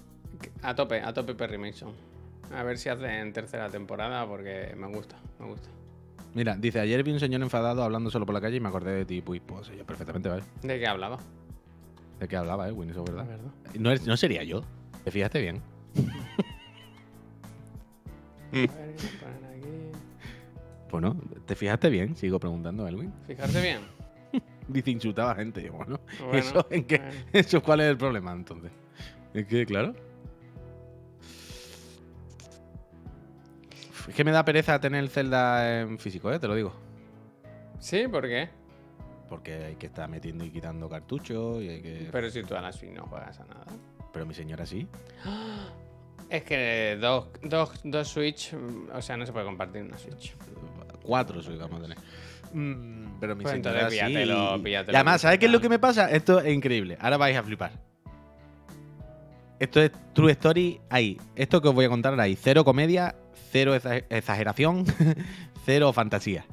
a 0.62 0.74
tope, 0.74 1.00
a 1.00 1.12
tope 1.14 1.37
Perry 1.37 1.58
Mason. 1.58 1.92
A 2.52 2.64
ver 2.64 2.76
si 2.76 2.88
hacen 2.88 3.32
tercera 3.32 3.70
temporada 3.70 4.26
porque 4.26 4.74
me 4.76 4.88
gusta, 4.88 5.16
me 5.38 5.46
gusta. 5.46 5.68
Mira, 6.34 6.56
dice, 6.56 6.80
ayer 6.80 7.04
vi 7.04 7.12
un 7.12 7.20
señor 7.20 7.40
enfadado 7.42 7.84
hablando 7.84 8.10
solo 8.10 8.26
por 8.26 8.34
la 8.34 8.40
calle 8.40 8.56
y 8.56 8.60
me 8.60 8.66
acordé 8.68 8.90
de 8.92 9.04
ti. 9.04 9.20
Pues, 9.20 9.40
pues 9.46 9.68
yo 9.68 9.87
perfectamente, 9.87 10.28
¿vale? 10.28 10.42
¿De 10.62 10.80
qué 10.80 10.88
hablaba? 10.88 11.18
¿De 12.18 12.26
qué 12.26 12.37
hablaba, 12.37 12.68
eh, 12.68 12.72
Winnie? 12.72 12.90
Eso 12.90 13.04
es 13.04 13.10
verdad. 13.10 13.28
verdad. 13.28 13.50
No, 13.78 13.92
es- 13.92 14.04
no 14.08 14.16
sería 14.16 14.42
yo. 14.42 14.62
¿Te 15.04 15.12
fijaste 15.12 15.40
bien? 15.40 15.62
A 18.52 18.56
ver, 18.56 18.66
¿qué 18.96 19.06
ponen 19.20 19.44
aquí? 19.56 19.92
Bueno, 20.90 21.16
¿te 21.46 21.54
fijaste 21.54 21.90
bien? 21.90 22.16
Sigo 22.16 22.40
preguntando, 22.40 22.88
Elwin. 22.88 23.12
Fijarse 23.28 23.62
bien. 23.62 23.78
Dice 24.68 24.90
insultaba 24.90 25.33
a 25.33 25.35
gente. 25.35 25.62
Yo, 25.62 25.72
Bueno, 25.72 26.00
Bueno, 26.20 26.38
¿eso, 26.38 26.66
en 26.70 26.85
qué-. 26.85 27.03
¿eso 27.33 27.62
cuál 27.62 27.81
es 27.81 27.90
el 27.90 27.96
problema 27.96 28.33
entonces? 28.33 28.70
Es 29.33 29.46
que, 29.46 29.66
claro. 29.66 29.94
Es 34.09 34.14
que 34.14 34.24
me 34.24 34.31
da 34.33 34.44
pereza 34.44 34.79
tener 34.81 35.03
el 35.03 35.09
Zelda 35.09 35.81
en 35.81 35.98
físico, 35.98 36.33
¿eh? 36.33 36.38
Te 36.38 36.46
lo 36.46 36.55
digo. 36.55 36.72
Sí, 37.79 38.07
¿por 38.07 38.27
qué? 38.29 38.48
Porque 39.29 39.64
hay 39.64 39.77
que 39.77 39.87
estar 39.87 40.09
metiendo 40.09 40.44
y 40.44 40.50
quitando 40.50 40.88
cartuchos 40.88 41.62
y 41.62 41.68
hay 41.68 41.83
que... 41.83 42.09
Pero 42.12 42.31
si 42.31 42.42
tú 42.42 42.55
a 42.55 42.61
la 42.61 42.72
Switch 42.72 42.92
no 42.92 43.07
juegas 43.07 43.40
a 43.40 43.44
nada. 43.44 43.64
Pero 44.12 44.27
mi 44.27 44.35
señora 44.35 44.66
sí. 44.66 44.87
Es 46.29 46.44
que 46.44 46.96
dos, 47.00 47.29
dos, 47.42 47.81
dos 47.83 48.09
Switch, 48.09 48.55
o 48.92 49.03
sea, 49.03 49.16
no 49.16 49.27
se 49.27 49.33
puede 49.33 49.46
compartir 49.46 49.83
una 49.83 49.98
Switch. 49.98 50.35
Cuatro 51.03 51.42
soy 51.42 51.57
vamos 51.57 51.81
a 51.81 51.83
tener. 51.83 51.98
Mm, 52.54 53.18
pero 53.20 53.34
mi 53.36 53.42
Pues 53.42 53.54
señora 53.54 53.80
entonces 53.80 54.00
píllatelo, 54.04 54.62
píllatelo 54.62 54.92
Y 54.92 54.96
además, 54.96 55.20
¿sabes 55.20 55.38
qué 55.38 55.46
es 55.46 55.52
lo 55.52 55.60
que 55.60 55.68
me 55.68 55.78
pasa? 55.78 56.10
Esto 56.10 56.40
es 56.40 56.54
increíble. 56.54 56.96
Ahora 57.00 57.16
vais 57.16 57.36
a 57.36 57.42
flipar. 57.42 57.72
Esto 59.58 59.80
es 59.80 59.92
True 60.14 60.32
Story 60.32 60.80
ahí. 60.90 61.18
Esto 61.36 61.60
que 61.62 61.68
os 61.68 61.74
voy 61.74 61.84
a 61.84 61.88
contar 61.88 62.12
ahora 62.12 62.24
ahí. 62.24 62.36
Cero 62.36 62.64
comedia, 62.64 63.14
cero 63.50 63.74
exa- 63.74 64.04
exageración, 64.10 64.84
cero 65.64 65.92
fantasía. 65.92 66.44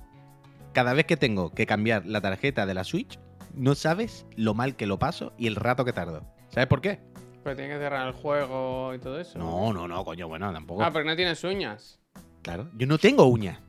Cada 0.74 0.94
vez 0.94 1.06
que 1.06 1.18
tengo 1.18 1.52
que 1.52 1.66
cambiar 1.66 2.06
la 2.06 2.22
tarjeta 2.22 2.66
de 2.66 2.74
la 2.74 2.84
Switch, 2.84 3.20
no 3.54 3.76
sabes 3.76 4.26
lo 4.36 4.54
mal 4.54 4.76
que 4.76 4.86
lo 4.86 5.00
paso 5.00 5.34
y 5.38 5.48
el 5.48 5.56
rato 5.56 5.84
que 5.84 5.94
tardo. 5.94 6.24
¿Sabes 6.50 6.68
por 6.68 6.80
qué? 6.82 7.00
Pero 7.44 7.56
tiene 7.56 7.74
que 7.74 7.80
cerrar 7.80 8.08
el 8.08 8.14
juego 8.14 8.94
y 8.94 9.00
todo 9.00 9.20
eso. 9.20 9.40
No, 9.40 9.74
no, 9.74 9.88
no, 9.88 10.06
coño, 10.06 10.28
bueno, 10.28 10.54
tampoco. 10.54 10.84
Ah, 10.84 10.92
porque 10.92 11.10
no 11.10 11.16
tienes 11.16 11.44
uñas. 11.44 12.00
Claro, 12.44 12.70
yo 12.78 12.88
no 12.88 12.98
tengo 12.98 13.26
uñas. 13.26 13.60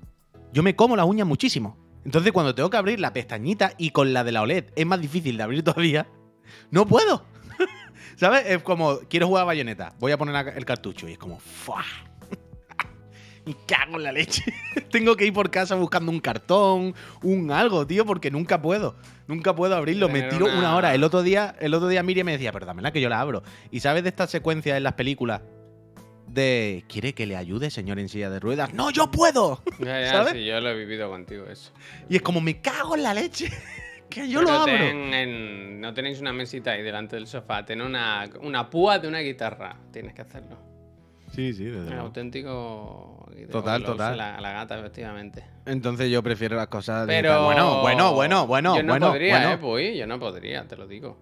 Yo 0.52 0.62
me 0.62 0.76
como 0.76 0.94
las 0.94 1.06
uñas 1.06 1.26
muchísimo. 1.26 1.76
Entonces, 2.04 2.32
cuando 2.32 2.54
tengo 2.54 2.68
que 2.70 2.76
abrir 2.76 2.98
la 3.00 3.12
pestañita 3.12 3.72
y 3.78 3.90
con 3.90 4.12
la 4.12 4.24
de 4.24 4.32
la 4.32 4.42
OLED 4.42 4.66
es 4.74 4.86
más 4.86 5.00
difícil 5.00 5.36
de 5.36 5.42
abrir 5.42 5.62
todavía, 5.62 6.06
no 6.70 6.86
puedo. 6.86 7.24
¿Sabes? 8.16 8.44
Es 8.46 8.62
como, 8.62 8.98
quiero 9.08 9.26
jugar 9.28 9.42
a 9.42 9.46
bayoneta, 9.46 9.94
voy 9.98 10.12
a 10.12 10.18
poner 10.18 10.48
el 10.56 10.64
cartucho 10.64 11.08
y 11.08 11.12
es 11.12 11.18
como, 11.18 11.38
¡fua! 11.38 11.84
Y 13.44 13.54
cago 13.66 13.96
en 13.96 14.04
la 14.04 14.12
leche. 14.12 14.44
Tengo 14.92 15.16
que 15.16 15.26
ir 15.26 15.32
por 15.32 15.50
casa 15.50 15.74
buscando 15.74 16.12
un 16.12 16.20
cartón, 16.20 16.94
un 17.22 17.50
algo, 17.50 17.84
tío, 17.84 18.06
porque 18.06 18.30
nunca 18.30 18.62
puedo. 18.62 18.94
Nunca 19.26 19.52
puedo 19.54 19.74
abrirlo. 19.74 20.08
Me 20.08 20.22
tiro 20.22 20.46
una... 20.46 20.58
una- 20.58 20.76
hora. 20.76 20.94
El 20.94 21.02
otro 21.02 21.22
día, 21.24 21.56
el 21.58 21.74
otro 21.74 21.88
día 21.88 22.04
Miriam 22.04 22.26
me 22.26 22.32
decía, 22.32 22.52
pero 22.52 22.66
dámela 22.66 22.92
que 22.92 23.00
yo 23.00 23.08
la 23.08 23.20
abro. 23.20 23.42
¿Y 23.72 23.80
sabes 23.80 24.04
de 24.04 24.10
esta 24.10 24.28
secuencia 24.28 24.76
en 24.76 24.84
las 24.84 24.92
películas? 24.92 25.40
De 26.32 26.84
¿Quiere 26.88 27.12
que 27.14 27.26
le 27.26 27.36
ayude, 27.36 27.70
señor 27.70 27.98
en 27.98 28.08
silla 28.08 28.30
de 28.30 28.40
ruedas? 28.40 28.72
¡No, 28.72 28.90
yo 28.90 29.10
puedo! 29.10 29.62
Ya, 29.78 30.00
ya, 30.00 30.10
¿Sabes? 30.10 30.32
sí, 30.32 30.44
yo 30.46 30.60
lo 30.60 30.70
he 30.70 30.74
vivido 30.76 31.10
contigo 31.10 31.44
eso. 31.46 31.72
Y 32.08 32.16
es 32.16 32.22
como, 32.22 32.40
me 32.40 32.60
cago 32.60 32.96
en 32.96 33.02
la 33.02 33.12
leche. 33.12 33.50
que 34.08 34.28
yo 34.28 34.40
Pero 34.40 34.50
lo 34.52 34.58
abro. 34.60 34.72
ten 34.74 35.12
en- 35.14 35.80
no 35.80 35.92
tenéis 35.92 36.20
una 36.20 36.32
mesita 36.32 36.70
ahí 36.72 36.82
delante 36.82 37.16
del 37.16 37.26
sofá, 37.26 37.64
ten 37.66 37.82
una, 37.82 38.28
una 38.40 38.70
púa 38.70 38.98
de 38.98 39.08
una 39.08 39.18
guitarra. 39.20 39.76
Tienes 39.92 40.14
que 40.14 40.22
hacerlo. 40.22 40.56
Sí, 41.34 41.52
sí, 41.54 41.64
desde 41.64 41.80
Un 41.80 41.86
luego. 41.86 42.02
auténtico. 42.02 43.26
Total, 43.50 43.82
total. 43.84 44.16
La, 44.16 44.40
la 44.40 44.52
gata, 44.52 44.78
efectivamente. 44.78 45.44
Entonces 45.66 46.10
yo 46.10 46.22
prefiero 46.22 46.56
las 46.56 46.68
cosas. 46.68 47.06
de- 47.06 47.12
Pero. 47.14 47.44
Bueno, 47.44 47.80
bueno, 47.82 48.14
bueno, 48.14 48.46
bueno. 48.46 48.76
Yo 48.76 48.82
no 48.82 48.92
bueno, 48.92 49.08
podría, 49.08 49.38
bueno. 49.38 49.52
eh, 49.52 49.58
pues. 49.58 49.96
Yo 49.98 50.06
no 50.06 50.18
podría, 50.18 50.66
te 50.66 50.76
lo 50.76 50.86
digo. 50.86 51.18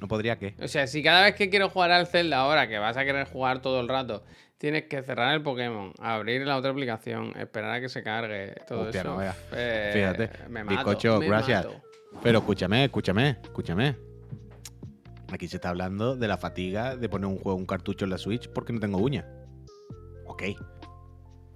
No 0.00 0.08
podría 0.08 0.38
qué. 0.38 0.54
O 0.60 0.68
sea, 0.68 0.86
si 0.86 1.02
cada 1.02 1.22
vez 1.24 1.34
que 1.34 1.48
quiero 1.48 1.70
jugar 1.70 1.92
al 1.92 2.06
Zelda 2.06 2.38
ahora, 2.40 2.68
que 2.68 2.78
vas 2.78 2.96
a 2.98 3.04
querer 3.06 3.26
jugar 3.26 3.62
todo 3.62 3.80
el 3.80 3.88
rato, 3.88 4.22
tienes 4.64 4.84
que 4.84 5.02
cerrar 5.02 5.34
el 5.34 5.42
Pokémon, 5.42 5.92
abrir 6.00 6.46
la 6.46 6.56
otra 6.56 6.70
aplicación, 6.70 7.34
esperar 7.38 7.70
a 7.72 7.80
que 7.82 7.90
se 7.90 8.02
cargue, 8.02 8.54
todo 8.66 8.84
Hostia, 8.84 9.02
eso. 9.02 9.14
no 9.14 9.22
eh, 9.52 9.90
Fíjate. 9.92 10.48
Me 10.48 10.64
mato. 10.64 10.74
Bizcocho, 10.76 11.18
me 11.20 11.26
gracias. 11.26 11.66
mato. 11.66 11.82
Pero 12.22 12.38
escúchame, 12.38 12.84
escúchame, 12.84 13.36
escúchame. 13.42 13.94
Aquí 15.30 15.48
se 15.48 15.56
está 15.58 15.68
hablando 15.68 16.16
de 16.16 16.28
la 16.28 16.38
fatiga 16.38 16.96
de 16.96 17.10
poner 17.10 17.26
un 17.26 17.36
juego, 17.36 17.58
un 17.58 17.66
cartucho 17.66 18.06
en 18.06 18.10
la 18.12 18.16
Switch 18.16 18.48
porque 18.48 18.72
no 18.72 18.80
tengo 18.80 18.96
uñas. 18.96 19.26
Ok. 20.24 20.44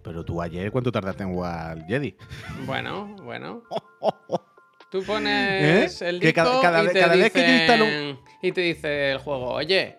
Pero 0.04 0.22
tú 0.22 0.42
ayer, 0.42 0.70
¿cuánto 0.70 0.92
tardaste 0.92 1.22
en 1.22 1.32
jugar 1.32 1.86
Jedi? 1.86 2.14
Bueno, 2.66 3.16
bueno. 3.22 3.62
Tú 4.90 5.02
pones 5.02 6.02
¿Eh? 6.02 6.08
el 6.10 6.20
Que 6.20 6.26
disco 6.26 6.42
cada- 6.42 6.60
cada 6.60 6.84
y, 6.84 6.88
te 6.88 7.00
cada 7.00 7.16
vez 7.16 7.32
que 7.32 7.40
yo 7.40 7.54
instalo 7.54 7.84
y 8.42 8.52
te 8.52 8.60
dice 8.60 9.12
el 9.12 9.18
juego, 9.18 9.52
oye, 9.54 9.96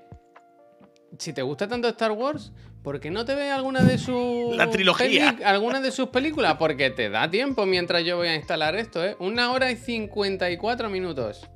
si 1.18 1.34
te 1.34 1.41
gusta 1.41 1.68
tanto 1.68 1.88
Star 1.89 2.12
Wars, 2.12 2.51
¿por 2.89 2.99
qué 2.99 3.11
no 3.11 3.23
te 3.23 3.35
ves 3.35 3.51
alguna 3.51 3.83
de 3.83 3.99
sus 3.99 4.55
La 4.57 4.67
trilogía. 4.71 5.35
alguna 5.45 5.79
de 5.79 5.91
sus 5.91 6.07
películas? 6.09 6.55
Porque 6.57 6.89
te 6.89 7.07
da 7.11 7.29
tiempo 7.29 7.67
mientras 7.67 8.03
yo 8.03 8.17
voy 8.17 8.29
a 8.29 8.35
instalar 8.35 8.75
esto, 8.75 9.05
¿eh? 9.05 9.15
Una 9.19 9.51
hora 9.51 9.69
y 9.71 9.75
54 9.75 10.89
minutos. 10.89 11.47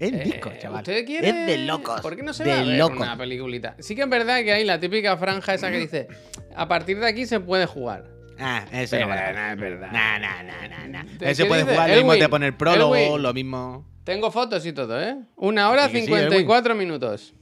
Es 0.00 0.12
Eh, 0.12 0.20
disco, 0.24 0.50
chaval. 0.58 0.78
¿Usted 0.80 1.06
quiere? 1.06 1.28
Es 1.28 1.46
de 1.46 1.58
locos. 1.58 2.00
¿Por 2.00 2.16
qué 2.16 2.24
no 2.24 2.32
se 2.32 2.42
de 2.42 2.50
va 2.50 2.56
a 2.56 2.64
ver 2.64 2.76
locos. 2.76 2.96
una 2.96 3.16
peliculita? 3.16 3.76
Sí 3.78 3.94
que 3.94 4.02
es 4.02 4.08
verdad 4.08 4.42
que 4.42 4.52
hay 4.52 4.64
la 4.64 4.80
típica 4.80 5.16
franja 5.16 5.54
esa 5.54 5.70
que 5.70 5.78
dice, 5.78 6.08
a 6.56 6.66
partir 6.66 6.98
de 6.98 7.06
aquí 7.06 7.24
se 7.24 7.38
puede 7.38 7.66
jugar. 7.66 8.06
Ah, 8.40 8.64
eso 8.72 8.96
Pero 8.96 9.06
no 9.06 9.14
vale. 9.14 9.32
no 9.32 9.46
es 9.52 9.56
verdad. 9.60 9.92
Nah, 9.92 10.18
nah, 10.18 10.42
nah, 10.42 10.68
nah, 10.68 10.88
nah. 10.88 11.04
¿Qué 11.20 11.30
Eso 11.30 11.46
puede 11.46 11.62
dice? 11.62 11.74
jugar, 11.74 11.90
lo 11.90 11.96
mismo 11.98 12.16
te 12.16 12.28
pone 12.28 12.46
el 12.48 12.54
prólogo, 12.56 12.96
Elwin. 12.96 13.22
lo 13.22 13.32
mismo. 13.32 13.86
Tengo 14.02 14.32
fotos 14.32 14.66
y 14.66 14.72
todo, 14.72 15.00
¿eh? 15.00 15.14
Una 15.36 15.70
hora 15.70 15.88
que 15.88 16.00
sí, 16.00 16.06
54 16.06 16.74
minutos. 16.74 17.32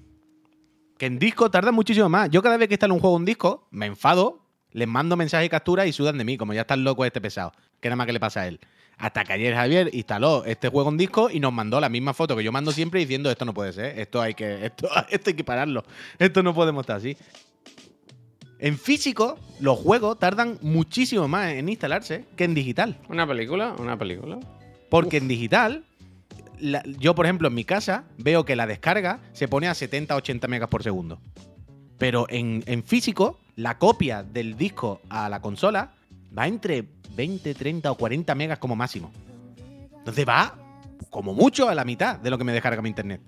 Que 0.99 1.07
en 1.07 1.19
disco 1.19 1.51
tarda 1.51 1.73
muchísimo 1.73 2.09
más. 2.09 2.29
Yo 2.31 2.43
cada 2.43 2.57
vez 2.57 2.69
que 2.69 2.75
instalo 2.75 2.95
un 2.95 3.01
juego 3.01 3.17
en 3.17 3.25
disco, 3.25 3.69
me 3.71 3.87
enfado, 3.87 4.43
les 4.73 4.89
mando 4.89 5.17
mensajes 5.17 5.47
y 5.47 5.49
capturas 5.49 5.87
y 5.87 5.93
sudan 5.93 6.19
de 6.19 6.25
mí, 6.25 6.37
como 6.37 6.53
ya 6.53 6.63
está 6.63 6.77
loco 6.77 7.05
este 7.05 7.21
pesado. 7.21 7.53
Que 7.81 7.89
nada 7.89 7.97
más 7.97 8.07
que 8.07 8.13
le 8.13 8.21
pasa 8.21 8.41
a 8.41 8.49
él. 8.49 8.61
Hasta 8.99 9.23
que 9.25 9.33
ayer 9.33 9.55
Javier 9.55 9.91
instaló 9.93 10.45
este 10.45 10.69
juego 10.69 10.91
en 10.91 10.97
disco 10.97 11.31
y 11.31 11.39
nos 11.39 11.53
mandó 11.53 11.81
la 11.81 11.89
misma 11.89 12.15
foto 12.15 12.37
que 12.37 12.43
yo 12.43 12.51
mando 12.51 12.73
siempre 12.73 12.99
diciendo 12.99 13.31
esto 13.31 13.45
no 13.45 13.55
puede 13.55 13.73
ser, 13.73 13.97
esto 13.97 14.21
hay 14.21 14.35
que, 14.35 14.67
esto, 14.67 14.89
esto 15.09 15.31
hay 15.31 15.37
que 15.37 15.45
pararlo, 15.45 15.85
esto 16.19 16.43
no 16.43 16.53
podemos 16.53 16.83
estar 16.83 16.97
así. 16.97 17.17
En 18.59 18.77
físico, 18.77 19.39
los 19.61 19.79
juegos 19.79 20.19
tardan 20.19 20.59
muchísimo 20.63 21.29
más 21.29 21.53
en 21.53 21.69
instalarse 21.69 22.25
que 22.35 22.43
en 22.43 22.55
digital. 22.55 22.99
¿Una 23.09 23.25
película? 23.25 23.77
¿Una 23.79 23.97
película? 23.97 24.41
Porque 24.91 25.19
en 25.19 25.29
digital, 25.29 25.85
la- 26.61 26.83
yo 26.99 27.15
por 27.15 27.27
ejemplo 27.27 27.49
en 27.49 27.55
mi 27.55 27.65
casa 27.65 28.05
veo 28.19 28.45
que 28.45 28.57
la 28.57 28.67
descarga 28.67 29.21
se 29.33 29.49
pone 29.49 29.69
a 29.69 29.73
70-80 29.75 30.49
megas 30.49 30.69
por 30.69 30.83
segundo. 30.83 31.21
Pero 31.99 32.27
en, 32.31 32.63
en 32.67 32.85
físico, 32.85 33.39
la 33.57 33.79
copia 33.79 34.23
del 34.23 34.57
disco 34.57 35.01
a 35.09 35.29
la 35.29 35.41
consola 35.41 35.93
va 36.37 36.47
entre 36.47 36.85
20, 37.15 37.55
30 37.55 37.91
o 37.91 37.97
40 37.97 38.35
megas 38.37 38.59
como 38.59 38.77
máximo. 38.77 39.11
Entonces 39.97 40.27
va 40.27 40.57
como 41.11 41.35
mucho 41.35 41.69
a 41.69 41.75
la 41.75 41.85
mitad 41.85 42.19
de 42.19 42.31
lo 42.31 42.39
que 42.39 42.45
me 42.45 42.53
descarga 42.53 42.83
mi 42.83 42.89
internet. 42.89 43.21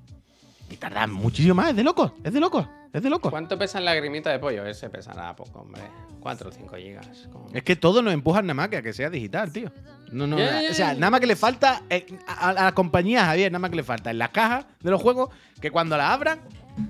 Y 0.71 0.77
tarda 0.77 1.07
muchísimo 1.09 1.57
más, 1.57 1.71
es 1.71 1.77
de 1.77 1.83
locos, 1.83 2.13
es 2.23 2.33
de 2.33 2.39
locos, 2.39 2.67
es 2.93 3.03
de 3.03 3.11
locos. 3.11 3.31
¿Cuánto 3.31 3.59
pesa 3.59 3.81
la 3.81 3.93
lagrimita 3.93 4.31
de 4.31 4.39
pollo? 4.39 4.65
Ese 4.65 4.89
pesará 4.89 5.35
poco, 5.35 5.61
hombre. 5.63 5.83
4 6.21 6.49
o 6.51 6.53
5 6.53 6.77
gigas. 6.77 7.29
como- 7.33 7.49
Es 7.53 7.65
que 7.65 7.75
todo 7.75 8.03
nos 8.03 8.13
empujan 8.15 8.45
nada 8.47 8.55
más 8.55 8.69
que 8.69 8.77
a 8.77 8.83
que 8.83 8.93
sea 8.93 9.11
digital, 9.11 9.51
tío. 9.53 9.73
No, 10.13 10.27
no, 10.27 10.39
ya, 10.39 10.61
o 10.71 10.75
sea, 10.75 10.95
nada 10.95 11.11
más 11.11 11.21
que 11.21 11.27
le 11.27 11.37
falta 11.37 11.83
eh, 11.89 12.07
a, 12.27 12.49
a 12.51 12.53
la 12.53 12.73
compañía, 12.73 13.25
Javier, 13.27 13.53
nada 13.53 13.61
más 13.61 13.71
que 13.71 13.77
le 13.77 13.83
falta 13.85 14.11
en 14.11 14.19
las 14.19 14.31
cajas 14.31 14.67
de 14.81 14.91
los 14.91 15.01
juegos 15.01 15.31
que 15.61 15.71
cuando 15.71 15.97
la 15.97 16.13
abran 16.13 16.41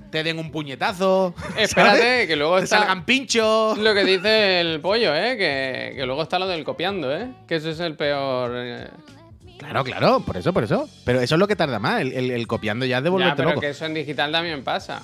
te 0.09 0.23
den 0.23 0.39
un 0.39 0.51
puñetazo. 0.51 1.33
Espérate, 1.57 1.97
¿sabes? 1.99 2.27
que 2.27 2.35
luego 2.35 2.59
Te 2.61 2.67
salgan 2.67 3.05
pinchos. 3.05 3.77
lo 3.77 3.93
que 3.93 4.05
dice 4.05 4.61
el 4.61 4.79
pollo, 4.81 5.13
¿eh? 5.15 5.37
Que, 5.37 5.93
que 5.97 6.05
luego 6.05 6.23
está 6.23 6.39
lo 6.39 6.47
del 6.47 6.63
copiando, 6.63 7.15
¿eh? 7.15 7.29
Que 7.47 7.55
eso 7.57 7.69
es 7.69 7.79
el 7.79 7.95
peor. 7.95 8.51
eh. 8.55 8.87
Claro, 9.59 9.83
claro, 9.83 10.19
por 10.21 10.37
eso, 10.37 10.51
por 10.53 10.63
eso. 10.63 10.89
Pero 11.05 11.19
eso 11.21 11.35
es 11.35 11.39
lo 11.39 11.47
que 11.47 11.55
tarda 11.55 11.77
más, 11.77 12.01
el, 12.01 12.13
el- 12.13 12.31
el 12.31 12.47
copiando 12.47 12.85
ya 12.85 12.97
es 12.99 13.03
de 13.03 13.11
Ya, 13.19 13.35
pero 13.35 13.49
loco. 13.49 13.61
que 13.61 13.69
eso 13.69 13.85
en 13.85 13.93
digital 13.93 14.31
también 14.31 14.63
pasa. 14.63 15.03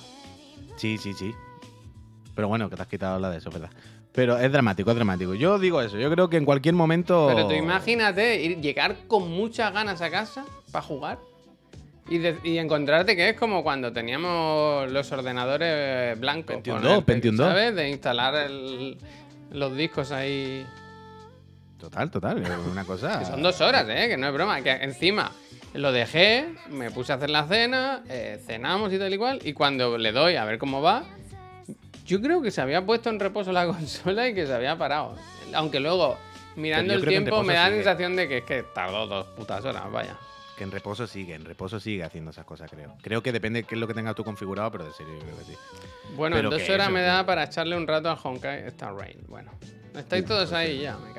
Sí, 0.77 0.97
sí, 0.97 1.13
sí. 1.13 1.33
Pero 2.35 2.47
bueno, 2.47 2.69
que 2.69 2.75
te 2.75 2.81
has 2.81 2.87
quitado 2.87 3.19
la 3.19 3.29
de 3.29 3.37
eso, 3.37 3.49
¿verdad? 3.51 3.69
Pero 4.17 4.35
es 4.39 4.51
dramático, 4.51 4.89
es 4.89 4.95
dramático. 4.95 5.35
Yo 5.35 5.59
digo 5.59 5.79
eso, 5.79 5.95
yo 5.99 6.09
creo 6.09 6.27
que 6.27 6.37
en 6.37 6.45
cualquier 6.45 6.73
momento. 6.73 7.27
Pero 7.29 7.47
tú 7.47 7.53
imagínate 7.53 8.41
ir, 8.41 8.59
llegar 8.61 8.95
con 9.07 9.29
muchas 9.29 9.71
ganas 9.71 10.01
a 10.01 10.09
casa 10.09 10.43
para 10.71 10.81
jugar 10.83 11.19
y, 12.09 12.17
de- 12.17 12.35
y 12.43 12.57
encontrarte 12.57 13.15
que 13.15 13.29
es 13.29 13.37
como 13.37 13.61
cuando 13.61 13.93
teníamos 13.93 14.91
los 14.91 15.11
ordenadores 15.11 16.19
blancos. 16.19 16.47
Pentium 16.55 16.77
con 16.77 16.83
2, 16.83 16.97
el- 16.97 17.03
Pentium 17.03 17.35
2. 17.35 17.47
¿Sabes? 17.47 17.75
De 17.75 17.89
instalar 17.91 18.33
el- 18.33 18.97
los 19.51 19.77
discos 19.77 20.11
ahí. 20.11 20.65
Total, 21.79 22.09
total. 22.09 22.43
Una 22.71 22.85
cosa. 22.85 23.19
Que 23.19 23.25
son 23.25 23.43
dos 23.43 23.61
horas, 23.61 23.85
¿eh? 23.87 24.07
Que 24.09 24.17
no 24.17 24.25
es 24.29 24.33
broma. 24.33 24.61
Que 24.63 24.71
encima 24.71 25.31
lo 25.75 25.91
dejé, 25.91 26.55
me 26.71 26.89
puse 26.89 27.11
a 27.11 27.17
hacer 27.17 27.29
la 27.29 27.43
cena, 27.45 28.01
eh, 28.09 28.41
cenamos 28.43 28.91
y 28.91 28.97
tal 28.97 29.13
y 29.13 29.17
cual. 29.19 29.39
Y 29.43 29.53
cuando 29.53 29.95
le 29.99 30.11
doy 30.11 30.37
a 30.37 30.43
ver 30.45 30.57
cómo 30.57 30.81
va, 30.81 31.03
yo 32.07 32.21
creo 32.21 32.41
que 32.41 32.51
se 32.51 32.61
había 32.61 32.83
puesto 32.85 33.09
en 33.09 33.19
reposo 33.19 33.51
la 33.51 33.67
consola 33.67 34.27
y 34.27 34.33
que 34.33 34.47
se 34.47 34.53
había 34.53 34.77
parado. 34.77 35.15
Aunque 35.53 35.79
luego, 35.79 36.17
mirando 36.55 36.93
el 36.93 37.05
tiempo, 37.05 37.43
me 37.43 37.53
da 37.53 37.69
la 37.69 37.75
sensación 37.75 38.15
de 38.15 38.27
que 38.27 38.37
es 38.39 38.43
que 38.45 38.63
tardó 38.63 39.05
dos 39.05 39.27
putas 39.27 39.63
horas, 39.63 39.91
vaya. 39.91 40.17
Que 40.57 40.63
en 40.63 40.71
reposo 40.71 41.05
sigue, 41.05 41.35
en 41.35 41.45
reposo 41.45 41.79
sigue 41.79 42.03
haciendo 42.03 42.31
esas 42.31 42.45
cosas, 42.45 42.71
creo. 42.71 42.95
Creo 43.03 43.21
que 43.21 43.31
depende 43.31 43.61
de 43.61 43.67
qué 43.67 43.75
es 43.75 43.79
lo 43.79 43.87
que 43.87 43.93
tengas 43.93 44.15
tú 44.15 44.23
configurado, 44.23 44.71
pero 44.71 44.85
de 44.85 44.93
serio, 44.93 45.13
yo 45.13 45.19
creo 45.19 45.37
que 45.37 45.43
sí. 45.43 45.53
Bueno, 46.15 46.35
Pero 46.35 46.51
en 46.51 46.57
dos 46.57 46.69
horas 46.69 46.89
me 46.89 47.01
da 47.01 47.23
para 47.25 47.43
echarle 47.43 47.77
un 47.77 47.85
rato 47.85 48.09
al 48.09 48.17
Honkai 48.23 48.65
Star 48.67 48.95
Rail. 48.95 49.19
Bueno, 49.27 49.51
estáis 49.95 50.25
todos 50.25 50.51
ahí 50.53 50.79
ya, 50.79 50.97
me 50.97 51.13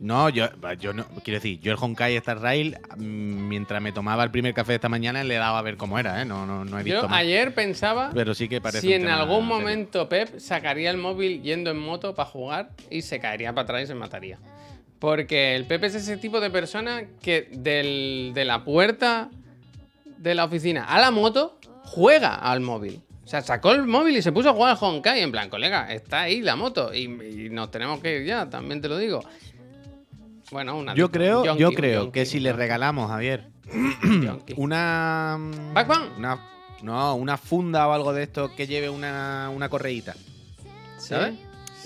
No, 0.00 0.28
yo, 0.28 0.46
yo 0.78 0.92
no, 0.92 1.04
quiero 1.24 1.40
decir, 1.40 1.58
yo 1.60 1.72
el 1.72 1.78
Honkai 1.80 2.14
Star 2.16 2.40
Rail, 2.40 2.76
mm, 2.96 3.00
mientras 3.48 3.82
me 3.82 3.90
tomaba 3.90 4.22
el 4.22 4.30
primer 4.30 4.54
café 4.54 4.72
de 4.72 4.76
esta 4.76 4.88
mañana, 4.88 5.24
le 5.24 5.34
daba 5.34 5.58
a 5.58 5.62
ver 5.62 5.76
cómo 5.76 5.98
era, 5.98 6.22
¿eh? 6.22 6.24
No, 6.24 6.46
no, 6.46 6.64
no 6.64 6.78
he 6.78 6.84
visto 6.84 7.02
Yo 7.02 7.08
más. 7.08 7.18
ayer 7.18 7.52
pensaba 7.52 8.10
Pero 8.14 8.32
sí 8.34 8.48
que 8.48 8.60
parece 8.60 8.80
si 8.82 8.92
en 8.92 9.08
algún 9.08 9.40
serio. 9.48 9.54
momento 9.58 10.08
Pep 10.08 10.38
sacaría 10.38 10.90
el 10.90 10.98
móvil 10.98 11.42
yendo 11.42 11.70
en 11.72 11.78
moto 11.80 12.14
para 12.14 12.28
jugar 12.28 12.70
y 12.90 13.02
se 13.02 13.18
caería 13.18 13.52
para 13.52 13.64
atrás 13.64 13.82
y 13.82 13.86
se 13.88 13.94
mataría. 13.94 14.38
Porque 15.00 15.56
el 15.56 15.64
Pep 15.64 15.82
es 15.84 15.94
ese 15.96 16.16
tipo 16.16 16.40
de 16.40 16.50
persona 16.50 17.02
que 17.20 17.48
del- 17.52 18.30
de 18.34 18.44
la 18.44 18.62
puerta 18.64 19.30
de 20.18 20.34
la 20.34 20.44
oficina 20.44 20.84
a 20.84 21.00
la 21.00 21.10
moto 21.10 21.58
juega 21.84 22.34
al 22.36 22.60
móvil. 22.60 23.00
O 23.24 23.28
sea, 23.30 23.42
sacó 23.42 23.72
el 23.72 23.82
móvil 23.86 24.16
y 24.16 24.22
se 24.22 24.32
puso 24.32 24.48
a 24.50 24.52
jugar 24.54 24.70
al 24.70 24.78
Honkai. 24.80 25.20
En 25.20 25.30
plan, 25.30 25.50
colega, 25.50 25.92
está 25.92 26.22
ahí 26.22 26.40
la 26.40 26.56
moto 26.56 26.94
y, 26.94 27.00
y 27.04 27.48
nos 27.50 27.70
tenemos 27.70 28.00
que 28.00 28.20
ir 28.20 28.26
ya, 28.26 28.48
también 28.48 28.80
te 28.80 28.88
lo 28.88 28.96
digo. 28.96 29.20
Bueno, 30.50 30.76
una. 30.76 30.94
Yo 30.94 31.10
creo, 31.10 31.44
yonki, 31.44 31.60
yo 31.60 31.72
creo 31.72 32.00
yonki, 32.04 32.12
que 32.12 32.26
si 32.26 32.40
le 32.40 32.52
regalamos, 32.52 33.10
Javier, 33.10 33.48
una. 34.56 35.36
Una, 36.16 36.38
no, 36.82 37.14
una 37.16 37.36
funda 37.36 37.86
o 37.88 37.92
algo 37.92 38.12
de 38.12 38.22
esto 38.24 38.54
que 38.54 38.66
lleve 38.66 38.88
una, 38.88 39.50
una 39.54 39.68
correíta. 39.68 40.14
¿Sí? 40.98 41.08
¿Sabes? 41.08 41.34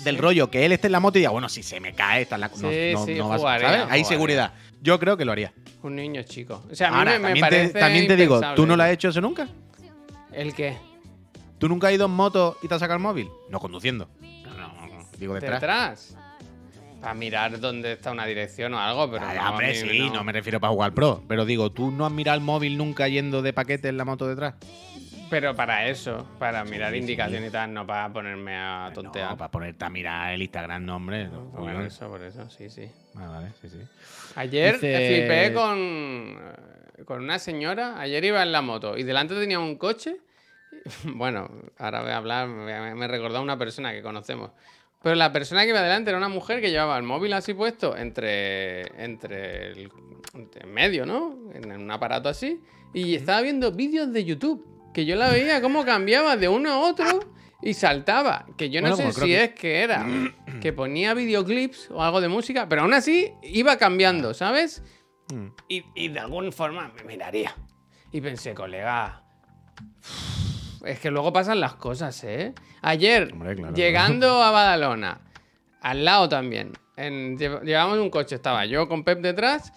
Del 0.04 0.18
rollo 0.18 0.50
que 0.50 0.64
él 0.64 0.72
esté 0.72 0.88
en 0.88 0.92
la 0.92 1.00
moto 1.00 1.18
y 1.18 1.20
diga, 1.20 1.30
bueno, 1.30 1.48
si 1.48 1.62
se 1.62 1.80
me 1.80 1.94
cae, 1.94 2.22
está 2.22 2.34
en 2.36 2.40
la. 2.42 2.48
No, 2.48 2.54
Sí, 2.56 2.90
no, 2.92 3.04
sí, 3.04 3.14
no 3.14 3.28
vas- 3.28 3.38
jugaría, 3.40 3.68
¿sabes? 3.68 3.86
Hay 3.90 4.04
seguridad. 4.04 4.52
Yo 4.80 4.98
creo 4.98 5.16
que 5.16 5.24
lo 5.24 5.32
haría. 5.32 5.52
Un 5.82 5.96
niño 5.96 6.22
chico. 6.22 6.62
O 6.70 6.74
sea, 6.74 6.88
a 6.88 6.90
mí 6.92 6.96
Ahora, 6.98 7.12
me, 7.12 7.18
me 7.18 7.24
también, 7.28 7.44
parece. 7.44 7.72
te, 7.72 7.80
también 7.80 8.06
te 8.06 8.16
digo, 8.16 8.40
¿tú 8.56 8.66
no 8.66 8.76
lo 8.76 8.82
has 8.82 8.90
hecho 8.90 9.08
eso 9.08 9.20
nunca? 9.20 9.48
¿El 10.32 10.54
qué? 10.54 10.76
¿Tú 11.58 11.68
nunca 11.68 11.88
has 11.88 11.94
ido 11.94 12.06
en 12.06 12.12
moto 12.12 12.56
y 12.62 12.68
te 12.68 12.74
has 12.74 12.80
sacado 12.80 12.96
el 12.96 13.02
móvil? 13.02 13.28
No 13.48 13.60
conduciendo. 13.60 14.08
No, 14.20 14.54
no, 14.56 14.68
no, 14.74 14.86
no. 14.86 15.08
Digo 15.18 15.34
detrás. 15.34 15.60
¿Detrás? 15.60 16.16
Para 17.02 17.14
mirar 17.14 17.58
dónde 17.60 17.92
está 17.92 18.12
una 18.12 18.24
dirección 18.24 18.72
o 18.74 18.80
algo, 18.80 19.10
pero. 19.10 19.26
No, 19.26 19.42
a 19.42 19.50
hombre, 19.50 19.68
mí 19.70 19.74
sí, 19.74 20.10
no. 20.10 20.22
me 20.24 20.32
refiero 20.32 20.58
para 20.60 20.72
jugar 20.72 20.94
pro. 20.94 21.22
Pero 21.28 21.44
digo, 21.44 21.70
¿tú 21.70 21.90
no 21.90 22.06
has 22.06 22.12
mirado 22.12 22.38
el 22.38 22.44
móvil 22.44 22.78
nunca 22.78 23.08
yendo 23.08 23.42
de 23.42 23.52
paquete 23.52 23.88
en 23.88 23.96
la 23.96 24.04
moto 24.04 24.26
detrás? 24.28 24.54
Pero 25.28 25.54
para 25.56 25.88
eso, 25.88 26.26
para 26.38 26.62
mirar 26.64 26.92
sí. 26.92 26.98
indicaciones 26.98 27.48
y 27.48 27.52
tal, 27.52 27.72
no 27.72 27.86
para 27.86 28.12
ponerme 28.12 28.54
a 28.54 28.90
tontear. 28.94 29.30
No, 29.30 29.36
para 29.36 29.50
ponerte 29.50 29.84
a 29.84 29.88
mirar 29.90 30.32
el 30.34 30.42
Instagram, 30.42 30.84
no, 30.84 30.96
hombre. 30.96 31.26
no, 31.26 31.50
Por 31.50 31.70
eso, 31.82 32.08
por 32.08 32.22
eso, 32.22 32.48
sí, 32.50 32.68
sí. 32.70 32.88
Ah, 33.16 33.28
vale, 33.28 33.48
sí, 33.60 33.68
sí. 33.70 33.78
Ayer 34.36 34.74
Dice- 34.74 35.06
flipé 35.26 35.52
con, 35.54 35.78
eh, 35.78 37.04
con 37.04 37.22
una 37.22 37.38
señora. 37.38 37.98
Ayer 37.98 38.22
iba 38.26 38.42
en 38.42 38.52
la 38.52 38.60
moto 38.62 38.96
y 38.96 39.02
delante 39.04 39.34
tenía 39.34 39.58
un 39.58 39.76
coche. 39.76 40.16
Bueno, 41.04 41.50
ahora 41.78 42.02
voy 42.02 42.10
a 42.10 42.16
hablar, 42.16 42.48
me, 42.48 42.94
me 42.94 43.08
recordó 43.08 43.38
a 43.38 43.40
una 43.40 43.58
persona 43.58 43.92
que 43.92 44.02
conocemos. 44.02 44.50
Pero 45.02 45.14
la 45.16 45.32
persona 45.32 45.62
que 45.64 45.70
iba 45.70 45.82
delante 45.82 46.10
era 46.10 46.18
una 46.18 46.28
mujer 46.28 46.60
que 46.60 46.70
llevaba 46.70 46.96
el 46.96 47.02
móvil 47.02 47.32
así 47.32 47.54
puesto 47.54 47.96
entre, 47.96 48.82
entre 49.04 49.72
el 49.72 49.90
entre 50.34 50.66
medio, 50.66 51.04
¿no? 51.04 51.36
En 51.54 51.70
un 51.72 51.90
aparato 51.90 52.28
así. 52.28 52.60
Y 52.94 53.14
estaba 53.14 53.40
viendo 53.42 53.72
vídeos 53.72 54.12
de 54.12 54.24
YouTube. 54.24 54.66
Que 54.94 55.04
yo 55.06 55.16
la 55.16 55.30
veía 55.30 55.60
cómo 55.60 55.84
cambiaba 55.84 56.36
de 56.36 56.48
uno 56.48 56.70
a 56.70 56.78
otro 56.80 57.06
y 57.62 57.74
saltaba. 57.74 58.46
Que 58.56 58.70
yo 58.70 58.80
no 58.82 58.94
Bueno, 58.94 59.12
sé 59.12 59.20
si 59.20 59.26
que- 59.26 59.44
es 59.44 59.50
que 59.54 59.80
era 59.82 60.06
que 60.60 60.72
ponía 60.72 61.14
videoclips 61.14 61.90
o 61.90 62.02
algo 62.02 62.20
de 62.20 62.28
música, 62.28 62.68
pero 62.68 62.82
aún 62.82 62.94
así 62.94 63.32
iba 63.42 63.76
cambiando, 63.78 64.34
¿sabes? 64.34 64.82
Mm. 65.32 65.46
Y, 65.68 65.84
y 65.94 66.08
de 66.08 66.20
alguna 66.20 66.52
forma 66.52 66.92
me 66.96 67.04
miraría. 67.04 67.54
Y 68.12 68.20
pensé, 68.20 68.54
colega, 68.54 69.22
es 70.84 71.00
que 71.00 71.10
luego 71.10 71.32
pasan 71.32 71.60
las 71.60 71.74
cosas, 71.74 72.22
¿eh? 72.24 72.54
Ayer, 72.80 73.30
Hombre, 73.32 73.56
claro. 73.56 73.74
llegando 73.74 74.42
a 74.42 74.50
Badalona, 74.50 75.20
al 75.80 76.04
lado 76.04 76.28
también, 76.28 76.72
en, 76.96 77.38
llevábamos 77.38 77.98
un 77.98 78.10
coche, 78.10 78.34
estaba 78.34 78.64
yo 78.66 78.88
con 78.88 79.04
Pep 79.04 79.20
detrás 79.20 79.72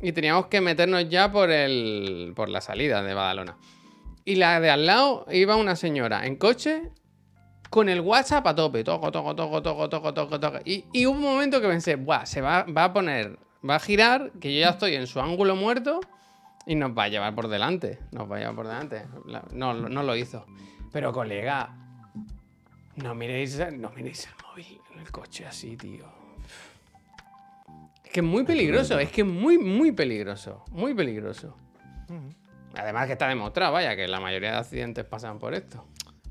y 0.00 0.12
teníamos 0.12 0.46
que 0.46 0.60
meternos 0.60 1.08
ya 1.08 1.30
por, 1.30 1.50
el, 1.50 2.32
por 2.34 2.48
la 2.48 2.60
salida 2.60 3.02
de 3.02 3.14
Badalona. 3.14 3.56
Y 4.24 4.36
la 4.36 4.60
de 4.60 4.70
al 4.70 4.86
lado 4.86 5.26
iba 5.30 5.56
una 5.56 5.76
señora 5.76 6.26
en 6.26 6.36
coche 6.36 6.90
con 7.70 7.88
el 7.88 8.00
WhatsApp 8.00 8.46
a 8.46 8.54
tope. 8.54 8.82
Toco, 8.82 9.12
toco, 9.12 9.34
toco, 9.36 9.62
toco, 9.62 9.88
toco, 9.88 10.14
toco, 10.14 10.40
toco. 10.40 10.58
Y, 10.64 10.84
y 10.92 11.06
hubo 11.06 11.14
un 11.16 11.22
momento 11.22 11.60
que 11.60 11.68
pensé, 11.68 11.94
Buah, 11.94 12.26
se 12.26 12.40
va, 12.40 12.64
va 12.64 12.84
a 12.84 12.92
poner, 12.92 13.38
va 13.68 13.76
a 13.76 13.80
girar, 13.80 14.32
que 14.40 14.52
yo 14.52 14.60
ya 14.60 14.70
estoy 14.70 14.96
en 14.96 15.06
su 15.06 15.20
ángulo 15.20 15.54
muerto 15.54 16.00
y 16.66 16.74
nos 16.74 16.96
va 16.96 17.04
a 17.04 17.08
llevar 17.08 17.34
por 17.34 17.48
delante. 17.48 17.98
Nos 18.12 18.30
va 18.30 18.36
a 18.36 18.38
llevar 18.40 18.54
por 18.54 18.66
delante. 18.66 19.04
La- 19.26 19.44
No, 19.52 19.72
no 19.74 20.02
lo 20.02 20.16
hizo. 20.16 20.44
Pero 20.92 21.12
colega, 21.12 21.74
no 22.96 23.14
miréis, 23.14 23.58
no 23.72 23.90
miréis 23.90 24.26
el 24.26 24.34
móvil 24.46 24.80
en 24.92 25.00
el 25.00 25.10
coche 25.10 25.46
así, 25.46 25.76
tío. 25.76 26.06
Es 28.04 28.10
que 28.12 28.20
es 28.20 28.26
muy 28.26 28.44
peligroso, 28.44 28.98
es 28.98 29.10
que 29.10 29.20
es 29.22 29.26
muy, 29.26 29.58
muy 29.58 29.92
peligroso. 29.92 30.64
Muy 30.70 30.94
peligroso. 30.94 31.56
Además 32.78 33.06
que 33.06 33.12
está 33.12 33.28
demostrado, 33.28 33.72
vaya, 33.72 33.94
que 33.96 34.06
la 34.08 34.20
mayoría 34.20 34.52
de 34.52 34.56
accidentes 34.58 35.04
pasan 35.04 35.38
por 35.38 35.54
esto. 35.54 35.84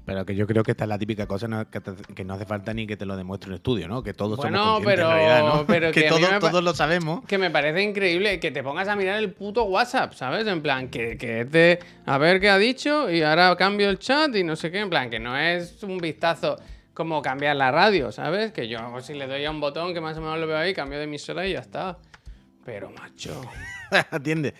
Pero 0.05 0.23
que 0.23 0.35
yo 0.35 0.45
creo 0.45 0.61
que 0.63 0.71
esta 0.71 0.83
es 0.83 0.87
la 0.89 0.99
típica 0.99 1.25
cosa 1.25 1.47
no- 1.47 1.67
que, 1.69 1.81
te- 1.81 1.95
que 2.13 2.23
no 2.23 2.35
hace 2.35 2.45
falta 2.45 2.73
ni 2.75 2.85
que 2.85 2.95
te 2.95 3.05
lo 3.07 3.17
demuestre 3.17 3.49
un 3.49 3.55
estudio, 3.55 3.87
¿no? 3.87 4.03
Que 4.03 4.13
todos 4.13 4.37
Bueno, 4.37 4.57
somos 4.59 4.73
conscientes 4.83 4.95
pero- 5.05 5.11
en 5.11 5.17
realidad, 5.27 5.55
¿no? 5.55 5.65
pero 5.65 5.91
que 5.93 6.03
todos, 6.03 6.39
todos 6.39 6.63
lo 6.63 6.73
sabemos. 6.75 7.25
Que 7.25 7.37
me 7.39 7.49
parece 7.49 7.81
increíble 7.81 8.39
que 8.39 8.51
te 8.51 8.61
pongas 8.61 8.87
a 8.87 8.95
mirar 8.95 9.17
el 9.17 9.31
puto 9.33 9.63
WhatsApp, 9.63 10.13
¿sabes? 10.13 10.45
En 10.45 10.61
plan, 10.61 10.89
que, 10.89 11.17
que 11.17 11.41
es 11.41 11.51
de 11.51 11.79
a 12.05 12.17
ver 12.19 12.39
qué 12.39 12.49
ha 12.49 12.57
dicho 12.59 13.09
y 13.09 13.23
ahora 13.23 13.55
cambio 13.55 13.89
el 13.89 13.97
chat 13.97 14.35
y 14.35 14.43
no 14.43 14.55
sé 14.55 14.69
qué. 14.71 14.79
En 14.79 14.89
plan, 14.91 15.09
que 15.09 15.19
no 15.19 15.35
es 15.35 15.81
un 15.83 15.97
vistazo 15.97 16.57
como 16.93 17.21
cambiar 17.23 17.55
la 17.55 17.71
radio, 17.71 18.11
¿sabes? 18.11 18.51
Que 18.51 18.67
yo 18.67 18.79
si 19.01 19.15
le 19.15 19.25
doy 19.27 19.43
a 19.43 19.49
un 19.51 19.59
botón 19.59 19.93
que 19.93 20.01
más 20.01 20.15
o 20.17 20.21
menos 20.21 20.37
lo 20.39 20.45
veo 20.47 20.57
ahí, 20.57 20.73
cambio 20.73 20.97
de 20.99 21.05
emisora 21.05 21.47
y 21.47 21.53
ya 21.53 21.59
está. 21.59 21.97
Pero, 22.63 22.89
macho. 22.91 23.41
Atiende. 24.11 24.53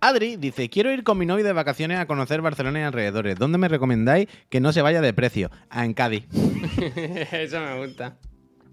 Adri 0.00 0.36
dice, 0.36 0.68
quiero 0.68 0.92
ir 0.92 1.02
con 1.02 1.18
mi 1.18 1.26
novio 1.26 1.44
de 1.44 1.52
vacaciones 1.52 1.98
a 1.98 2.06
conocer 2.06 2.42
Barcelona 2.42 2.80
y 2.80 2.82
alrededores. 2.82 3.36
¿Dónde 3.36 3.58
me 3.58 3.68
recomendáis 3.68 4.28
que 4.50 4.60
no 4.60 4.72
se 4.72 4.82
vaya 4.82 5.00
de 5.00 5.12
precio? 5.12 5.50
Ah, 5.70 5.84
en 5.84 5.94
Cádiz. 5.94 6.26
Eso 7.32 7.60
me 7.60 7.86
gusta. 7.86 8.16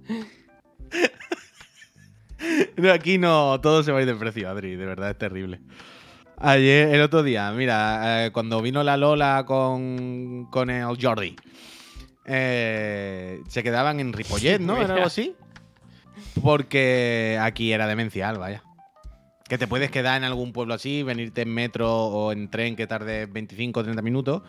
No, 2.75 2.91
aquí 2.91 3.17
no, 3.17 3.61
todo 3.61 3.83
se 3.83 3.93
va 3.93 3.99
a 3.99 4.01
ir 4.01 4.07
de 4.07 4.15
precio, 4.15 4.49
Adri, 4.49 4.75
de 4.75 4.85
verdad 4.85 5.11
es 5.11 5.17
terrible. 5.17 5.61
Ayer, 6.37 6.93
el 6.93 7.01
otro 7.01 7.23
día, 7.23 7.49
mira, 7.53 8.25
eh, 8.25 8.31
cuando 8.31 8.61
vino 8.61 8.83
la 8.83 8.97
Lola 8.97 9.45
con, 9.47 10.47
con 10.51 10.69
el 10.69 10.85
Jordi, 11.01 11.37
eh, 12.25 13.39
se 13.47 13.63
quedaban 13.63 14.01
en 14.01 14.11
Ripollet, 14.11 14.59
¿no? 14.59 14.81
¿Era 14.81 14.95
algo 14.95 15.05
así? 15.05 15.37
Porque 16.41 17.39
aquí 17.41 17.71
era 17.71 17.87
demencial, 17.87 18.37
vaya. 18.37 18.61
Que 19.53 19.59
te 19.59 19.67
puedes 19.67 19.91
quedar 19.91 20.17
en 20.17 20.23
algún 20.23 20.51
pueblo 20.51 20.73
así, 20.73 21.03
venirte 21.03 21.43
en 21.43 21.53
metro 21.53 21.87
o 21.87 22.31
en 22.31 22.49
tren 22.49 22.75
que 22.75 22.87
tarde 22.87 23.27
25 23.27 23.81
o 23.81 23.83
30 23.83 24.01
minutos, 24.01 24.41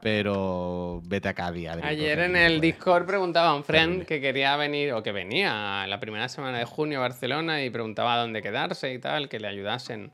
pero 0.00 1.02
vete 1.06 1.28
a 1.28 1.34
Cádiz. 1.34 1.70
Ayer 1.82 2.20
en 2.20 2.36
el. 2.36 2.60
Discord 2.60 3.04
preguntaba 3.04 3.48
a 3.48 3.54
un 3.56 3.64
friend 3.64 4.04
que 4.06 4.20
quería 4.20 4.56
venir 4.56 4.92
o 4.92 5.02
que 5.02 5.10
venía 5.10 5.88
la 5.88 5.98
primera 5.98 6.28
semana 6.28 6.58
de 6.58 6.66
junio 6.66 6.98
a 6.98 7.00
Barcelona 7.00 7.64
y 7.64 7.70
preguntaba 7.70 8.16
dónde 8.16 8.42
quedarse 8.42 8.94
y 8.94 9.00
tal, 9.00 9.28
que 9.28 9.40
le 9.40 9.48
ayudasen. 9.48 10.12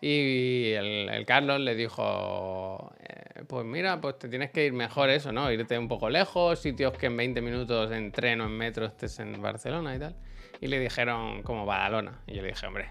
Y 0.00 0.72
el, 0.72 1.10
el 1.10 1.26
Carlos 1.26 1.60
le 1.60 1.74
dijo, 1.74 2.90
eh, 3.00 3.42
pues 3.46 3.66
mira, 3.66 4.00
pues 4.00 4.18
te 4.18 4.30
tienes 4.30 4.50
que 4.50 4.64
ir 4.64 4.72
mejor 4.72 5.10
eso, 5.10 5.30
¿no? 5.30 5.52
Irte 5.52 5.78
un 5.78 5.88
poco 5.88 6.08
lejos, 6.08 6.58
sitios 6.58 6.94
que 6.94 7.04
en 7.04 7.18
20 7.18 7.42
minutos 7.42 7.92
en 7.92 8.12
tren 8.12 8.40
o 8.40 8.46
en 8.46 8.52
metro 8.52 8.86
estés 8.86 9.18
en 9.18 9.42
Barcelona 9.42 9.94
y 9.94 9.98
tal. 9.98 10.16
Y 10.62 10.68
le 10.68 10.80
dijeron 10.80 11.42
como 11.42 11.66
Badalona. 11.66 12.22
Y 12.26 12.36
yo 12.36 12.40
le 12.40 12.48
dije, 12.48 12.66
hombre, 12.66 12.88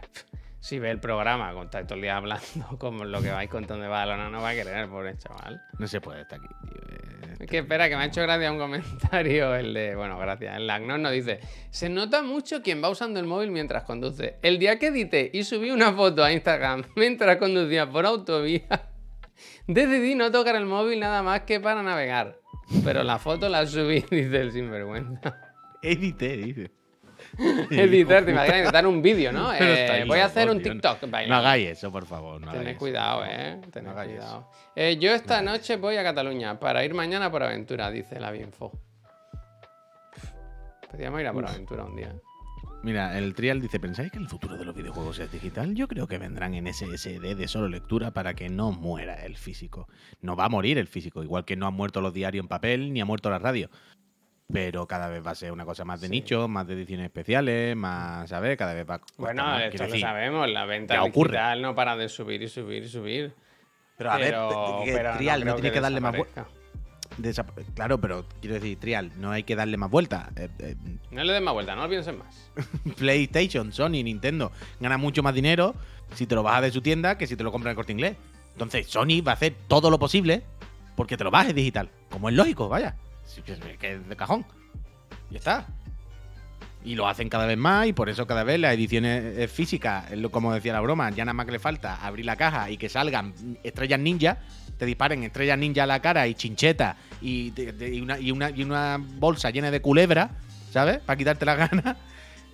si 0.63 0.79
ve 0.79 0.89
el 0.91 0.99
programa, 1.01 1.53
con 1.53 1.69
todo 1.69 1.93
el 1.95 2.01
día 2.01 2.15
hablando 2.15 2.45
como 2.79 3.03
lo 3.03 3.21
que 3.21 3.29
vais 3.29 3.49
contando 3.49 3.83
de 3.83 3.89
Badalona, 3.89 4.29
no 4.29 4.41
va 4.41 4.51
a 4.51 4.53
querer, 4.53 4.87
pobre 4.87 5.17
chaval. 5.17 5.61
No 5.77 5.87
se 5.87 5.99
puede 5.99 6.21
estar 6.21 6.39
aquí, 6.39 6.47
tío. 6.61 6.81
eh, 6.89 7.35
Es 7.41 7.47
que 7.49 7.57
espera, 7.57 7.89
que 7.89 7.97
me 7.97 8.03
ha 8.03 8.05
hecho 8.05 8.21
gracia 8.21 8.49
un 8.49 8.59
comentario, 8.59 9.53
el 9.55 9.73
de, 9.73 9.93
bueno, 9.97 10.17
gracias, 10.17 10.55
el 10.55 10.69
Agnos 10.69 10.99
nos 10.99 11.11
dice, 11.11 11.41
se 11.69 11.89
nota 11.89 12.23
mucho 12.23 12.61
quien 12.61 12.81
va 12.81 12.87
usando 12.87 13.19
el 13.19 13.25
móvil 13.25 13.51
mientras 13.51 13.83
conduce. 13.83 14.37
El 14.41 14.57
día 14.57 14.79
que 14.79 14.87
edité 14.87 15.29
y 15.33 15.43
subí 15.43 15.69
una 15.69 15.91
foto 15.91 16.23
a 16.23 16.31
Instagram 16.31 16.83
mientras 16.95 17.35
conducía 17.35 17.89
por 17.89 18.05
autovía, 18.05 18.63
decidí 19.67 20.15
no 20.15 20.31
tocar 20.31 20.55
el 20.55 20.65
móvil 20.65 21.01
nada 21.01 21.21
más 21.23 21.41
que 21.41 21.59
para 21.59 21.83
navegar. 21.83 22.39
Pero 22.85 23.03
la 23.03 23.19
foto 23.19 23.49
la 23.49 23.65
subí, 23.67 23.99
dice 24.09 24.37
el 24.39 24.53
sinvergüenza. 24.53 25.37
Edité, 25.81 26.37
dice. 26.37 26.71
Editar, 27.71 28.25
te 28.25 28.31
imaginas 28.31 28.59
editar 28.61 28.85
un 28.85 29.01
vídeo, 29.01 29.31
¿no? 29.31 29.51
Eh, 29.59 30.05
voy 30.07 30.19
a 30.19 30.25
hacer 30.25 30.49
un. 30.49 30.61
TikTok. 30.61 31.03
No 31.27 31.35
hagáis 31.35 31.69
eso, 31.69 31.91
por 31.91 32.05
favor. 32.05 32.41
No 32.41 32.51
Tened 32.51 32.77
cuidado, 32.77 33.23
eh. 33.25 33.59
Tened 33.71 33.91
cuidado. 33.93 34.49
Eh, 34.75 34.97
yo 34.99 35.11
esta 35.11 35.41
noche 35.41 35.77
voy 35.77 35.97
a 35.97 36.03
Cataluña 36.03 36.59
para 36.59 36.83
ir 36.85 36.93
mañana 36.93 37.31
por 37.31 37.43
aventura, 37.43 37.89
dice 37.89 38.19
la 38.19 38.31
Bienfo. 38.31 38.71
Podríamos 40.89 41.21
ir 41.21 41.27
a 41.27 41.33
por 41.33 41.47
aventura 41.47 41.85
un 41.85 41.95
día. 41.95 42.13
Mira, 42.83 43.17
el 43.17 43.33
Trial 43.33 43.61
dice, 43.61 43.79
¿pensáis 43.79 44.11
que 44.11 44.17
el 44.17 44.27
futuro 44.27 44.57
de 44.57 44.65
los 44.65 44.75
videojuegos 44.75 45.17
es 45.19 45.31
digital? 45.31 45.73
Yo 45.73 45.87
creo 45.87 46.05
que 46.05 46.17
vendrán 46.17 46.53
en 46.53 46.71
SSD 46.71 47.33
de 47.33 47.47
solo 47.47 47.69
lectura 47.69 48.11
para 48.11 48.33
que 48.33 48.49
no 48.49 48.73
muera 48.73 49.25
el 49.25 49.37
físico. 49.37 49.87
No 50.21 50.35
va 50.35 50.45
a 50.45 50.49
morir 50.49 50.77
el 50.77 50.87
físico, 50.87 51.23
igual 51.23 51.45
que 51.45 51.55
no 51.55 51.65
han 51.65 51.73
muerto 51.73 52.01
los 52.01 52.13
diarios 52.13 52.43
en 52.43 52.49
papel 52.49 52.91
ni 52.91 52.99
ha 52.99 53.05
muerto 53.05 53.29
la 53.29 53.39
radio. 53.39 53.69
Pero 54.51 54.85
cada 54.87 55.07
vez 55.07 55.25
va 55.25 55.31
a 55.31 55.35
ser 55.35 55.51
una 55.51 55.65
cosa 55.65 55.85
más 55.85 56.01
de 56.01 56.07
Sí. 56.07 56.11
nicho, 56.11 56.47
más 56.47 56.67
de 56.67 56.73
ediciones 56.73 57.05
especiales, 57.05 57.75
más, 57.75 58.29
¿sabes? 58.29 58.57
Cada 58.57 58.73
vez 58.73 58.87
va 58.87 58.95
a 58.95 59.01
Bueno, 59.17 59.43
más, 59.43 59.63
esto 59.63 59.87
lo 59.87 59.97
sabemos, 59.97 60.49
la 60.49 60.65
venta 60.65 60.95
ya 60.95 61.03
ocurre. 61.03 61.31
digital 61.31 61.61
no 61.61 61.73
para 61.75 61.95
de 61.95 62.09
subir 62.09 62.41
y 62.43 62.49
subir 62.49 62.83
y 62.83 62.89
subir. 62.89 63.33
Pero 63.97 64.11
a 64.11 64.17
ver, 64.17 64.27
Pero- 64.31 64.81
que 64.83 64.91
pero 64.91 65.17
Trial 65.17 65.39
no, 65.39 65.43
creo 65.45 65.55
tiene 65.55 65.71
que, 65.71 65.79
darle 65.81 66.01
más 66.01 66.15
vuelta. 66.17 66.45
Claro, 67.75 67.99
pero 68.01 68.25
quiero 68.41 68.55
decir, 68.55 68.79
Trial, 68.79 69.11
no 69.17 69.31
hay 69.31 69.43
que 69.43 69.55
darle 69.55 69.77
más 69.77 69.89
vuelta. 69.89 70.29
Eh, 70.35 70.49
eh, 70.59 70.75
No 71.11 71.23
le 71.23 71.31
den 71.33 71.43
más 71.43 71.53
vuelta, 71.53 71.75
no 71.75 71.83
lo 71.83 71.89
piensen 71.89 72.17
más. 72.17 72.51
PlayStation, 72.97 73.71
Sony, 73.71 74.03
Nintendo 74.03 74.51
ganan 74.79 74.99
mucho 74.99 75.21
más 75.23 75.33
dinero 75.33 75.75
si 76.15 76.25
te 76.25 76.35
lo 76.35 76.43
bajas 76.43 76.63
de 76.63 76.71
su 76.71 76.81
tienda 76.81 77.17
que 77.17 77.27
si 77.27 77.35
te 77.35 77.43
lo 77.43 77.51
compras 77.51 77.69
en 77.69 77.71
el 77.71 77.75
corte 77.77 77.91
inglés. 77.91 78.17
Entonces, 78.53 78.87
Sony 78.87 79.21
va 79.25 79.31
a 79.31 79.35
hacer 79.35 79.55
todo 79.67 79.89
lo 79.89 79.99
posible 79.99 80.43
porque 80.95 81.15
te 81.17 81.23
lo 81.23 81.31
bajes 81.31 81.55
digital. 81.55 81.89
Como 82.09 82.29
es 82.29 82.35
lógico, 82.35 82.67
vaya. 82.69 82.95
Que 83.41 83.93
es- 83.93 84.07
de 84.09 84.15
cajón. 84.15 84.45
Ya 85.29 85.37
está. 85.39 85.65
Y 86.85 86.95
lo 86.95 87.07
hacen 87.07 87.29
cada 87.29 87.45
vez 87.45 87.57
más 87.57 87.87
y 87.87 87.93
por 87.93 88.09
eso 88.09 88.27
cada 88.27 88.43
vez 88.43 88.59
las 88.59 88.73
ediciones 88.73 89.37
eh, 89.37 89.47
físicas, 89.47 90.05
como 90.31 90.53
decía 90.53 90.73
la 90.73 90.81
broma, 90.81 91.09
ya 91.11 91.23
nada 91.23 91.33
más 91.33 91.45
que 91.45 91.53
le 91.53 91.59
falta 91.59 91.95
abrir 92.05 92.25
la 92.25 92.35
caja 92.35 92.69
y 92.69 92.75
que 92.77 92.89
salgan 92.89 93.33
estrellas 93.63 93.99
ninja, 94.01 94.39
te 94.77 94.85
disparen 94.85 95.23
estrellas 95.23 95.57
ninja 95.57 95.83
a 95.83 95.87
la 95.87 96.01
cara 96.01 96.27
y 96.27 96.33
chincheta 96.35 96.97
y, 97.21 97.53
una, 98.01 98.19
y, 98.19 98.31
una, 98.31 98.49
y 98.49 98.63
una 98.63 98.97
bolsa 98.99 99.49
llena 99.49 99.71
de 99.71 99.81
culebra, 99.81 100.31
¿sabes? 100.71 100.97
Para 100.99 101.15
quitarte 101.17 101.45
la 101.45 101.55
gana. 101.67 101.97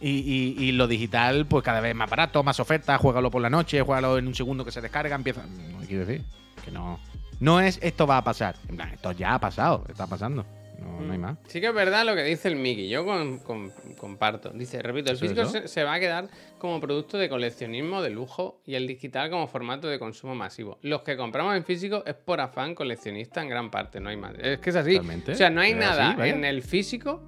Y, 0.02 0.56
y- 0.58 0.72
lo 0.74 0.88
digital, 0.88 1.46
pues 1.48 1.64
cada 1.64 1.82
vez 1.82 1.94
más 1.96 2.10
barato, 2.10 2.42
más 2.44 2.60
oferta, 2.60 2.98
juégalo 3.00 3.30
por 3.32 3.42
la 3.42 3.50
noche, 3.50 3.82
juégalo 3.82 4.18
en 4.18 4.28
un 4.28 4.36
segundo 4.36 4.64
que 4.64 4.72
se 4.72 4.80
descarga, 4.80 5.14
empieza. 5.16 5.44
No 5.46 5.80
quiero 5.88 6.06
decir 6.06 6.24
que 6.64 6.72
no. 6.72 7.00
No 7.42 7.60
es 7.60 7.80
esto 7.82 8.06
va 8.08 8.18
a 8.18 8.24
pasar. 8.24 8.56
En 8.70 8.76
plan, 8.78 8.90
esto 8.94 9.12
ya 9.12 9.34
ha 9.34 9.40
pasado, 9.40 9.86
está 9.90 10.06
pasando. 10.08 10.46
No, 10.82 11.00
no 11.02 11.14
hay 11.14 11.20
más. 11.20 11.38
Sí 11.48 11.60
que 11.62 11.68
es 11.68 11.74
verdad 11.74 12.06
lo 12.06 12.16
que 12.16 12.24
dice 12.24 12.48
el 12.48 12.56
Miki, 12.56 12.88
yo 12.90 13.06
con- 13.06 13.40
con- 13.40 13.72
comparto. 13.98 14.50
Dice, 14.52 14.82
repito, 14.82 15.12
el 15.12 15.18
físico 15.18 15.42
se, 15.52 15.68
se 15.68 15.84
va 15.84 15.94
a 15.96 16.00
quedar 16.00 16.28
como 16.58 16.80
producto 16.80 17.18
de 17.18 17.30
coleccionismo 17.30 18.02
de 18.02 18.10
lujo 18.10 18.62
y 18.66 18.76
el 18.76 18.88
digital 18.88 19.30
como 19.30 19.48
formato 19.48 19.88
de 19.88 20.00
consumo 20.00 20.36
masivo. 20.36 20.78
Los 20.82 21.02
que 21.02 21.18
compramos 21.18 21.56
en 21.56 21.64
físico 21.66 22.04
es 22.06 22.14
por 22.16 22.42
afán 22.42 22.76
coleccionista 22.76 23.42
en 23.42 23.50
gran 23.50 23.70
parte, 23.72 24.00
no 24.00 24.10
hay 24.10 24.18
más. 24.18 24.34
Es 24.40 24.60
que 24.60 24.70
es 24.70 24.76
así. 24.76 24.94
Totalmente. 24.94 25.32
O 25.34 25.36
sea, 25.36 25.50
no 25.50 25.62
hay 25.62 25.74
nada 25.74 26.10
así, 26.10 26.22
en 26.30 26.46
el 26.46 26.62
físico 26.62 27.22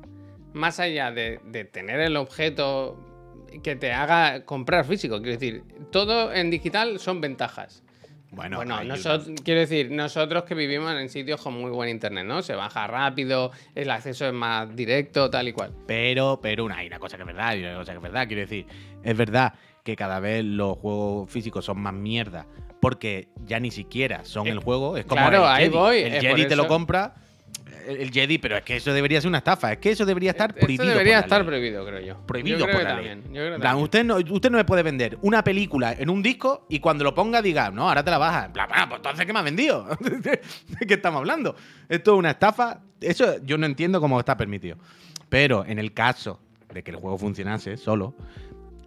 más 0.54 0.80
allá 0.80 1.12
de, 1.12 1.40
de 1.46 1.64
tener 1.66 2.00
el 2.02 2.18
objeto 2.18 2.98
que 3.64 3.76
te 3.76 3.92
haga 3.92 4.46
comprar 4.46 4.86
físico. 4.86 5.18
Quiero 5.22 5.34
decir, 5.34 5.64
todo 5.92 6.34
en 6.34 6.50
digital 6.50 7.00
son 7.00 7.20
ventajas. 7.22 7.84
Bueno, 8.32 8.58
Bueno, 8.58 8.78
quiero 9.44 9.60
decir, 9.60 9.92
nosotros 9.92 10.44
que 10.46 10.56
vivimos 10.56 10.94
en 10.94 11.10
sitios 11.10 11.42
con 11.42 11.54
muy 11.54 11.70
buen 11.70 11.90
internet, 11.90 12.26
¿no? 12.26 12.42
Se 12.42 12.56
baja 12.56 12.88
rápido, 12.88 13.52
el 13.76 13.92
acceso 13.92 14.26
es 14.26 14.34
más 14.34 14.74
directo, 14.74 15.30
tal 15.30 15.50
y 15.50 15.54
cual. 15.54 15.74
Pero, 15.86 16.40
pero 16.42 16.64
una, 16.64 16.78
hay 16.78 16.88
una 16.88 16.98
cosa 17.00 17.18
que 17.18 17.24
es 17.24 17.28
verdad, 17.28 17.56
y 17.56 17.64
una 17.64 17.76
cosa 17.76 17.92
que 17.92 17.98
es 17.98 18.04
verdad. 18.04 18.28
Quiero 18.28 18.42
decir, 18.42 18.66
es 19.04 19.18
verdad 19.18 19.54
que 19.84 19.96
cada 19.98 20.20
vez 20.22 20.46
los 20.46 20.78
juegos 20.78 21.30
físicos 21.30 21.66
son 21.66 21.82
más 21.82 21.94
mierda. 21.94 22.48
Porque 22.80 23.28
ya 23.46 23.60
ni 23.60 23.70
siquiera 23.70 24.24
son 24.26 24.48
Eh, 24.48 24.52
el 24.52 24.60
juego. 24.60 24.98
Es 24.98 25.06
como 25.06 25.22
claro, 25.22 25.44
el 25.44 25.50
ahí 25.50 25.64
Jedi. 25.66 25.76
voy, 25.78 25.98
El 26.00 26.22
Jedi 26.22 26.48
te 26.48 26.56
lo 26.56 26.68
compra. 26.68 27.14
El, 27.88 28.12
Jedi, 28.12 28.38
pero 28.38 28.58
es 28.58 28.64
que 28.64 28.76
eso 28.78 28.94
debería 28.94 29.20
ser 29.22 29.28
una 29.30 29.40
estafa. 29.40 29.72
Es 29.74 29.78
que 29.80 29.92
eso 29.92 30.06
debería 30.06 30.32
estar 30.32 30.50
Esto 30.52 30.62
prohibido. 30.62 30.86
debería 30.86 31.14
por 31.16 31.20
la 31.22 31.26
estar 31.26 31.46
prohibido, 31.46 31.86
creo 31.86 32.00
yo. 32.02 32.26
Prohibido 32.26 32.58
yo 32.60 32.66
creo 32.66 32.76
por 32.78 32.82
que 32.82 32.90
la 32.90 32.96
también. 32.96 33.18
ley. 33.20 33.28
Yo 33.28 33.34
creo 33.34 33.48
que 33.50 33.56
En 33.56 33.62
plan, 33.62 33.70
también. 33.72 33.84
usted 33.84 34.04
no, 34.04 34.34
usted 34.36 34.52
no 34.52 34.58
me 34.58 34.66
puede 34.66 34.84
vender 34.84 35.18
una 35.22 35.44
película 35.44 35.94
en 35.98 36.10
un 36.10 36.22
disco 36.24 36.66
y 36.70 36.80
cuando 36.80 37.04
lo 37.04 37.14
ponga 37.16 37.42
diga, 37.42 37.72
no, 37.72 37.88
ahora 37.90 38.04
te 38.04 38.12
la 38.12 38.18
bajas. 38.18 38.46
En 38.48 38.54
plan, 38.54 38.68
bueno, 38.70 38.86
pues 38.90 38.98
entonces, 39.00 39.26
¿qué 39.26 39.34
me 39.34 39.40
ha 39.40 39.44
vendido? 39.44 39.88
¿De 40.00 40.88
qué 40.88 40.94
estamos 40.94 41.20
hablando? 41.20 41.56
Esto 41.90 42.14
es 42.14 42.20
una 42.20 42.32
estafa. 42.32 42.82
Eso 43.00 43.36
yo 43.44 43.58
no 43.58 43.66
entiendo 43.66 44.00
cómo 44.00 44.20
está 44.20 44.38
permitido. 44.38 44.78
Pero 45.30 45.66
en 45.66 45.80
el 45.80 45.94
caso 45.94 46.40
de 46.74 46.84
que 46.84 46.92
el 46.92 46.98
juego 46.98 47.18
funcionase 47.18 47.78
solo, 47.78 48.16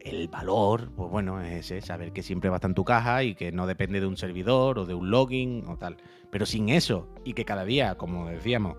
el 0.05 0.28
valor, 0.28 0.90
pues 0.94 1.11
bueno, 1.11 1.40
es 1.40 1.70
ese, 1.70 1.80
saber 1.80 2.12
que 2.12 2.22
siempre 2.22 2.50
va 2.50 2.57
a 2.57 2.59
estar 2.59 2.70
en 2.70 2.74
tu 2.74 2.84
caja 2.84 3.22
y 3.24 3.34
que 3.34 3.52
no 3.52 3.66
depende 3.66 4.00
de 4.00 4.07
un 4.07 4.16
servidor 4.16 4.78
o 4.78 4.86
de 4.86 4.94
un 4.94 5.11
login 5.11 5.64
o 5.66 5.78
tal. 5.78 5.96
Pero 6.30 6.46
sin 6.46 6.68
eso, 6.68 7.09
y 7.24 7.32
que 7.32 7.44
cada 7.44 7.64
día, 7.64 7.96
como 7.96 8.28
decíamos, 8.28 8.76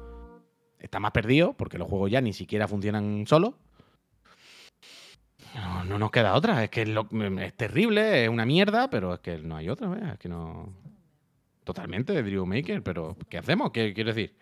está 0.80 1.00
más 1.00 1.12
perdido, 1.12 1.54
porque 1.54 1.80
los 1.80 1.90
juegos 1.90 2.12
ya 2.12 2.22
ni 2.22 2.32
siquiera 2.32 2.68
funcionan 2.68 3.26
solos. 3.26 3.56
No, 5.88 5.98
nos 5.98 6.12
queda 6.12 6.36
otra. 6.36 6.64
Es 6.64 6.70
que 6.70 6.84
es, 6.84 7.54
terrible, 7.56 8.26
es 8.26 8.30
una 8.30 8.46
mierda, 8.46 8.90
pero 8.90 9.14
es 9.14 9.20
que 9.22 9.38
no 9.40 9.56
hay 9.56 9.70
otra, 9.70 10.12
es 10.14 10.20
que 10.20 10.30
no. 10.30 10.74
Totalmente 11.64 12.22
Drew 12.22 12.46
Maker, 12.46 12.84
pero 12.84 13.18
¿qué 13.28 13.40
hacemos? 13.40 13.72
¿Qué 13.72 13.94
quiero 13.94 14.14
decir? 14.14 14.36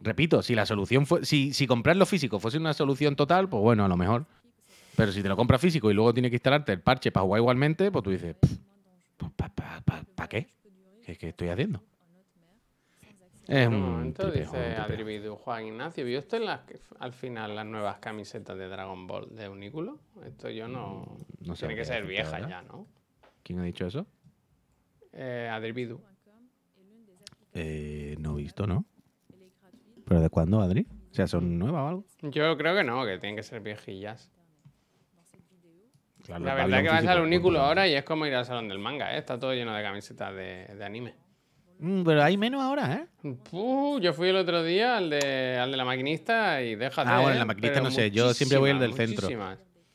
Repito, 0.00 0.40
si 0.40 0.54
la 0.54 0.64
solución 0.64 1.04
fue. 1.04 1.26
Si, 1.26 1.52
si 1.52 1.66
comprar 1.66 1.96
lo 1.96 2.06
físico 2.06 2.38
fuese 2.38 2.56
una 2.56 2.72
solución 2.72 3.16
total, 3.16 3.48
pues 3.50 3.62
bueno, 3.62 3.84
a 3.84 3.88
lo 3.88 3.96
mejor. 3.98 4.26
Pero 5.00 5.12
si 5.12 5.22
te 5.22 5.30
lo 5.30 5.36
compras 5.36 5.62
físico 5.62 5.90
y 5.90 5.94
luego 5.94 6.12
tienes 6.12 6.30
que 6.30 6.36
instalarte 6.36 6.72
el 6.72 6.82
parche 6.82 7.10
para 7.10 7.24
jugar 7.24 7.40
igualmente, 7.40 7.90
pues 7.90 8.04
tú 8.04 8.10
dices, 8.10 8.36
¿para 10.14 10.28
qué? 10.28 10.52
¿Qué 11.18 11.28
estoy 11.28 11.48
haciendo? 11.48 11.82
Es 13.48 13.66
un 13.66 13.80
momento 13.80 14.30
dice 14.30 14.76
Adribidu 14.76 15.36
Juan 15.36 15.68
Ignacio. 15.68 16.04
¿Vio 16.04 16.18
usted 16.18 16.42
al 16.98 17.12
final 17.14 17.56
las 17.56 17.64
nuevas 17.64 17.96
camisetas 17.98 18.58
de 18.58 18.68
Dragon 18.68 19.06
Ball 19.06 19.34
de 19.34 19.48
Unículo? 19.48 20.00
Esto 20.22 20.50
yo 20.50 20.68
no. 20.68 21.16
Mm, 21.40 21.48
no 21.48 21.54
Tiene 21.54 21.76
que 21.76 21.86
ser 21.86 22.04
vieja 22.04 22.46
ya, 22.46 22.60
¿no? 22.60 22.86
¿Quién 23.42 23.58
ha 23.60 23.64
dicho 23.64 23.86
eso? 23.86 24.06
Eh, 25.14 25.48
Adribidu. 25.50 25.98
Eh, 27.54 28.16
no 28.18 28.38
he 28.38 28.42
visto, 28.42 28.66
¿no? 28.66 28.84
¿Pero 30.04 30.20
de 30.20 30.28
cuándo, 30.28 30.60
Adri? 30.60 30.86
O 31.10 31.14
sea, 31.14 31.26
¿son 31.26 31.58
nuevas 31.58 31.84
o 31.84 31.88
algo? 31.88 32.04
Yo 32.20 32.54
creo 32.58 32.76
que 32.76 32.84
no, 32.84 33.06
que 33.06 33.16
tienen 33.16 33.36
que 33.36 33.42
ser 33.42 33.62
viejillas. 33.62 34.30
La 36.38 36.54
verdad 36.54 36.78
es 36.78 36.82
que 36.84 36.90
vas 36.90 37.06
al 37.06 37.20
unículo 37.20 37.60
ahora 37.60 37.88
y 37.88 37.94
es 37.94 38.04
como 38.04 38.26
ir 38.26 38.34
al 38.34 38.44
salón 38.44 38.68
del 38.68 38.78
manga, 38.78 39.14
¿eh? 39.14 39.18
Está 39.18 39.38
todo 39.38 39.52
lleno 39.54 39.74
de 39.74 39.82
camisetas 39.82 40.34
de 40.34 40.84
anime. 40.84 41.14
Mm, 41.80 42.02
pero 42.04 42.22
hay 42.22 42.36
menos 42.36 42.62
ahora, 42.62 43.06
¿eh? 43.24 43.36
yo 44.00 44.12
fui 44.12 44.28
el 44.28 44.36
otro 44.36 44.62
día 44.62 44.98
al 44.98 45.08
de, 45.08 45.56
al 45.56 45.70
de 45.70 45.76
la 45.78 45.84
maquinista 45.86 46.62
y 46.62 46.74
déjate. 46.74 47.08
Ah, 47.10 47.20
bueno, 47.20 47.30
en 47.30 47.38
la 47.38 47.44
¿eh? 47.44 47.46
maquinista 47.46 47.80
no 47.80 47.90
sé, 47.90 48.10
yo 48.10 48.34
siempre 48.34 48.58
voy 48.58 48.70
al 48.70 48.78
del 48.78 48.92
centro. 48.92 49.28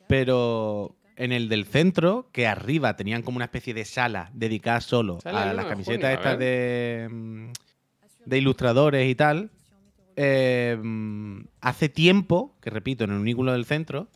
Pero 0.08 0.96
en 1.14 1.30
el 1.30 1.48
del 1.48 1.64
centro, 1.64 2.28
que 2.32 2.48
arriba 2.48 2.96
tenían 2.96 3.22
como 3.22 3.36
una 3.36 3.44
especie 3.44 3.72
de 3.72 3.84
sala 3.84 4.30
dedicada 4.34 4.80
solo 4.80 5.18
a 5.24 5.52
las 5.52 5.66
camisetas 5.66 6.12
estas 6.12 6.38
de, 6.38 7.08
mm, 7.08 7.50
de 8.24 8.38
ilustradores 8.38 9.08
y 9.08 9.14
tal, 9.14 9.50
eh, 10.16 10.76
mm, 10.80 11.42
hace 11.60 11.88
tiempo, 11.88 12.56
que 12.60 12.70
repito, 12.70 13.04
en 13.04 13.10
el 13.10 13.18
unículo 13.18 13.52
del 13.52 13.64
centro, 13.64 14.08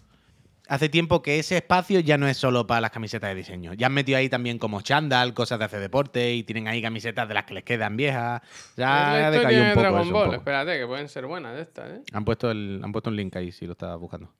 hace 0.70 0.88
tiempo 0.88 1.20
que 1.20 1.40
ese 1.40 1.56
espacio 1.56 1.98
ya 1.98 2.16
no 2.16 2.28
es 2.28 2.36
solo 2.36 2.64
para 2.66 2.80
las 2.80 2.92
camisetas 2.92 3.30
de 3.30 3.34
diseño. 3.34 3.74
Ya 3.74 3.88
han 3.88 3.92
metido 3.92 4.16
ahí 4.16 4.28
también 4.28 4.58
como 4.58 4.80
chándal, 4.82 5.34
cosas 5.34 5.58
de 5.58 5.64
hacer 5.64 5.80
deporte 5.80 6.32
y 6.32 6.44
tienen 6.44 6.68
ahí 6.68 6.80
camisetas 6.80 7.26
de 7.26 7.34
las 7.34 7.44
que 7.44 7.54
les 7.54 7.64
quedan 7.64 7.96
viejas. 7.96 8.40
Ya 8.76 9.26
ha 9.26 9.30
decaído 9.32 9.64
un 9.64 9.70
poco. 9.70 9.80
Dragon 9.80 10.12
Ball. 10.12 10.34
Espérate, 10.34 10.78
que 10.78 10.86
pueden 10.86 11.08
ser 11.08 11.26
buenas 11.26 11.56
de 11.56 11.62
estas, 11.62 11.90
¿eh? 11.90 12.02
Han 12.12 12.24
puesto, 12.24 12.52
el, 12.52 12.80
han 12.84 12.92
puesto 12.92 13.10
un 13.10 13.16
link 13.16 13.34
ahí 13.34 13.50
si 13.50 13.66
lo 13.66 13.72
estás 13.72 13.98
buscando. 13.98 14.32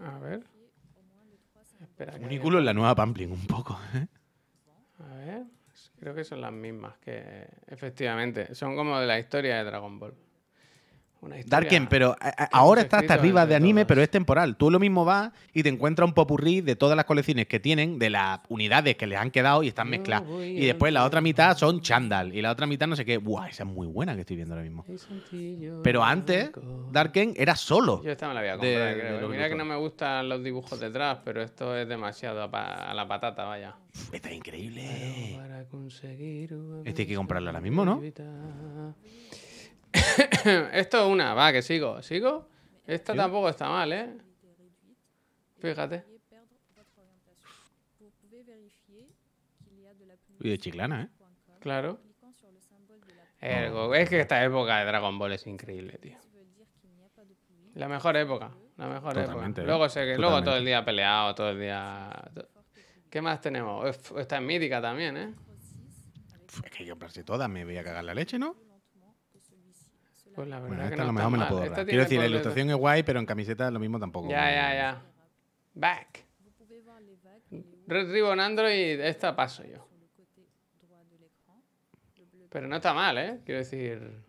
A 0.00 0.18
ver. 0.18 0.42
Espera, 1.80 2.14
Unículo 2.20 2.58
en 2.58 2.64
la 2.64 2.74
nueva 2.74 2.96
Pampling, 2.96 3.30
un 3.30 3.46
poco. 3.46 3.78
¿eh? 3.94 4.06
A 4.98 5.14
ver. 5.14 5.42
Creo 6.00 6.12
que 6.12 6.24
son 6.24 6.40
las 6.40 6.52
mismas 6.52 6.98
que. 6.98 7.46
Efectivamente. 7.68 8.52
Son 8.56 8.74
como 8.74 8.98
de 8.98 9.06
la 9.06 9.20
historia 9.20 9.58
de 9.58 9.64
Dragon 9.64 10.00
Ball. 10.00 10.14
Darken, 11.46 11.86
pero 11.86 12.16
ahora 12.50 12.82
está 12.82 12.98
hasta 12.98 13.14
arriba 13.14 13.46
de 13.46 13.54
anime, 13.54 13.86
pero 13.86 14.02
es 14.02 14.10
temporal. 14.10 14.56
Tú 14.56 14.70
lo 14.70 14.80
mismo 14.80 15.04
vas 15.04 15.30
y 15.52 15.62
te 15.62 15.68
encuentras 15.68 16.08
un 16.08 16.14
popurrí 16.14 16.60
de 16.60 16.74
todas 16.74 16.96
las 16.96 17.04
colecciones 17.04 17.46
que 17.46 17.60
tienen, 17.60 17.98
de 17.98 18.10
las 18.10 18.40
unidades 18.48 18.96
que 18.96 19.06
les 19.06 19.18
han 19.18 19.30
quedado 19.30 19.62
y 19.62 19.68
están 19.68 19.88
mezcladas. 19.88 20.28
Y 20.40 20.66
después 20.66 20.92
la 20.92 21.04
otra 21.04 21.20
mitad 21.20 21.56
son 21.56 21.80
Chandal 21.80 22.34
y 22.34 22.42
la 22.42 22.50
otra 22.50 22.66
mitad 22.66 22.86
no 22.86 22.96
sé 22.96 23.04
qué. 23.04 23.18
Buah, 23.18 23.48
esa 23.48 23.62
es 23.62 23.68
muy 23.68 23.86
buena 23.86 24.14
que 24.14 24.22
estoy 24.22 24.36
viendo 24.36 24.54
ahora 24.54 24.64
mismo. 24.64 24.84
Pero 25.82 26.02
antes, 26.02 26.50
Darken 26.90 27.34
era 27.36 27.54
solo. 27.56 28.02
Yo 28.02 28.10
esta 28.10 28.28
me 28.28 28.34
la 28.34 28.40
voy 28.40 28.48
a 28.48 28.52
comprar, 28.52 29.30
Mira 29.30 29.48
que 29.48 29.54
no 29.54 29.64
me 29.64 29.76
gustan 29.76 30.28
los 30.28 30.42
dibujos 30.42 30.80
detrás, 30.80 31.18
pero 31.24 31.42
esto 31.42 31.76
es 31.76 31.88
demasiado 31.88 32.42
a 32.52 32.94
la 32.94 33.08
patata, 33.08 33.44
vaya. 33.44 33.76
Esta 34.10 34.30
es 34.30 34.36
increíble. 34.36 35.38
Este 36.84 37.02
hay 37.02 37.08
que 37.08 37.14
comprarlo 37.14 37.50
ahora 37.50 37.60
mismo, 37.60 37.84
¿no? 37.84 38.02
Esto 40.72 41.04
es 41.04 41.12
una, 41.12 41.34
va, 41.34 41.52
que 41.52 41.62
sigo. 41.62 42.02
¿Sigo? 42.02 42.48
Esta 42.86 43.14
tampoco 43.14 43.48
está 43.48 43.68
mal, 43.68 43.92
¿eh? 43.92 44.16
Fíjate. 45.60 46.04
Y 50.40 50.48
de 50.50 50.58
chiclana, 50.58 51.02
¿eh? 51.02 51.08
Claro. 51.60 52.00
es 53.40 54.08
que 54.08 54.20
esta 54.20 54.44
época 54.44 54.78
de 54.78 54.86
Dragon 54.86 55.16
Ball 55.18 55.32
es 55.32 55.46
increíble, 55.46 55.98
tío. 55.98 56.18
La 57.74 57.88
mejor 57.88 58.16
época. 58.16 58.50
La 58.76 58.88
mejor 58.88 59.16
época. 59.18 59.46
¿eh? 59.46 59.64
Luego, 59.64 59.88
sé 59.88 60.04
que, 60.04 60.18
luego 60.18 60.42
todo 60.42 60.56
el 60.56 60.64
día 60.64 60.84
peleado, 60.84 61.34
todo 61.34 61.50
el 61.50 61.60
día. 61.60 62.10
¿Qué 63.08 63.22
más 63.22 63.40
tenemos? 63.40 63.96
Esta 64.16 64.36
es 64.36 64.42
mítica 64.42 64.80
también, 64.82 65.16
¿eh? 65.16 65.34
Es 66.64 66.70
que 66.70 66.84
yo 66.84 66.94
comprarse 66.94 67.22
todas, 67.22 67.48
me 67.48 67.64
voy 67.64 67.78
a 67.78 67.84
cagar 67.84 68.04
la 68.04 68.14
leche, 68.14 68.38
¿no? 68.38 68.56
Pues 70.34 70.48
la 70.48 70.60
verdad 70.60 70.86
esta 70.90 71.02
a 71.02 71.06
lo 71.06 71.12
mejor 71.12 71.30
me 71.30 71.38
la 71.38 71.48
puedo 71.48 71.84
Quiero 71.84 72.02
decir, 72.02 72.18
la 72.18 72.26
ilustración 72.26 72.70
es 72.70 72.76
guay, 72.76 73.02
pero 73.02 73.20
en 73.20 73.26
camiseta 73.26 73.70
lo 73.70 73.78
mismo 73.78 73.98
tampoco. 73.98 74.28
Ya, 74.28 74.50
ya, 74.50 74.74
ya. 74.74 75.02
Back. 75.74 76.24
Ribbon 77.86 78.40
Android, 78.40 79.00
esta 79.00 79.36
paso 79.36 79.64
yo. 79.64 79.86
Pero 82.48 82.68
no 82.68 82.76
está 82.76 82.94
mal, 82.94 83.18
¿eh? 83.18 83.40
Quiero 83.44 83.58
decir... 83.58 84.22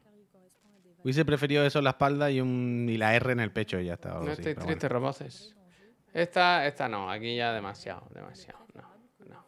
Hubiese 1.03 1.25
preferido 1.25 1.65
eso 1.65 1.79
en 1.79 1.83
la 1.83 1.91
espalda 1.91 2.31
y, 2.31 2.39
un, 2.39 2.87
y 2.89 2.95
la 2.95 3.13
R 3.13 3.33
en 3.33 3.41
el 3.41 3.51
pecho 3.51 3.77
y 3.77 3.85
ya 3.85 3.95
está. 3.95 4.13
No 4.13 4.31
estoy 4.31 4.55
triste, 4.55 4.87
Romoces. 4.87 5.53
Esta, 6.13 6.65
esta 6.65 6.87
no, 6.87 7.11
aquí 7.11 7.35
ya 7.35 7.51
demasiado, 7.51 8.07
demasiado. 8.13 8.59
No, 8.73 8.83
no. 9.29 9.45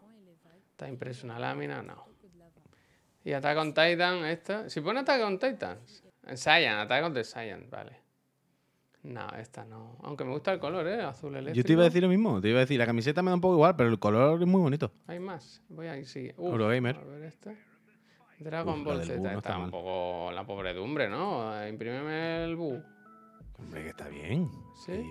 Está 0.71 0.89
impresa 0.89 1.25
una 1.25 1.39
lámina, 1.39 1.81
no. 1.81 2.07
Y 3.23 3.31
Attack 3.31 3.57
on 3.57 3.73
Titan, 3.73 4.25
esta. 4.25 4.69
Si 4.69 4.81
pone 4.81 4.99
Attack 4.99 5.21
on 5.21 5.39
Titan, 5.39 5.79
Saiyan, 6.33 6.79
Attack 6.79 7.03
on 7.05 7.13
the 7.13 7.23
Saiyan, 7.23 7.69
vale. 7.69 8.05
No, 9.03 9.27
esta 9.37 9.63
no. 9.65 9.97
Aunque 10.01 10.23
me 10.25 10.31
gusta 10.31 10.51
el 10.51 10.59
color, 10.59 10.87
¿eh? 10.87 11.01
Azul 11.03 11.35
eléctrico. 11.35 11.55
Yo 11.55 11.63
te 11.63 11.73
iba 11.73 11.81
a 11.83 11.85
decir 11.85 12.01
lo 12.01 12.09
mismo. 12.09 12.41
Te 12.41 12.49
iba 12.49 12.57
a 12.57 12.61
decir, 12.61 12.79
la 12.79 12.87
camiseta 12.87 13.21
me 13.21 13.29
da 13.29 13.35
un 13.35 13.41
poco 13.41 13.53
igual, 13.53 13.75
pero 13.75 13.89
el 13.89 13.99
color 13.99 14.41
es 14.41 14.47
muy 14.47 14.61
bonito. 14.61 14.91
Hay 15.05 15.19
más. 15.19 15.61
Voy 15.69 15.85
a 15.87 15.97
ir, 15.97 16.07
sí. 16.07 16.31
Eurogamer. 16.37 16.97
A 16.97 17.03
ver 17.03 17.23
esto. 17.23 17.51
Dragon 18.39 18.83
Ball 18.83 19.05
Z. 19.05 19.33
está, 19.33 19.59
un 19.59 19.69
poco 19.69 20.31
la 20.31 20.45
pobredumbre, 20.45 21.07
¿no? 21.07 21.67
Imprímeme 21.67 22.43
el 22.43 22.55
bu. 22.55 22.81
Hombre, 23.59 23.83
que 23.83 23.89
está 23.89 24.09
bien. 24.09 24.49
¿Sí? 24.85 25.05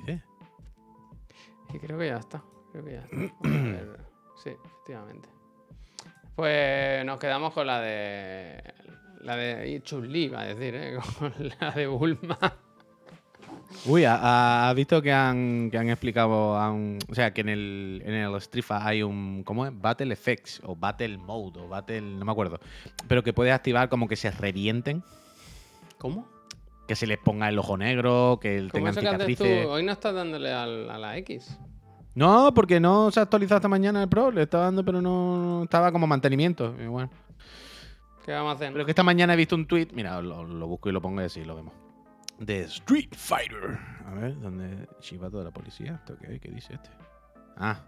Y 1.73 1.79
creo 1.79 1.99
que 1.99 2.09
ya 2.09 2.19
está. 2.19 2.43
Creo 2.73 2.85
que 2.85 2.93
ya 2.93 3.01
está. 3.01 3.17
a 3.17 3.85
ver. 3.85 4.01
Sí, 4.43 4.51
efectivamente. 4.51 5.29
Pues 6.35 7.05
nos 7.07 7.21
quedamos 7.21 7.55
con 7.55 7.67
la 7.67 7.81
de 7.81 8.74
la 9.25 9.37
de 9.37 9.81
Chun-Li, 9.83 10.29
va 10.29 10.43
a 10.43 10.55
decir, 10.55 10.75
¿eh? 10.75 10.99
la 11.61 11.71
de 11.71 11.87
Bulma. 11.87 12.39
Uy, 13.87 14.05
¿has 14.07 14.75
visto 14.75 15.03
que 15.03 15.13
han, 15.13 15.71
que 15.71 15.79
han 15.79 15.89
explicado, 15.89 16.53
o 16.53 17.15
sea, 17.15 17.33
que 17.33 17.41
en 17.41 17.49
el, 17.49 18.03
en 18.05 18.15
el 18.15 18.41
Strifa 18.41 18.87
hay 18.87 19.03
un, 19.03 19.43
¿cómo 19.45 19.67
es? 19.67 19.73
Battle 19.75 20.13
Effects 20.13 20.63
o 20.65 20.77
Battle 20.77 21.19
Mode 21.19 21.61
o 21.61 21.69
Battle, 21.69 22.01
no 22.01 22.25
me 22.25 22.33
acuerdo, 22.33 22.61
pero 23.09 23.23
que 23.23 23.33
puedes 23.33 23.53
activar 23.53 23.89
como 23.89 24.07
que 24.07 24.17
se 24.17 24.31
revienten. 24.31 25.03
¿Cómo? 25.99 26.29
Que 26.87 26.95
se 26.95 27.07
les 27.07 27.19
ponga 27.19 27.49
el 27.49 27.59
ojo 27.59 27.77
negro, 27.77 28.39
que 28.41 28.57
el 28.57 28.71
tengan 28.71 28.95
cicatrices. 28.95 29.67
Hoy 29.67 29.83
no 29.83 29.93
estás 29.93 30.15
dándole 30.15 30.53
a 30.53 30.67
la 30.67 31.17
X. 31.19 31.59
No, 32.15 32.53
porque 32.55 32.79
no 32.79 33.11
se 33.11 33.21
ha 33.21 33.25
actualizado 33.25 33.57
esta 33.57 33.69
mañana 33.69 34.03
el 34.03 34.09
Pro, 34.09 34.31
le 34.31 34.43
estaba 34.43 34.65
dando, 34.65 34.85
pero 34.85 35.03
no 35.03 35.63
estaba 35.65 35.91
como 35.91 36.07
mantenimiento. 36.07 36.75
Y 36.81 36.87
bueno. 36.87 37.11
¿Qué 38.25 38.33
vamos 38.33 38.53
a 38.53 38.55
hacer? 38.55 38.73
Pero 38.73 38.87
que 38.87 38.93
esta 38.93 39.03
mañana 39.03 39.35
he 39.35 39.37
visto 39.37 39.55
un 39.55 39.67
tweet, 39.67 39.89
mira, 39.93 40.21
lo, 40.23 40.67
busco 40.67 40.89
y 40.89 40.93
lo 40.93 41.03
pongo 41.03 41.21
y 41.21 41.25
así 41.25 41.45
lo 41.45 41.57
vemos. 41.57 41.75
De 42.39 42.63
Street 42.63 43.11
Fighter. 43.13 43.79
A 44.07 44.15
ver, 44.15 44.41
¿dónde 44.41 44.89
chivato 45.01 45.39
de 45.39 45.45
la 45.45 45.51
policía? 45.51 46.03
qué, 46.21 46.41
qué 46.41 46.51
dice 46.51 46.75
este? 46.75 46.89
Ah. 47.57 47.85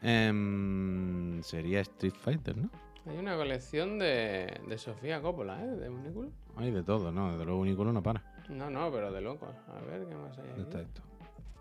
Em, 0.00 1.42
sería 1.42 1.80
Street 1.80 2.14
Fighter, 2.14 2.56
¿no? 2.56 2.70
Hay 3.06 3.18
una 3.18 3.36
colección 3.36 3.98
de, 3.98 4.60
de 4.66 4.78
Sofía 4.78 5.20
Coppola, 5.20 5.60
¿eh? 5.62 5.66
De 5.66 5.90
Unículo. 5.90 6.30
Hay 6.56 6.70
de 6.70 6.82
todo, 6.82 7.10
¿no? 7.10 7.36
De 7.36 7.44
los 7.44 7.56
Unículo 7.56 7.92
no 7.92 8.02
para. 8.02 8.22
No, 8.48 8.70
no, 8.70 8.92
pero 8.92 9.10
de 9.10 9.20
locos. 9.20 9.54
A 9.68 9.80
ver, 9.84 10.06
¿qué 10.06 10.14
más 10.14 10.38
hay 10.38 10.48
¿Dónde 10.48 10.62
está 10.62 10.80
esto? 10.80 11.02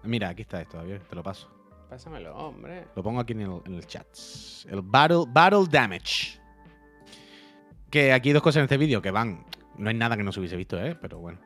Mira, 0.03 0.30
aquí 0.30 0.43
está 0.43 0.61
esto, 0.61 0.78
Javier, 0.78 1.01
te 1.01 1.16
lo 1.16 1.24
paso. 1.24 1.49
Pásamelo, 1.89 2.36
hombre. 2.36 2.86
Lo 2.95 3.01
pongo 3.01 3.20
aquí 3.20 3.34
en 3.34 3.41
el, 3.41 3.61
en 3.66 3.74
el 3.74 3.88
chat. 3.88 4.07
El 4.70 4.82
Battle, 4.82 5.26
Battle 5.28 5.66
Damage. 5.70 6.42
Que 7.93 8.11
aquí 8.11 8.29
hay 8.29 8.33
dos 8.33 8.41
cosas 8.41 8.57
en 8.57 8.63
este 8.63 8.77
vídeo 8.77 9.03
que 9.03 9.11
van. 9.11 9.45
No 9.77 9.89
hay 9.89 9.95
nada 9.95 10.17
que 10.17 10.23
no 10.23 10.31
se 10.31 10.39
hubiese 10.39 10.55
visto, 10.57 10.83
¿eh? 10.83 10.97
Pero 10.99 11.19
bueno. 11.19 11.37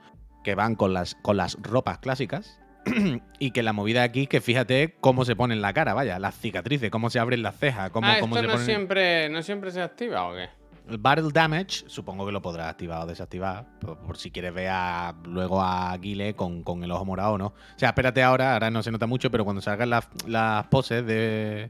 Que 0.45 0.55
van 0.55 0.75
con 0.75 0.93
las, 0.93 1.15
con 1.15 1.35
las 1.35 1.57
ropas 1.61 1.97
clásicas. 1.97 2.61
y 3.39 3.51
que 3.51 3.63
la 3.63 3.73
movida 3.73 4.01
aquí, 4.03 4.27
que 4.27 4.39
fíjate 4.39 4.95
cómo 5.01 5.25
se 5.25 5.35
pone 5.35 5.53
en 5.55 5.61
la 5.61 5.73
cara, 5.73 5.93
vaya, 5.93 6.19
las 6.19 6.35
cicatrices, 6.39 6.89
cómo 6.89 7.09
se 7.09 7.19
abren 7.19 7.43
las 7.43 7.57
cejas, 7.57 7.89
cómo, 7.89 8.07
ah, 8.07 8.15
cómo 8.21 8.37
¿esto 8.37 8.47
se 8.47 8.53
no, 8.53 8.53
ponen- 8.59 8.65
siempre, 8.65 9.27
no 9.29 9.43
siempre 9.43 9.71
se 9.71 9.81
activa 9.81 10.23
o 10.29 10.33
qué? 10.35 10.47
El 10.89 10.97
Battle 10.99 11.31
Damage, 11.33 11.83
supongo 11.87 12.25
que 12.25 12.31
lo 12.31 12.41
podrás 12.41 12.69
activar 12.69 13.01
o 13.01 13.05
desactivar, 13.05 13.65
por, 13.81 13.97
por 13.99 14.17
si 14.17 14.31
quieres 14.31 14.53
ver 14.53 14.69
a- 14.71 15.13
luego 15.25 15.61
a 15.61 15.97
Guile 15.97 16.33
con, 16.33 16.63
con 16.63 16.81
el 16.81 16.89
ojo 16.91 17.03
morado 17.03 17.33
o 17.33 17.37
no. 17.37 17.47
O 17.47 17.53
sea, 17.75 17.89
espérate 17.89 18.23
ahora, 18.23 18.53
ahora 18.53 18.71
no 18.71 18.81
se 18.81 18.91
nota 18.91 19.05
mucho, 19.05 19.29
pero 19.29 19.43
cuando 19.43 19.61
salgan 19.61 19.89
las, 19.89 20.07
las 20.25 20.65
poses 20.67 21.05
de, 21.05 21.69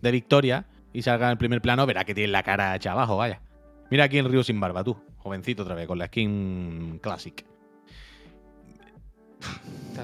de 0.00 0.10
Victoria 0.10 0.64
y 0.94 1.02
salga 1.02 1.26
en 1.26 1.32
el 1.32 1.38
primer 1.38 1.60
plano, 1.60 1.84
verás 1.84 2.06
que 2.06 2.14
tiene 2.14 2.32
la 2.32 2.42
cara 2.42 2.74
hecha 2.74 2.92
abajo, 2.92 3.18
vaya. 3.18 3.42
Mira 3.90 4.04
aquí 4.04 4.18
el 4.18 4.28
río 4.30 4.42
sin 4.42 4.58
barba, 4.60 4.82
tú, 4.82 4.96
jovencito 5.18 5.62
otra 5.62 5.74
vez, 5.74 5.86
con 5.86 5.98
la 5.98 6.06
skin 6.06 6.98
Classic. 7.02 7.44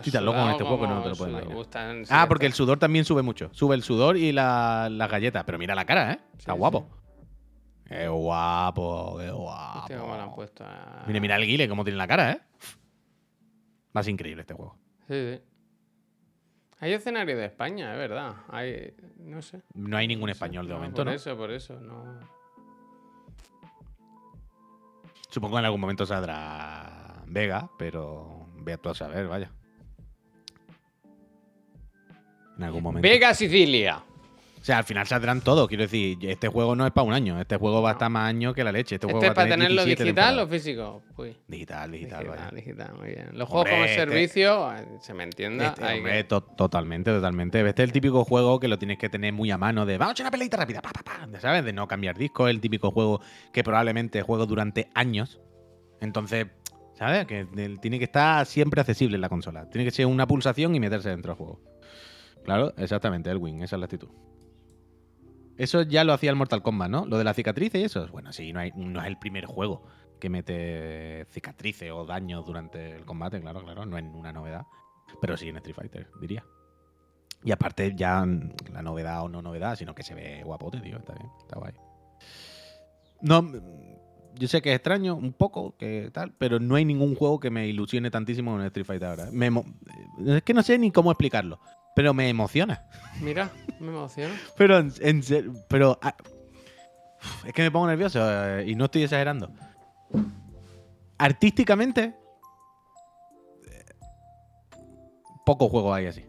Sí, 0.03 0.11
tan 0.11 0.25
loco 0.25 0.39
con 0.39 0.51
este 0.51 0.65
juego 0.65 0.81
que 0.83 0.87
no 0.89 1.03
te 1.03 1.09
lo 1.09 1.17
puedes. 1.17 1.49
Gustan- 1.49 2.05
sí, 2.05 2.13
Ah, 2.15 2.27
porque 2.29 2.47
el 2.47 2.53
sudor 2.53 2.79
también 2.79 3.05
sube 3.05 3.23
mucho. 3.23 3.49
Sube 3.53 3.75
el 3.75 3.83
sudor 3.83 4.17
y 4.17 4.33
la- 4.33 4.89
las 4.91 5.11
galletas. 5.11 5.45
Pero 5.45 5.59
mira 5.59 5.75
la 5.75 5.85
cara, 5.85 6.13
¿eh? 6.13 6.21
Está 6.39 6.53
Sí, 6.53 6.59
guapo. 6.59 6.89
Qué 7.87 8.07
guapo, 8.07 9.17
qué 9.19 9.31
guapo. 9.31 9.79
Hostia, 9.81 9.99
cómo 9.99 10.15
lo 10.15 10.23
han 10.23 10.35
puesto 10.35 10.65
a- 10.65 11.05
Mira, 11.09 11.21
mira 11.21 11.37
el 11.37 11.45
guile, 11.47 11.69
cómo 11.69 11.83
tiene 11.85 11.97
la 11.99 12.07
cara, 12.07 12.33
¿eh? 12.33 12.41
Más 13.93 14.07
increíble 14.07 14.43
este 14.43 14.55
juego. 14.55 14.77
Sí, 15.09 15.15
sí. 15.15 15.43
Hay 16.79 16.93
escenario 16.93 17.37
de 17.37 17.47
España, 17.47 17.93
es 17.93 17.99
verdad. 17.99 18.37
Hay, 18.49 18.95
no 19.19 19.43
sé. 19.43 19.63
No 19.75 19.97
hay 19.97 20.07
ningún 20.07 20.31
español 20.31 20.67
de 20.67 20.71
No, 20.73 20.77
momento, 20.79 20.97
por 20.99 21.07
¿no? 21.07 21.13
eso, 21.13 21.37
por 21.37 21.51
eso. 21.51 21.81
No. 21.81 22.21
Supongo 25.31 25.55
que 25.55 25.61
en 25.61 25.65
algún 25.67 25.81
momento 25.81 26.05
saldrá 26.05 27.23
Vega, 27.27 27.71
pero 27.79 28.49
ve 28.57 28.77
tú 28.79 28.89
a 28.91 28.95
saber, 28.95 29.29
vaya. 29.29 29.53
En 32.57 32.65
algún 32.65 32.83
momento. 32.83 33.09
Vega 33.09 33.33
Sicilia. 33.33 34.05
O 34.61 34.63
sea, 34.63 34.77
al 34.79 34.85
final 34.85 35.07
saldrán 35.07 35.41
todos. 35.41 35.67
Quiero 35.69 35.85
decir, 35.85 36.19
este 36.23 36.49
juego 36.49 36.77
no 36.77 36.85
es 36.87 36.93
para 36.93 37.07
un 37.07 37.15
año. 37.15 37.41
Este 37.41 37.57
juego 37.57 37.81
va 37.81 37.89
a 37.89 37.93
estar 37.93 38.11
más 38.11 38.29
años 38.29 38.55
que 38.55 38.63
la 38.63 38.71
leche. 38.73 38.97
Este, 38.97 39.07
¿Este 39.07 39.27
es 39.29 39.33
para 39.33 39.49
tener 39.49 39.69
tenerlo 39.69 39.85
17 39.87 40.05
digital 40.05 40.39
o 40.39 40.47
físico? 40.47 41.03
Uy. 41.17 41.35
Digital, 41.49 41.91
digital, 41.91 42.19
Digital, 42.25 42.45
vaya. 42.45 42.51
digital, 42.55 42.95
muy 42.99 43.09
bien. 43.09 43.31
Los 43.33 43.49
juegos 43.49 43.71
como 43.71 43.85
este- 43.85 43.97
servicio, 43.97 44.71
eh, 44.75 44.87
se 45.01 45.15
me 45.15 45.25
entienda. 45.25 45.69
Este, 45.69 45.85
hay 45.85 45.99
hombre, 45.99 46.13
que- 46.19 46.25
to- 46.25 46.43
totalmente, 46.43 47.11
totalmente. 47.11 47.67
Este 47.67 47.83
es 47.83 47.89
el 47.89 47.93
típico 47.93 48.23
juego 48.27 48.61
que 48.61 48.69
lo 48.69 48.79
tienes 48.79 48.99
que 48.99 49.09
tener 49.09 49.33
muy 49.33 49.51
a 49.51 49.57
mano 49.57 49.87
de 49.87 49.97
vamos 49.97 50.11
a 50.11 50.13
echar 50.13 50.25
una 50.25 50.31
peleita 50.31 50.59
rápida, 50.59 50.83
pa, 50.83 50.91
pa, 50.93 51.03
pa", 51.03 51.41
¿sabes? 51.41 51.65
De 51.65 51.73
no 51.73 51.89
cambiar 51.89 52.19
disco. 52.19 52.47
El 52.47 52.61
típico 52.61 52.91
juego 52.91 53.23
que 53.55 53.65
probablemente 53.65 54.21
juego 54.21 54.45
durante 54.45 54.91
años. 54.95 55.41
Entonces, 56.03 56.49
¿sabes? 56.99 57.25
Que 57.27 57.47
tiene 57.81 57.99
que 57.99 58.05
estar 58.05 58.45
siempre 58.45 58.83
accesible 58.83 59.15
en 59.15 59.23
la 59.23 59.31
consola. 59.31 59.71
Tiene 59.71 59.87
que 59.87 59.91
ser 59.91 60.05
una 60.05 60.27
pulsación 60.27 60.75
y 60.75 60.81
meterse 60.81 61.09
dentro 61.09 61.33
del 61.33 61.39
juego. 61.39 61.61
Claro, 62.45 62.75
exactamente, 62.77 63.31
el 63.31 63.39
win, 63.39 63.63
esa 63.63 63.77
es 63.77 63.81
la 63.81 63.85
actitud. 63.87 64.09
Eso 65.61 65.83
ya 65.83 66.05
lo 66.05 66.15
hacía 66.15 66.31
el 66.31 66.37
Mortal 66.37 66.63
Kombat, 66.63 66.91
¿no? 66.91 67.05
Lo 67.05 67.19
de 67.19 67.25
la 67.25 67.35
cicatriz 67.35 67.75
y 67.75 67.83
eso. 67.83 68.09
Bueno, 68.09 68.33
sí, 68.33 68.51
no, 68.51 68.61
hay- 68.61 68.73
es 68.75 69.07
el 69.07 69.19
primer 69.19 69.45
juego 69.45 69.83
que 70.19 70.31
mete 70.31 71.27
cicatrices 71.33 71.91
o 71.93 72.07
daños 72.07 72.47
durante 72.47 72.97
el 72.97 73.05
combate, 73.05 73.43
claro, 73.43 73.63
claro, 73.63 73.85
no 73.85 73.99
es 73.99 74.05
una 74.15 74.33
novedad. 74.33 74.63
Pero 75.21 75.37
sí 75.37 75.49
en 75.49 75.57
Street 75.59 75.77
Fighter, 75.77 76.07
diría. 76.19 76.47
Y 77.45 77.53
aparte, 77.53 77.93
ya 77.95 78.27
la 78.73 78.81
novedad 78.83 79.23
o 79.23 79.29
no 79.29 79.43
novedad, 79.43 79.77
sino 79.77 79.95
que 79.95 80.03
se 80.03 80.15
ve 80.15 80.43
guapote, 80.45 80.81
tío. 80.81 80.97
Está 80.97 81.13
bien, 81.13 81.29
está 81.43 81.59
guay. 81.59 81.75
No, 83.21 83.53
yo 84.37 84.49
sé 84.49 84.63
que 84.63 84.71
es 84.71 84.77
extraño, 84.77 85.15
un 85.15 85.35
poco, 85.35 85.77
que 85.77 86.11
tal, 86.11 86.33
pero 86.39 86.59
no 86.59 86.77
hay 86.77 86.87
ningún 86.87 87.15
juego 87.15 87.39
que 87.39 87.51
me 87.51 87.67
ilusione 87.67 88.11
tantísimo 88.11 88.59
en 88.59 88.65
Street 88.67 88.87
Fighter 88.87 89.09
ahora. 89.09 89.29
Me 89.31 89.51
es 90.27 90.43
que 90.43 90.55
no 90.55 90.63
sé 90.63 90.79
ni 90.79 90.91
cómo 90.91 91.11
explicarlo, 91.11 91.61
pero 91.95 92.15
me 92.15 92.29
emociona. 92.29 92.85
Mira, 93.21 93.51
me 93.79 93.89
emociono. 93.89 94.35
Pero, 94.57 94.79
en, 94.79 94.93
en 95.01 95.23
pero 95.69 95.99
ah, 96.03 96.15
es 97.47 97.53
que 97.53 97.63
me 97.63 97.71
pongo 97.71 97.87
nervioso 97.87 98.21
eh, 98.23 98.65
y 98.69 98.75
no 98.75 98.87
estoy 98.87 99.03
exagerando. 99.05 99.51
Artísticamente, 101.19 102.15
eh, 103.67 103.85
pocos 105.45 105.71
juegos 105.71 105.97
hay 105.97 106.07
así. 106.07 106.25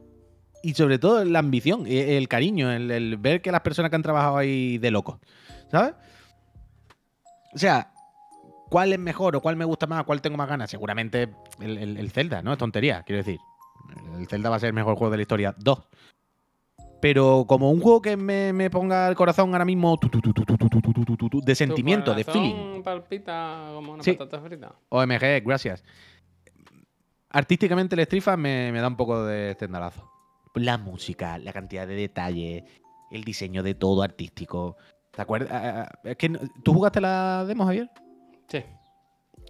Y 0.64 0.74
sobre 0.74 1.00
todo 1.00 1.24
la 1.26 1.40
ambición, 1.40 1.88
y 1.88 1.98
el 1.98 2.28
cariño, 2.28 2.72
el, 2.72 2.92
el 2.92 3.18
ver 3.18 3.42
que 3.42 3.52
las 3.52 3.62
personas 3.62 3.90
que 3.90 3.96
han 3.96 4.04
trabajado 4.04 4.38
ahí 4.38 4.78
de 4.78 4.92
locos, 4.92 5.20
¿sabes? 5.72 5.94
O 7.54 7.58
sea, 7.58 7.92
¿cuál 8.70 8.94
es 8.94 9.00
mejor 9.00 9.36
o 9.36 9.42
cuál 9.42 9.56
me 9.56 9.66
gusta 9.66 9.88
más, 9.88 10.04
cuál 10.04 10.22
tengo 10.22 10.38
más 10.38 10.48
ganas? 10.50 10.70
Seguramente 10.70 11.30
el, 11.60 11.78
el- 11.78 11.98
el 11.98 12.12
Zelda, 12.12 12.42
¿no? 12.42 12.52
Es 12.54 12.58
tontería, 12.60 13.02
quiero 13.04 13.18
decir. 13.24 13.40
El 14.18 14.28
Zelda 14.28 14.50
va 14.50 14.58
a 14.58 14.60
ser 14.60 14.68
el 14.68 14.74
mejor 14.74 14.96
juego 14.96 15.12
de 15.12 15.18
la 15.18 15.22
historia. 15.22 15.56
Dos. 15.58 15.80
Pero 17.02 17.46
como 17.48 17.72
un 17.72 17.82
juego 17.82 18.02
que 18.02 18.16
me, 18.16 18.70
ponga 18.70 19.08
el 19.08 19.16
corazón 19.16 19.52
ahora 19.52 19.66
mismo 19.66 20.00
de 21.44 21.56
sentimiento, 21.56 22.14
de 22.14 22.24
feeling. 22.24 22.84
Palpita 22.84 23.72
como 23.74 23.94
una 23.94 24.04
sí. 24.04 24.14
patata. 24.14 24.76
OMG, 24.90 25.44
gracias. 25.44 25.84
Artísticamente 27.32 27.96
el 27.96 28.06
Strifa 28.06 28.38
me, 28.38 28.72
da 28.72 28.88
un 28.88 28.98
poco 28.98 29.26
de 29.26 29.56
tendalazo. 29.56 30.12
La 30.54 30.78
música, 30.78 31.40
la 31.40 31.54
cantidad 31.54 31.88
de 31.88 31.96
detalles, 31.96 32.64
el 33.10 33.24
diseño 33.24 33.64
de 33.64 33.74
todo 33.74 34.04
artístico. 34.04 34.78
¿Te 35.12 35.24
acuerdas? 35.24 35.90
Es 36.04 36.18
que, 36.18 36.30
¿Tú 36.64 36.74
jugaste 36.74 37.02
la 37.02 37.46
demo, 37.46 37.66
Javier? 37.66 37.90
Sí. 38.48 38.64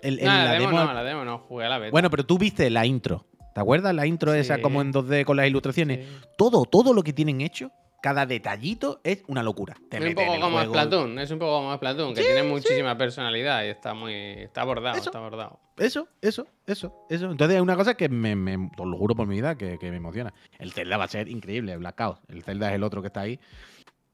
El, 0.01 0.17
no, 0.17 0.25
la, 0.25 0.45
la, 0.45 0.51
demo, 0.53 0.67
demo, 0.67 0.83
no, 0.83 0.93
la 0.93 1.03
demo 1.03 1.25
no, 1.25 1.39
jugué 1.39 1.65
a 1.65 1.69
la 1.69 1.77
beta. 1.79 1.91
Bueno, 1.91 2.09
pero 2.09 2.25
tú 2.25 2.37
viste 2.37 2.69
la 2.69 2.85
intro. 2.85 3.25
¿Te 3.53 3.59
acuerdas? 3.61 3.93
La 3.95 4.05
intro 4.05 4.33
esa 4.33 4.61
como 4.61 4.81
en 4.81 4.93
2D 4.93 5.25
con 5.25 5.37
las 5.37 5.47
ilustraciones. 5.47 6.07
Sí. 6.07 6.17
Todo, 6.37 6.65
todo 6.65 6.93
lo 6.93 7.03
que 7.03 7.11
tienen 7.13 7.41
hecho, 7.41 7.71
cada 8.01 8.25
detallito 8.25 8.99
es 9.03 9.23
una 9.27 9.43
locura. 9.43 9.75
Te 9.89 9.97
Es 9.97 10.05
un 10.05 10.15
poco 10.15 10.39
como. 10.39 10.61
Splatoon, 10.63 11.19
es 11.19 11.31
un 11.31 11.39
poco 11.39 11.57
como 11.57 11.75
Splatoon, 11.75 12.13
que 12.15 12.21
tiene 12.21 12.43
muchísima 12.43 12.97
personalidad 12.97 13.63
y 13.65 13.67
está 13.67 13.93
muy. 13.93 14.13
está 14.13 14.61
abordado, 14.61 14.95
Eso. 14.97 15.09
está 15.09 15.19
abordado. 15.19 15.59
Eso, 15.77 16.07
eso, 16.21 16.47
eso, 16.67 17.05
eso. 17.09 17.31
Entonces 17.31 17.55
es 17.57 17.61
una 17.61 17.75
cosa 17.75 17.95
que 17.95 18.07
me, 18.09 18.35
me- 18.35 18.69
os 18.77 18.87
lo 18.87 18.97
juro 18.97 19.15
por 19.15 19.27
mi 19.27 19.35
vida, 19.35 19.55
que, 19.55 19.77
que 19.79 19.89
me 19.91 19.97
emociona. 19.97 20.33
El 20.59 20.71
Zelda 20.71 20.97
va 20.97 21.05
a 21.05 21.07
ser 21.09 21.27
increíble, 21.27 21.75
Blackout. 21.77 22.19
El 22.29 22.43
Zelda 22.43 22.69
es 22.69 22.75
el 22.75 22.83
otro 22.83 23.01
que 23.01 23.07
está 23.07 23.21
ahí, 23.21 23.39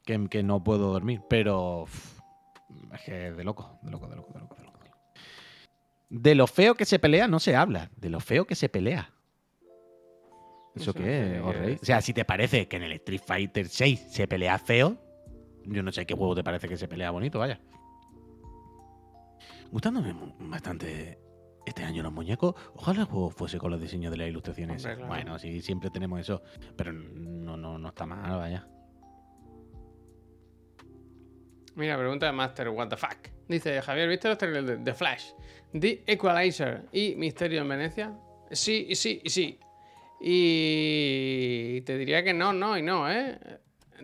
que, 0.06 0.28
que 0.30 0.44
no 0.44 0.64
puedo 0.64 0.92
dormir. 0.92 1.22
Pero 1.30 1.86
es 2.94 3.02
que 3.06 3.32
de 3.32 3.44
loco, 3.44 3.78
de 3.84 3.92
loco, 3.92 4.08
de 4.08 4.16
loco, 4.16 4.34
de 4.34 4.40
loco. 4.40 4.56
de 4.58 4.64
loco. 4.64 4.78
De 6.10 6.36
lo 6.36 6.48
feo 6.48 6.76
que 6.76 6.86
se 6.86 7.00
pelea 7.00 7.28
no 7.28 7.40
se 7.40 7.56
habla, 7.56 7.90
de 7.98 8.10
lo 8.10 8.20
feo 8.22 8.46
que 8.46 8.56
se 8.56 8.70
pelea. 8.70 9.12
¿Eso 10.82 10.93
qué 10.93 11.01
decir. 11.01 11.80
O 11.82 11.86
sea, 11.86 12.01
si 12.01 12.13
te 12.13 12.25
parece 12.25 12.67
que 12.67 12.78
en 12.78 12.84
el 12.84 12.93
Street 12.93 13.21
Fighter 13.25 13.67
6 13.67 14.07
se 14.11 14.28
pelea 14.28 14.57
feo, 14.57 14.97
yo 15.65 15.84
no 15.84 15.91
sé 15.91 16.05
qué 16.05 16.15
juego 16.15 16.36
te 16.36 16.43
parece 16.43 16.67
que 16.67 16.78
se 16.78 16.88
pelea 16.88 17.11
bonito, 17.11 17.39
vaya. 17.39 17.59
Gustándome 19.71 20.15
bastante 20.39 21.19
este 21.65 21.84
año 21.84 22.01
los 22.01 22.13
muñecos. 22.13 22.55
Ojalá 22.75 23.01
el 23.01 23.05
juego 23.05 23.30
fuese 23.30 23.57
con 23.57 23.71
los 23.71 23.82
diseños 23.82 24.11
de 24.11 24.17
las 24.17 24.30
ilustraciones. 24.30 24.84
Hombre, 24.84 24.95
claro. 24.95 25.09
Bueno, 25.09 25.39
sí, 25.39 25.61
siempre 25.61 25.89
tenemos 25.89 26.19
eso. 26.19 26.41
Pero 26.75 26.93
no, 26.93 27.57
no, 27.57 27.78
no 27.78 27.89
está 27.89 28.05
mal, 28.05 28.38
vaya. 28.38 28.65
Mira, 31.75 31.97
pregunta 31.97 32.25
de 32.25 32.32
Master, 32.32 32.69
what 32.69 32.88
the 32.88 32.97
fuck. 32.97 33.17
Dice, 33.47 33.82
Javier, 33.82 34.09
¿viste 34.09 34.30
los 34.30 34.38
trailers 34.38 34.65
de 34.65 34.78
The 34.78 34.93
Flash? 34.93 35.32
The 35.73 36.03
Equalizer 36.07 36.86
y 36.91 37.15
Misterio 37.15 37.61
en 37.61 37.69
Venecia. 37.69 38.17
Sí, 38.51 38.95
sí, 38.95 39.21
sí. 39.25 39.59
Y 40.20 41.82
te 41.82 41.97
diría 41.97 42.24
que 42.24 42.34
no, 42.34 42.53
no 42.53 42.78
y 42.78 42.82
no, 42.82 43.09
¿eh? 43.11 43.38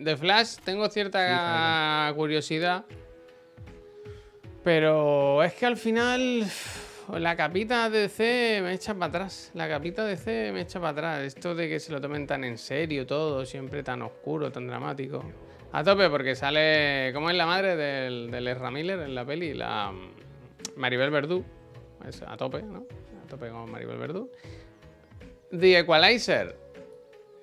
The 0.02 0.16
Flash, 0.16 0.56
tengo 0.64 0.88
cierta 0.88 2.12
curiosidad. 2.16 2.84
Pero 4.62 5.42
es 5.42 5.52
que 5.54 5.66
al 5.66 5.76
final 5.76 6.44
la 7.12 7.36
capita 7.36 7.90
de 7.90 8.00
DC 8.00 8.60
me 8.62 8.72
echa 8.72 8.94
para 8.94 9.06
atrás. 9.06 9.50
La 9.54 9.68
capita 9.68 10.04
de 10.04 10.10
DC 10.10 10.52
me 10.52 10.62
echa 10.62 10.80
para 10.80 10.90
atrás. 10.90 11.20
Esto 11.20 11.54
de 11.54 11.68
que 11.68 11.78
se 11.78 11.92
lo 11.92 12.00
tomen 12.00 12.26
tan 12.26 12.44
en 12.44 12.58
serio 12.58 13.06
todo, 13.06 13.44
siempre 13.44 13.82
tan 13.82 14.02
oscuro, 14.02 14.50
tan 14.50 14.66
dramático. 14.66 15.22
A 15.72 15.82
tope, 15.84 16.08
porque 16.08 16.34
sale. 16.34 17.10
¿Cómo 17.12 17.30
es 17.30 17.36
la 17.36 17.46
madre 17.46 17.76
del, 17.76 18.30
del 18.30 18.48
Ezra 18.48 18.70
Miller 18.70 19.00
en 19.00 19.14
la 19.14 19.24
peli? 19.24 19.54
La 19.54 19.92
mm, 19.92 20.12
Maribel 20.76 21.10
Verdú. 21.10 21.44
Es 22.08 22.22
a 22.22 22.36
tope, 22.36 22.62
¿no? 22.62 22.86
A 23.24 23.28
tope 23.28 23.48
con 23.50 23.70
Maribel 23.70 23.98
Verdú. 23.98 24.30
The 25.58 25.78
Equalizer. 25.80 26.56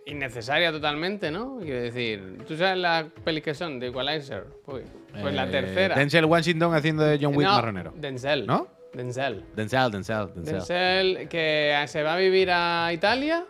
Innecesaria 0.06 0.72
totalmente, 0.72 1.30
¿no? 1.32 1.60
Quiero 1.62 1.82
decir, 1.82 2.40
¿tú 2.48 2.56
sabes 2.58 2.78
las 2.80 3.06
pelis 3.24 3.44
que 3.44 3.54
son? 3.54 3.80
The 3.80 3.88
Equalizer. 3.88 4.46
Uy, 4.66 4.82
pues 5.22 5.34
la 5.34 5.46
Eh, 5.48 5.52
tercera. 5.52 5.96
Denzel 5.96 6.26
Washington 6.26 6.74
haciendo 6.74 7.04
de 7.04 7.20
John 7.22 7.36
Wick 7.36 7.48
No, 7.48 7.54
marronero. 7.54 7.94
Denzel. 7.96 8.48
¿No? 8.48 8.68
Denzel. 8.94 9.46
Denzel, 9.56 9.92
Denzel, 9.92 10.28
Denzel. 10.34 10.54
Denzel 10.56 11.28
que 11.30 11.84
se 11.88 12.04
va 12.04 12.16
a 12.16 12.18
vivir 12.18 12.50
a 12.52 12.92
Italia 12.92 13.46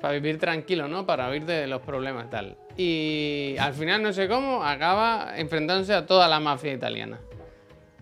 para 0.00 0.14
vivir 0.14 0.38
tranquilo, 0.38 0.88
¿no? 0.88 1.06
Para 1.06 1.30
huir 1.30 1.44
de 1.46 1.66
los 1.66 1.80
problemas 1.82 2.28
tal. 2.30 2.56
Y 2.76 3.56
al 3.58 3.72
final, 3.74 4.02
no 4.02 4.12
sé 4.12 4.28
cómo, 4.28 4.64
acaba 4.64 5.34
enfrentándose 5.36 5.94
a 5.94 6.04
toda 6.04 6.26
la 6.28 6.40
mafia 6.40 6.72
italiana. 6.72 7.20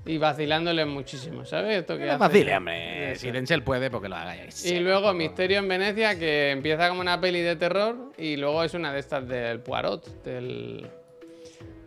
Y 0.08 0.18
vacilándole 0.18 0.84
muchísimo, 0.86 1.44
¿sabes? 1.44 1.78
Esto 1.80 1.96
que 1.98 2.06
No 2.06 2.12
hace- 2.12 2.18
vacile, 2.18 2.56
hombre. 2.56 3.12
Eso. 3.12 3.20
Si 3.20 3.30
Denzel 3.30 3.62
puede, 3.62 3.90
porque 3.90 4.08
lo 4.08 4.16
hagáis. 4.16 4.64
Y 4.64 4.80
luego 4.80 5.12
Misterio 5.12 5.58
en 5.58 5.68
Venecia, 5.68 6.18
que 6.18 6.50
empieza 6.50 6.88
como 6.88 7.00
una 7.02 7.20
peli 7.20 7.40
de 7.42 7.56
terror 7.56 8.12
y 8.16 8.36
luego 8.36 8.64
es 8.64 8.74
una 8.74 8.92
de 8.92 9.00
estas 9.00 9.28
del 9.28 9.60
Poirot, 9.60 10.22
del, 10.24 10.88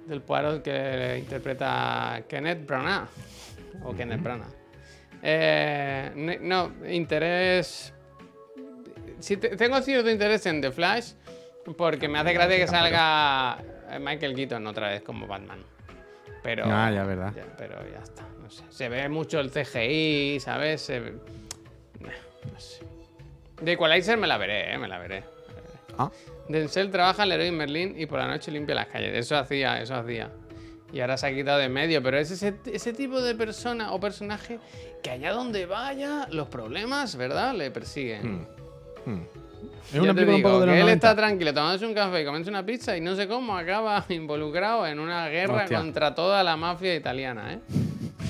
del 0.08 0.22
Poirot 0.22 0.62
que 0.62 1.18
interpreta 1.20 2.24
Kenneth 2.30 2.66
Branagh. 2.66 3.08
O 3.84 3.96
Kenneth 3.96 4.22
Branagh. 4.22 4.54
Eh, 5.24 6.38
no, 6.42 6.72
interés... 6.90 7.94
Te- 9.28 9.36
tengo 9.56 9.82
cierto 9.82 10.10
interés 10.10 10.46
en 10.48 10.62
The 10.62 10.72
Flash 10.72 11.12
porque 11.78 12.08
me 12.08 12.20
hace 12.20 12.34
gracia 12.34 12.58
que 12.58 12.68
salga 12.68 13.58
eh, 13.92 14.00
Michael 14.00 14.36
Keaton 14.36 14.66
otra 14.68 14.90
vez 14.90 15.02
como 15.04 15.28
Batman. 15.28 15.64
Pero, 16.44 16.64
Ah, 16.68 16.92
ya, 16.92 17.04
verdad. 17.04 17.34
ya, 17.36 17.46
pero 17.58 17.76
ya 17.92 18.00
está, 18.00 18.24
no 18.42 18.50
sé. 18.50 18.64
Se 18.70 18.90
ve 18.90 19.08
mucho 19.10 19.40
el 19.40 19.52
CGI, 19.52 20.40
¿sabes? 20.40 20.82
Se 20.82 21.00
ve- 21.00 21.14
no 22.52 22.60
sé. 22.60 22.84
De 23.62 23.74
Equalizer 23.74 24.18
me 24.18 24.26
la 24.28 24.38
veré, 24.38 24.74
¿eh? 24.74 24.78
Me 24.78 24.88
la 24.88 24.98
veré. 24.98 25.24
Ah, 25.98 26.10
Denzel 26.50 26.90
trabaja 26.90 27.24
en 27.24 27.30
Leroy 27.30 27.52
Merlin 27.52 27.94
y 28.00 28.06
por 28.08 28.18
la 28.20 28.28
noche 28.28 28.50
limpia 28.52 28.74
las 28.76 28.88
calles. 28.88 29.14
Eso 29.16 29.38
hacía, 29.38 29.82
eso 29.82 29.94
hacía. 29.96 30.32
Y 30.92 31.00
ahora 31.00 31.16
se 31.18 31.28
ha 31.28 31.34
quitado 31.34 31.60
de 31.60 31.70
medio, 31.70 32.02
pero 32.02 32.18
es 32.18 32.32
ese, 32.32 32.56
ese 32.66 32.92
tipo 32.92 33.22
de 33.22 33.36
persona 33.36 33.94
o 33.94 34.00
personaje 34.00 34.60
que 35.04 35.12
allá 35.12 35.32
donde 35.32 35.66
vaya, 35.66 36.28
los 36.32 36.48
problemas, 36.50 37.16
¿verdad? 37.16 37.54
Le 37.54 37.72
persiguen. 37.72 38.48
hmm. 39.06 39.22
Es 39.94 40.00
una 40.00 40.14
película 40.14 40.36
un 40.38 40.42
poco 40.44 40.60
de 40.62 40.66
los 40.68 40.76
él 40.76 40.82
90. 40.82 40.94
está 40.94 41.16
tranquilo 41.22 41.54
tomándose 41.54 41.86
un 41.86 41.94
café 41.94 42.22
y 42.22 42.26
comiéndose 42.26 42.50
una 42.50 42.66
pizza 42.66 42.96
y 42.98 43.02
no 43.02 43.16
sé 43.16 43.28
cómo 43.28 43.58
acaba 43.58 44.06
involucrado 44.10 44.86
en 44.88 45.00
una 45.00 45.28
guerra 45.30 45.64
Hostia. 45.64 45.78
contra 45.80 46.16
toda 46.16 46.44
la 46.44 46.56
mafia 46.58 46.96
italiana, 46.96 47.54
¿eh? 47.54 47.60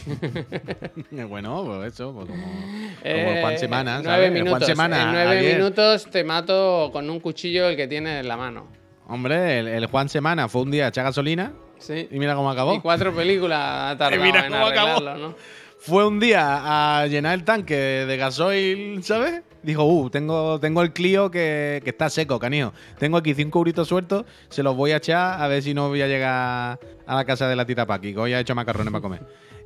Bueno, 1.30 1.64
pues 1.66 1.93
eso, 1.93 2.14
pues 2.14 2.28
como, 2.28 2.41
como 2.47 2.91
Eh, 3.04 3.38
Juan 3.41 3.58
Semana, 3.58 3.91
¿sabes? 4.04 4.06
Nueve 4.08 4.32
minutos. 4.32 4.58
Juan 4.60 4.66
Semana, 4.68 5.02
en 5.04 5.12
nueve 5.12 5.38
ayer. 5.39 5.56
minutos 5.58 6.06
te 6.10 6.24
mato 6.24 6.89
con 6.91 7.10
un 7.10 7.20
cuchillo 7.20 7.68
el 7.68 7.76
que 7.76 7.88
tiene 7.88 8.20
en 8.20 8.28
la 8.28 8.38
mano. 8.38 8.68
Hombre, 9.08 9.60
el, 9.60 9.68
el 9.68 9.86
Juan 9.88 10.10
Semana 10.10 10.47
fue 10.47 10.62
un 10.62 10.72
día 10.72 10.86
a 10.86 10.88
echar 10.89 11.04
gasolina 11.06 11.52
Sí. 11.78 12.08
y 12.12 12.20
mira 12.20 12.36
cómo 12.36 12.49
Y 12.52 12.54
acabó. 12.54 12.82
cuatro 12.82 13.14
películas 13.14 13.60
ha 13.93 13.97
tardado 13.97 14.24
mira 14.24 14.45
en 14.45 14.52
cómo 14.52 14.66
acabó. 14.68 15.36
Fue 15.80 16.06
un 16.06 16.20
día 16.20 16.99
a 17.02 17.08
llenar 17.08 17.34
el 17.34 17.43
tanque 17.43 17.76
de 17.76 18.18
gasoil, 18.18 19.04
¿sabes? 19.04 19.41
Dijo, 19.64 19.84
uh, 19.84 20.09
tengo, 20.09 20.59
tengo 20.59 20.82
el 20.82 20.91
Clio 20.91 21.30
que, 21.30 21.82
que 21.84 21.91
está 21.91 22.09
seco, 22.09 22.39
canijo. 22.39 22.74
Tengo 22.97 23.18
aquí 23.18 23.34
cinco 23.34 23.59
euritos 23.59 23.88
sueltos, 23.88 24.26
se 24.49 24.64
los 24.64 24.76
voy 24.76 24.91
a 24.91 24.97
echar 24.97 25.41
a 25.41 25.47
ver 25.47 25.62
si 25.62 25.74
no 25.74 25.89
voy 25.89 26.01
a 26.01 26.07
llegar 26.07 26.80
a 27.05 27.16
la 27.16 27.26
casa 27.26 27.47
de 27.47 27.55
la 27.55 27.66
tita 27.66 27.86
Paqui, 27.86 28.14
que 28.14 28.20
hoy 28.20 28.34
ha 28.34 28.39
hecho 28.39 28.55
macarrones 28.55 28.91
para 28.91 29.01
comer. 29.01 29.22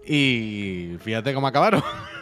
Y 0.05 0.97
fíjate 0.99 1.33
cómo 1.33 1.47
acabaron. 1.47 1.81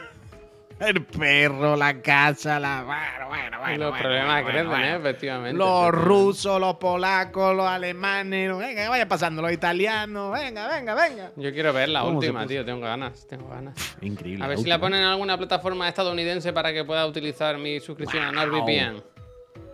El 0.86 1.05
perro, 1.05 1.75
la 1.77 2.01
casa, 2.01 2.59
la... 2.59 2.84
Bueno, 2.84 3.27
bueno, 3.29 3.59
bueno. 3.59 3.77
los 3.77 3.89
bueno, 3.91 4.03
problemas 4.03 4.43
bueno, 4.43 4.49
crecen, 4.49 4.67
bueno. 4.69 4.86
¿eh? 4.86 4.95
Efectivamente. 4.97 5.57
Los 5.57 5.67
efectivamente. 5.69 6.05
rusos, 6.05 6.59
los 6.59 6.75
polacos, 6.75 7.55
los 7.55 7.65
alemanes, 7.67 8.57
venga, 8.57 8.84
que 8.84 8.89
vaya 8.89 9.07
pasando, 9.07 9.41
los 9.41 9.51
italianos, 9.51 10.31
venga, 10.34 10.67
venga, 10.67 10.93
venga. 10.95 11.31
Yo 11.38 11.53
quiero 11.53 11.71
ver 11.73 11.89
la 11.89 12.01
¿Cómo 12.01 12.21
se 12.21 12.27
última, 12.27 12.45
tío. 12.47 12.65
Tengo 12.65 12.81
ganas, 12.81 13.25
tengo 13.27 13.47
ganas. 13.47 13.75
Increíble. 14.01 14.43
A 14.43 14.47
ver 14.47 14.57
si 14.57 14.65
la 14.67 14.79
ponen 14.79 14.99
en 15.01 15.07
alguna 15.07 15.38
plataforma 15.38 15.88
estadounidense 15.88 16.51
para 16.51 16.73
que 16.73 16.84
pueda 16.84 17.05
utilizar 17.07 17.57
mi 17.57 17.79
suscripción 17.79 18.23
a 18.23 18.31
NordVPN. 18.31 19.01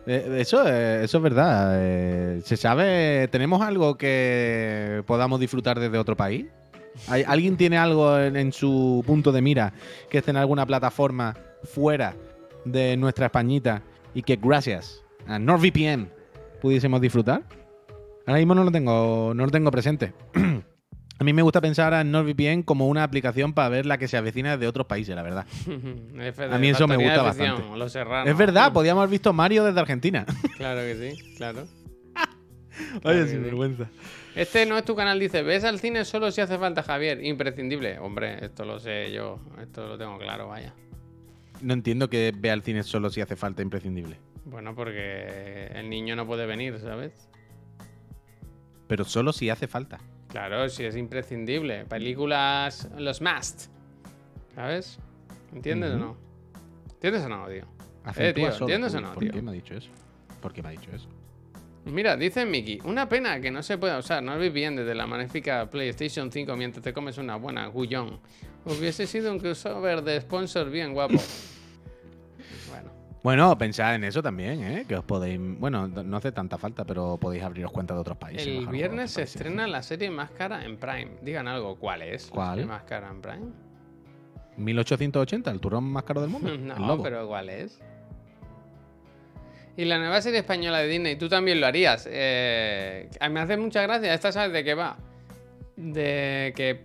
Eh, 0.05 0.37
Eso, 0.39 0.63
eh, 0.67 1.03
eso 1.03 1.17
es 1.17 1.23
verdad. 1.23 1.73
eh, 1.79 2.41
¿Se 2.45 2.55
sabe? 2.57 3.27
¿Tenemos 3.31 3.61
algo 3.61 3.97
que 3.97 5.03
podamos 5.05 5.39
disfrutar 5.39 5.79
desde 5.79 5.97
otro 5.97 6.15
país? 6.15 6.45
¿Hay- 7.07 7.23
¿Alguien 7.27 7.57
tiene 7.57 7.77
algo 7.77 8.17
en, 8.19 8.35
en 8.35 8.51
su 8.53 9.03
punto 9.05 9.31
de 9.31 9.41
mira 9.41 9.73
que 10.09 10.19
esté 10.19 10.31
en 10.31 10.37
alguna 10.37 10.65
plataforma 10.65 11.35
fuera 11.63 12.15
de 12.65 12.97
nuestra 12.97 13.27
Españita 13.27 13.81
y 14.13 14.23
que 14.23 14.35
gracias 14.37 15.03
a 15.27 15.39
NordVPN 15.39 16.09
pudiésemos 16.61 16.99
disfrutar? 17.01 17.43
Ahora 18.25 18.37
mismo 18.39 18.53
no 18.55 18.63
lo 18.63 18.71
tengo, 18.71 19.33
no 19.35 19.45
lo 19.45 19.51
tengo 19.51 19.71
presente. 19.71 20.13
a 21.19 21.23
mí 21.23 21.33
me 21.33 21.41
gusta 21.41 21.61
pensar 21.61 21.93
en 21.93 22.11
NordVPN 22.11 22.63
como 22.63 22.87
una 22.87 23.03
aplicación 23.03 23.53
para 23.53 23.69
ver 23.69 23.85
la 23.85 23.97
que 23.97 24.07
se 24.07 24.17
avecina 24.17 24.55
de 24.57 24.67
otros 24.67 24.85
países, 24.87 25.15
la 25.15 25.23
verdad. 25.23 25.45
A 26.55 26.57
mí 26.59 26.69
eso 26.69 26.87
me 26.87 26.95
gusta 26.95 27.21
bastante. 27.23 27.63
Es 28.29 28.37
verdad, 28.37 28.71
podíamos 28.73 29.01
haber 29.01 29.11
visto 29.11 29.33
Mario 29.33 29.63
desde 29.63 29.79
Argentina. 29.79 30.25
Claro 30.57 30.81
que 30.81 31.15
sí, 31.15 31.35
claro. 31.37 31.65
Oye, 33.03 33.21
que 33.23 33.27
sin 33.29 33.43
sí. 33.43 33.49
Este 34.35 34.65
no 34.65 34.77
es 34.77 34.85
tu 34.85 34.95
canal, 34.95 35.19
dice, 35.19 35.41
¿ves 35.43 35.63
al 35.63 35.79
cine 35.79 36.05
solo 36.05 36.31
si 36.31 36.41
hace 36.41 36.57
falta 36.57 36.83
Javier? 36.83 37.23
Imprescindible. 37.23 37.99
Hombre, 37.99 38.45
esto 38.45 38.63
lo 38.63 38.79
sé 38.79 39.11
yo, 39.11 39.39
esto 39.61 39.87
lo 39.87 39.97
tengo 39.97 40.17
claro, 40.17 40.47
vaya. 40.47 40.73
No 41.61 41.73
entiendo 41.73 42.09
que 42.09 42.33
vea 42.35 42.53
el 42.53 42.61
cine 42.61 42.83
solo 42.83 43.09
si 43.09 43.21
hace 43.21 43.35
falta 43.35 43.61
imprescindible. 43.61 44.17
Bueno, 44.45 44.75
porque 44.75 45.67
el 45.73 45.89
niño 45.89 46.15
no 46.15 46.25
puede 46.25 46.45
venir, 46.45 46.79
¿sabes? 46.79 47.29
Pero 48.87 49.03
solo 49.03 49.33
si 49.33 49.49
hace 49.49 49.67
falta. 49.67 49.99
Claro, 50.29 50.69
si 50.69 50.85
es 50.85 50.95
imprescindible. 50.95 51.85
Películas, 51.85 52.89
los 52.97 53.21
must. 53.21 53.67
¿Sabes? 54.55 54.99
¿Entiendes 55.53 55.91
o 55.91 55.97
no? 55.97 56.17
¿Entiendes 56.93 57.23
o 57.23 57.29
no, 57.29 57.47
tío? 57.47 57.65
Eh, 58.15 58.33
tío. 58.33 58.49
¿entiendes 58.51 58.93
o 58.95 59.01
no, 59.01 59.13
¿Por 59.13 59.23
tío? 59.23 59.31
qué 59.33 59.41
me 59.41 59.51
ha 59.51 59.53
dicho 59.53 59.73
eso? 59.73 59.89
¿Por 60.41 60.53
qué 60.53 60.61
me 60.61 60.69
ha 60.69 60.71
dicho 60.71 60.91
eso? 60.91 61.07
Mira, 61.91 62.15
dice 62.15 62.45
Mickey, 62.45 62.79
una 62.83 63.07
pena 63.09 63.39
que 63.41 63.51
no 63.51 63.61
se 63.63 63.77
pueda 63.77 63.97
usar 63.99 64.21
NordVPN 64.23 64.75
desde 64.77 64.95
la 64.95 65.07
magnífica 65.07 65.69
PlayStation 65.69 66.31
5 66.31 66.55
mientras 66.55 66.83
te 66.83 66.93
comes 66.93 67.17
una 67.17 67.35
buena 67.35 67.67
gullón. 67.67 68.19
Hubiese 68.65 69.07
sido 69.07 69.31
un 69.31 69.39
crossover 69.39 70.01
de 70.03 70.21
sponsor 70.21 70.69
bien 70.69 70.93
guapo. 70.93 71.15
Bueno, 72.69 72.91
Bueno, 73.23 73.57
pensad 73.57 73.95
en 73.95 74.03
eso 74.03 74.21
también, 74.21 74.61
¿eh? 74.63 74.85
Que 74.87 74.95
os 74.95 75.03
podéis. 75.03 75.39
Bueno, 75.41 75.87
no 75.87 76.17
hace 76.17 76.31
tanta 76.31 76.57
falta, 76.57 76.85
pero 76.85 77.17
podéis 77.17 77.43
abriros 77.43 77.71
cuenta 77.71 77.93
de 77.93 77.99
otros 78.01 78.17
países. 78.17 78.45
el 78.47 78.67
viernes 78.67 79.11
se 79.11 79.21
países. 79.21 79.35
estrena 79.35 79.67
la 79.67 79.81
serie 79.81 80.09
más 80.09 80.31
cara 80.31 80.63
en 80.65 80.77
Prime. 80.77 81.11
Digan 81.21 81.47
algo, 81.47 81.75
¿cuál 81.77 82.01
es? 82.03 82.27
la 82.29 82.35
¿Cuál? 82.35 82.49
serie 82.55 82.65
más 82.65 82.83
cara 82.83 83.09
en 83.09 83.21
Prime? 83.21 83.51
1880, 84.57 85.51
el 85.51 85.59
turrón 85.59 85.85
más 85.85 86.03
caro 86.03 86.21
del 86.21 86.29
mundo. 86.29 86.49
No, 86.79 87.01
pero 87.01 87.27
¿cuál 87.27 87.49
es? 87.49 87.79
Y 89.79 89.85
la 89.85 89.97
nueva 89.97 90.21
serie 90.21 90.39
española 90.41 90.79
de 90.79 90.87
Disney, 90.89 91.15
tú 91.15 91.29
también 91.29 91.61
lo 91.61 91.65
harías. 91.67 92.05
Eh, 92.11 93.07
me 93.31 93.39
hace 93.39 93.55
mucha 93.55 93.81
gracia. 93.83 94.13
¿Esta 94.13 94.29
sabes 94.33 94.51
de 94.51 94.61
qué 94.65 94.73
va? 94.73 94.97
De 95.77 96.51
que 96.53 96.81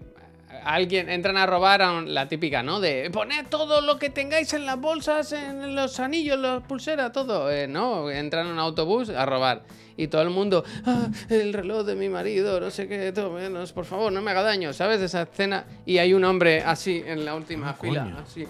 alguien 0.62 1.08
entran 1.08 1.36
a 1.36 1.44
robar 1.44 1.82
a 1.82 1.90
un- 1.90 2.14
la 2.14 2.28
típica, 2.28 2.62
¿no? 2.62 2.78
De 2.78 3.10
poned 3.12 3.46
todo 3.48 3.80
lo 3.80 3.98
que 3.98 4.10
tengáis 4.10 4.52
en 4.54 4.64
las 4.64 4.78
bolsas, 4.78 5.32
en 5.32 5.74
los 5.74 5.98
anillos, 5.98 6.38
las 6.38 6.62
pulseras, 6.62 7.10
todo. 7.10 7.50
Eh, 7.50 7.66
no, 7.66 8.08
entran 8.12 8.46
en 8.46 8.52
un 8.52 8.58
autobús 8.60 9.08
a 9.08 9.26
robar. 9.26 9.64
Y 9.96 10.06
todo 10.06 10.22
el 10.22 10.30
mundo, 10.30 10.62
"Ah, 10.86 11.08
el 11.30 11.52
reloj 11.52 11.84
de 11.84 11.96
mi 11.96 12.08
marido, 12.08 12.60
no 12.60 12.70
sé 12.70 12.86
qué, 12.86 13.10
todo 13.10 13.32
menos, 13.32 13.72
por 13.72 13.86
favor, 13.86 14.12
no 14.12 14.22
me 14.22 14.30
haga 14.30 14.42
daño, 14.42 14.72
¿sabes? 14.72 15.00
Esa 15.00 15.22
escena. 15.22 15.64
Y 15.84 15.98
hay 15.98 16.14
un 16.14 16.22
hombre 16.22 16.62
así 16.62 17.02
en 17.04 17.24
la 17.24 17.34
última 17.34 17.70
Ah, 17.70 17.74
fila, 17.74 18.04
coño. 18.04 18.18
así. 18.18 18.46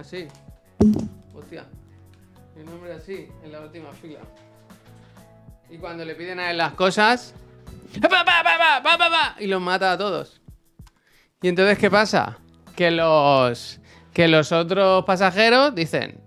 Así. 0.00 0.26
Hostia. 1.34 1.66
Un 2.60 2.68
hombre 2.72 2.94
así, 2.94 3.28
en 3.44 3.52
la 3.52 3.60
última 3.60 3.92
fila. 3.92 4.20
Y 5.68 5.78
cuando 5.78 6.04
le 6.04 6.14
piden 6.14 6.40
a 6.40 6.50
él 6.50 6.58
las 6.58 6.72
cosas. 6.72 7.34
Y 9.38 9.46
los 9.46 9.60
mata 9.60 9.92
a 9.92 9.98
todos. 9.98 10.40
Y 11.42 11.48
entonces, 11.48 11.78
¿qué 11.78 11.90
pasa? 11.90 12.38
Que 12.74 12.90
los. 12.90 13.80
Que 14.12 14.28
los 14.28 14.52
otros 14.52 15.04
pasajeros 15.04 15.74
dicen. 15.74 16.20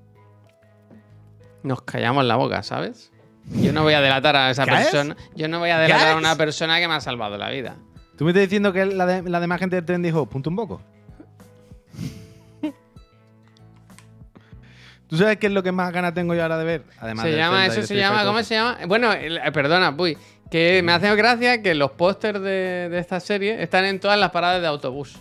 Nos 1.64 1.82
callamos 1.82 2.24
la 2.26 2.36
boca, 2.36 2.64
¿sabes? 2.64 3.12
Yo 3.46 3.74
no 3.74 3.82
voy 3.84 3.94
a 3.94 4.02
delatar 4.02 4.36
a 4.36 4.52
esa 4.52 4.66
persona. 4.66 5.16
Yo 5.36 5.48
no 5.48 5.60
voy 5.60 5.72
a 5.72 5.80
delatar 5.80 6.10
a 6.10 6.16
una 6.18 6.36
persona 6.36 6.80
que 6.80 6.88
me 6.88 6.94
ha 6.94 7.02
salvado 7.02 7.38
la 7.38 7.50
vida. 7.50 7.76
¿Tú 8.18 8.26
me 8.26 8.32
estás 8.32 8.44
diciendo 8.44 8.72
que 8.72 8.86
la, 8.86 9.06
de- 9.06 9.30
la 9.30 9.40
demás 9.40 9.60
gente 9.60 9.76
del 9.76 9.86
tren 9.86 10.02
dijo, 10.04 10.26
punto 10.28 10.50
un 10.50 10.56
poco? 10.56 10.82
¿Tú 15.10 15.18
sabes 15.18 15.38
qué 15.38 15.48
es 15.48 15.54
lo 15.54 15.64
que 15.64 15.72
más 15.72 15.92
ganas 15.92 16.14
tengo 16.14 16.36
yo 16.36 16.44
ahora 16.44 16.58
de 16.58 16.64
ver? 16.66 16.84
Además 17.00 17.26
se 17.26 17.36
llama, 17.36 17.62
Zelda 17.64 17.74
eso 17.80 17.88
se 17.88 17.96
llama, 17.96 18.24
¿cómo 18.24 18.38
2. 18.38 18.46
se 18.48 18.54
llama? 18.56 18.78
Bueno, 18.88 19.12
el- 19.12 19.38
eh, 19.40 19.52
perdona, 19.52 19.96
Puy, 19.98 20.16
que 20.52 20.82
me 20.84 20.92
hace 20.92 21.14
gracia 21.16 21.62
que 21.64 21.74
los 21.74 21.92
pósters 21.92 22.40
de, 22.42 22.90
de 22.90 23.00
esta 23.00 23.20
serie 23.20 23.62
están 23.64 23.86
en 23.86 24.00
todas 24.00 24.20
las 24.20 24.30
paradas 24.32 24.62
de 24.62 24.68
autobús. 24.68 25.18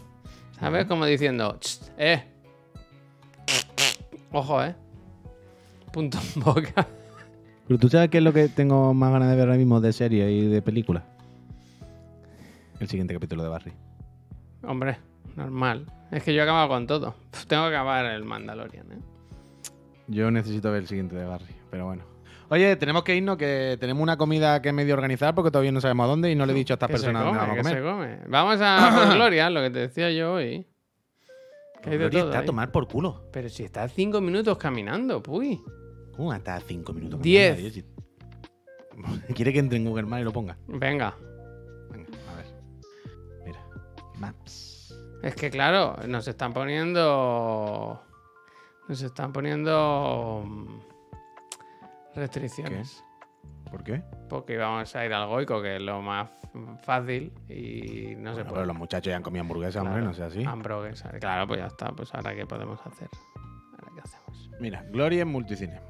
¿Sabes? 0.60 0.84
Como 0.86 1.06
diciendo, 1.06 1.56
"Ch, 1.60 1.80
eh. 1.96 2.24
Ojo, 4.32 4.62
eh. 4.62 4.74
Punto 5.92 6.18
en 6.36 6.42
boca. 6.42 6.86
Pero 7.66 7.78
tú 7.80 7.88
sabes 7.88 8.10
qué 8.10 8.18
es 8.18 8.24
lo 8.24 8.32
que 8.32 8.48
tengo 8.48 8.92
más 8.94 9.10
ganas 9.10 9.30
de 9.30 9.36
ver 9.36 9.44
ahora 9.46 9.56
mismo 9.58 9.80
de 9.80 9.92
serie 9.92 10.30
y 10.30 10.48
de 10.48 10.60
película. 10.62 11.04
El 12.80 12.88
siguiente 12.88 13.14
capítulo 13.14 13.42
de 13.42 13.48
Barry. 13.48 13.72
Hombre, 14.62 14.98
normal. 15.36 15.86
Es 16.10 16.22
que 16.22 16.32
yo 16.34 16.40
he 16.40 16.42
acabado 16.42 16.68
con 16.68 16.86
todo. 16.86 17.14
Tengo 17.46 17.68
que 17.68 17.74
acabar 17.76 18.04
el 18.06 18.24
Mandalorian, 18.24 18.86
eh. 18.92 18.98
Yo 20.08 20.30
necesito 20.30 20.70
ver 20.72 20.82
el 20.82 20.88
siguiente 20.88 21.14
de 21.16 21.24
Barry, 21.24 21.54
pero 21.70 21.86
bueno. 21.86 22.04
Oye, 22.50 22.76
tenemos 22.76 23.02
que 23.04 23.14
irnos, 23.14 23.36
que 23.36 23.76
tenemos 23.78 24.02
una 24.02 24.16
comida 24.16 24.62
que 24.62 24.72
medio 24.72 24.94
organizar 24.94 25.34
porque 25.34 25.50
todavía 25.50 25.70
no 25.70 25.82
sabemos 25.82 26.04
a 26.04 26.08
dónde 26.08 26.30
y 26.30 26.34
no 26.34 26.46
le 26.46 26.52
he 26.52 26.56
dicho 26.56 26.72
a 26.72 26.76
estas 26.76 26.88
¿Qué 26.90 26.96
se 26.98 27.04
personas 27.04 27.24
dónde 27.24 27.38
vamos 27.38 27.52
a 27.52 27.54
¿Qué 27.56 27.62
comer. 27.62 27.76
se 27.76 27.82
come? 27.82 28.30
Vamos 28.30 28.58
a 28.62 29.10
Gloria, 29.14 29.50
lo 29.50 29.60
que 29.60 29.70
te 29.70 29.78
decía 29.80 30.10
yo 30.10 30.32
hoy. 30.34 30.66
Que 31.82 31.90
hay 31.90 31.98
de 31.98 32.04
Gloria 32.04 32.20
todo 32.20 32.30
está 32.30 32.38
a 32.38 32.44
tomar 32.46 32.72
por 32.72 32.88
culo. 32.88 33.28
Pero 33.32 33.50
si 33.50 33.64
está 33.64 33.86
cinco 33.88 34.22
minutos 34.22 34.56
caminando, 34.56 35.22
puy. 35.22 35.60
¿Cómo 36.16 36.32
está 36.32 36.56
a 36.56 36.60
cinco 36.60 36.94
minutos? 36.94 37.20
Diez. 37.20 37.56
caminando? 37.56 37.74
Si- 39.26 39.34
Quiere 39.34 39.52
que 39.52 39.58
entre 39.58 39.76
en 39.76 39.84
Google 39.84 40.04
Maps 40.06 40.22
y 40.22 40.24
lo 40.24 40.32
ponga. 40.32 40.56
Venga. 40.68 41.14
Venga, 41.90 42.08
a 42.32 42.36
ver. 42.36 42.46
Mira. 43.44 43.60
Maps. 44.18 44.94
Es 45.22 45.34
que 45.34 45.50
claro, 45.50 45.96
nos 46.08 46.26
están 46.26 46.54
poniendo. 46.54 48.02
Nos 48.88 49.02
están 49.02 49.32
poniendo. 49.32 50.42
mm, 50.46 50.78
Restricciones. 52.14 53.04
¿Por 53.70 53.84
qué? 53.84 54.02
Porque 54.28 54.54
íbamos 54.54 54.96
a 54.96 55.04
ir 55.06 55.12
al 55.12 55.28
Goico, 55.28 55.60
que 55.62 55.76
es 55.76 55.82
lo 55.82 56.00
más 56.00 56.30
fácil, 56.82 57.32
y 57.48 58.14
no 58.16 58.30
se 58.30 58.36
Bueno, 58.42 58.44
puede. 58.44 58.52
pero 58.54 58.64
los 58.66 58.76
muchachos 58.76 59.10
ya 59.10 59.16
han 59.16 59.22
comido 59.22 59.42
hamburguesa, 59.42 59.82
hombre, 59.82 60.02
no 60.02 60.14
sea 60.14 60.26
así. 60.26 60.42
Hamburguesa. 60.42 61.10
Claro, 61.20 61.46
pues 61.46 61.60
ya 61.60 61.66
está. 61.66 61.92
Pues 61.92 62.12
ahora 62.14 62.34
qué 62.34 62.46
podemos 62.46 62.80
hacer. 62.84 63.08
Ahora 63.72 63.92
qué 63.94 64.00
hacemos. 64.00 64.50
Mira, 64.58 64.82
Gloria 64.90 65.22
en 65.22 65.28
multicine. 65.28 65.80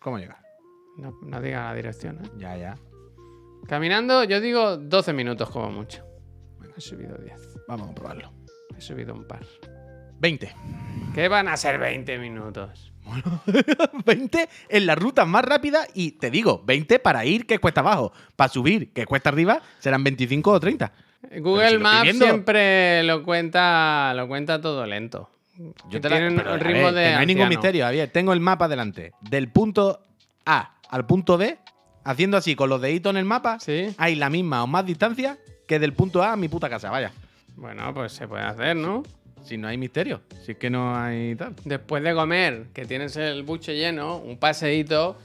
¿Cómo 0.00 0.18
llegar? 0.18 0.42
No, 0.98 1.16
no 1.22 1.40
diga 1.40 1.64
la 1.66 1.74
dirección, 1.74 2.18
¿eh? 2.24 2.28
Ya, 2.36 2.56
ya. 2.56 2.74
Caminando, 3.68 4.24
yo 4.24 4.40
digo 4.40 4.76
12 4.76 5.12
minutos 5.12 5.48
como 5.50 5.70
mucho. 5.70 6.04
He 6.76 6.80
subido 6.80 7.16
10. 7.16 7.64
Vamos 7.68 7.88
a 7.90 7.94
probarlo. 7.94 8.32
He 8.76 8.80
subido 8.80 9.14
un 9.14 9.26
par. 9.26 9.46
20. 10.20 10.54
¿Qué 11.14 11.28
van 11.28 11.48
a 11.48 11.56
ser 11.56 11.78
20 11.78 12.18
minutos? 12.18 12.92
20 14.04 14.48
en 14.68 14.86
la 14.86 14.94
ruta 14.94 15.24
más 15.24 15.44
rápida 15.44 15.80
y 15.94 16.12
te 16.12 16.30
digo, 16.30 16.62
20 16.64 16.98
para 17.00 17.24
ir 17.24 17.46
que 17.46 17.58
cuesta 17.58 17.80
abajo. 17.80 18.12
Para 18.36 18.48
subir 18.52 18.92
que 18.92 19.06
cuesta 19.06 19.30
arriba 19.30 19.60
serán 19.78 20.04
25 20.04 20.50
o 20.52 20.60
30. 20.60 20.92
Google 21.38 21.70
si 21.70 21.78
Maps 21.78 22.02
viendo. 22.02 22.24
siempre 22.24 23.02
lo 23.04 23.22
cuenta, 23.24 24.12
lo 24.14 24.28
cuenta 24.28 24.60
todo 24.60 24.86
lento. 24.86 25.30
Yo 25.90 26.00
te 26.00 26.08
la- 26.08 26.16
un 26.54 26.60
ritmo 26.60 26.92
ver, 26.92 26.94
de 26.94 27.12
no 27.12 27.18
hay 27.18 27.26
ningún 27.26 27.48
misterio, 27.48 27.84
Javier. 27.84 28.08
Tengo 28.10 28.32
el 28.32 28.40
mapa 28.40 28.68
delante. 28.68 29.12
Del 29.20 29.50
punto 29.50 30.00
A 30.46 30.76
al 30.88 31.04
punto 31.06 31.36
B, 31.36 31.58
haciendo 32.04 32.36
así 32.38 32.54
con 32.56 32.70
los 32.70 32.80
deditos 32.80 33.10
en 33.10 33.18
el 33.18 33.24
mapa, 33.26 33.58
¿Sí? 33.60 33.94
hay 33.98 34.14
la 34.14 34.30
misma 34.30 34.62
o 34.62 34.66
más 34.66 34.86
distancia 34.86 35.36
que 35.68 35.78
del 35.78 35.92
punto 35.92 36.22
A 36.22 36.32
a 36.32 36.36
mi 36.36 36.48
puta 36.48 36.68
casa. 36.70 36.90
Vaya. 36.90 37.12
Bueno, 37.56 37.92
pues 37.92 38.12
se 38.12 38.26
puede 38.26 38.42
hacer, 38.44 38.74
¿no? 38.76 39.02
Si 39.42 39.56
no 39.56 39.68
hay 39.68 39.76
misterio. 39.78 40.20
Si 40.44 40.52
es 40.52 40.58
que 40.58 40.70
no 40.70 40.96
hay 40.96 41.34
tal. 41.34 41.54
Después 41.64 42.02
de 42.02 42.14
comer, 42.14 42.66
que 42.72 42.84
tienes 42.84 43.16
el 43.16 43.42
buche 43.42 43.74
lleno, 43.76 44.18
un 44.18 44.36
paseíto, 44.38 45.16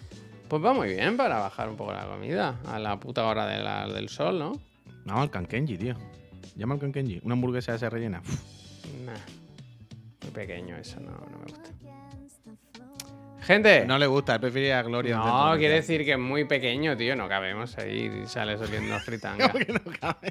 pues 0.48 0.64
va 0.64 0.74
muy 0.74 0.90
bien 0.90 1.18
para 1.18 1.40
bajar 1.40 1.70
un 1.70 1.76
poco 1.76 1.94
la 1.94 2.06
comida 2.06 2.60
a 2.66 2.80
la 2.80 3.00
puta 3.00 3.26
hora 3.26 3.46
de 3.48 3.62
la- 3.62 3.88
del 3.88 4.10
sol, 4.10 4.40
¿no? 4.40 4.54
Vamos 5.06 5.24
al 5.24 5.30
Kankenji, 5.32 5.78
tío. 5.78 5.96
Llama 6.56 6.76
al 6.76 6.80
Kankenji. 6.80 7.20
Una 7.24 7.34
hamburguesa 7.34 7.76
esa 7.76 7.90
rellena. 7.90 8.22
Uf. 8.22 8.42
Nah. 9.06 9.14
Muy 10.24 10.32
pequeño 10.32 10.76
eso, 10.78 11.00
no, 11.02 11.12
no 11.12 11.38
me 11.40 11.44
gusta. 11.52 11.70
Gente, 13.42 13.86
No 13.86 14.00
le 14.00 14.08
gusta, 14.08 14.34
él 14.34 14.40
prefería 14.42 14.80
a 14.80 14.82
Gloria. 14.82 15.18
no, 15.18 15.56
quiere 15.60 15.76
decir 15.76 16.04
que 16.04 16.14
es 16.14 16.20
muy 16.20 16.46
pequeño, 16.46 16.98
tío. 16.98 17.16
No 17.16 17.28
cabemos 17.28 17.78
ahí 17.78 18.24
y 18.24 18.28
sale 18.28 18.56
oliendo 18.56 18.98
fritanga. 19.02 19.50
Que 19.54 19.72
no 19.72 19.82
cabe. 20.00 20.30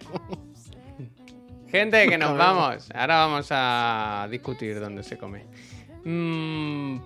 Gente, 1.75 2.09
que 2.09 2.17
nos 2.17 2.39
vamos. 2.39 2.89
Ahora 2.95 3.17
vamos 3.17 3.49
a 3.51 4.29
discutir 4.31 4.79
dónde 4.79 5.03
se 5.03 5.19
come. 5.19 5.45
Mm, 6.05 6.99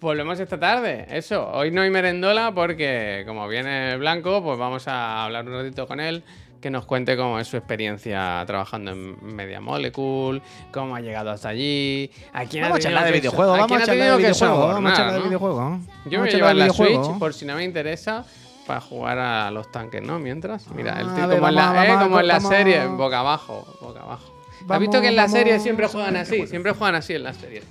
volvemos 0.00 0.38
esta 0.38 0.56
tarde. 0.56 1.04
Eso, 1.10 1.50
hoy 1.50 1.72
no 1.72 1.80
hay 1.80 1.90
merendola 1.90 2.52
porque 2.54 3.24
como 3.26 3.48
viene 3.48 3.96
Blanco, 3.96 4.40
pues 4.40 4.56
vamos 4.56 4.86
a 4.86 5.24
hablar 5.24 5.48
un 5.48 5.54
ratito 5.54 5.88
con 5.88 5.98
él. 5.98 6.22
Que 6.60 6.70
nos 6.70 6.84
cuente 6.84 7.16
cómo 7.16 7.40
es 7.40 7.48
su 7.48 7.56
experiencia 7.56 8.44
trabajando 8.46 8.92
en 8.92 9.34
Media 9.34 9.60
Molecule, 9.60 10.42
cómo 10.70 10.94
ha 10.94 11.00
llegado 11.00 11.30
hasta 11.30 11.48
allí, 11.48 12.08
a 12.32 12.44
quién 12.44 12.62
Vamos 12.62 12.76
a 12.76 12.78
ha 12.78 12.78
tenido 12.78 12.78
charlar 12.78 13.04
de 13.04 13.12
videojuegos, 13.12 13.58
vamos 13.58 13.80
a 13.80 13.82
ha 13.82 13.86
charlar 13.86 14.10
de 14.10 14.16
videojuegos, 14.16 14.58
vamos 14.58 14.70
a 14.70 14.72
sobornar, 14.72 14.96
charlar 14.96 15.12
de 15.14 15.18
¿no? 15.18 15.24
videojuegos. 15.24 15.80
Yo 16.06 16.20
voy 16.20 16.28
a 16.28 16.32
llevar 16.32 16.56
la. 16.56 16.70
Switch 16.70 17.18
por 17.18 17.34
si 17.34 17.46
no 17.46 17.56
me 17.56 17.64
interesa 17.64 18.24
para 18.68 18.80
jugar 18.80 19.18
a 19.18 19.50
los 19.50 19.72
tanques, 19.72 20.00
¿no? 20.02 20.18
Mientras, 20.20 20.68
mira, 20.68 21.00
el 21.00 21.08
Ah, 21.08 21.14
tío 21.16 21.24
a 21.24 21.26
ver, 21.26 21.38
como, 21.38 21.48
en 21.48 21.54
la, 21.56 21.62
eh, 21.84 21.88
vamos 21.88 22.02
como 22.04 22.20
en 22.20 22.26
la 22.28 22.40
serie, 22.40 22.86
boca 22.86 23.18
abajo, 23.20 23.66
boca 23.80 24.00
abajo. 24.02 24.32
¿Has 24.68 24.78
visto 24.80 25.00
que 25.00 25.08
en 25.08 25.16
la 25.16 25.22
vamos. 25.22 25.36
serie 25.38 25.58
siempre 25.58 25.86
juegan 25.88 26.16
así? 26.16 26.46
Siempre 26.46 26.72
juegan 26.72 26.94
así 26.94 27.14
en 27.14 27.22
las 27.24 27.36
series. 27.38 27.64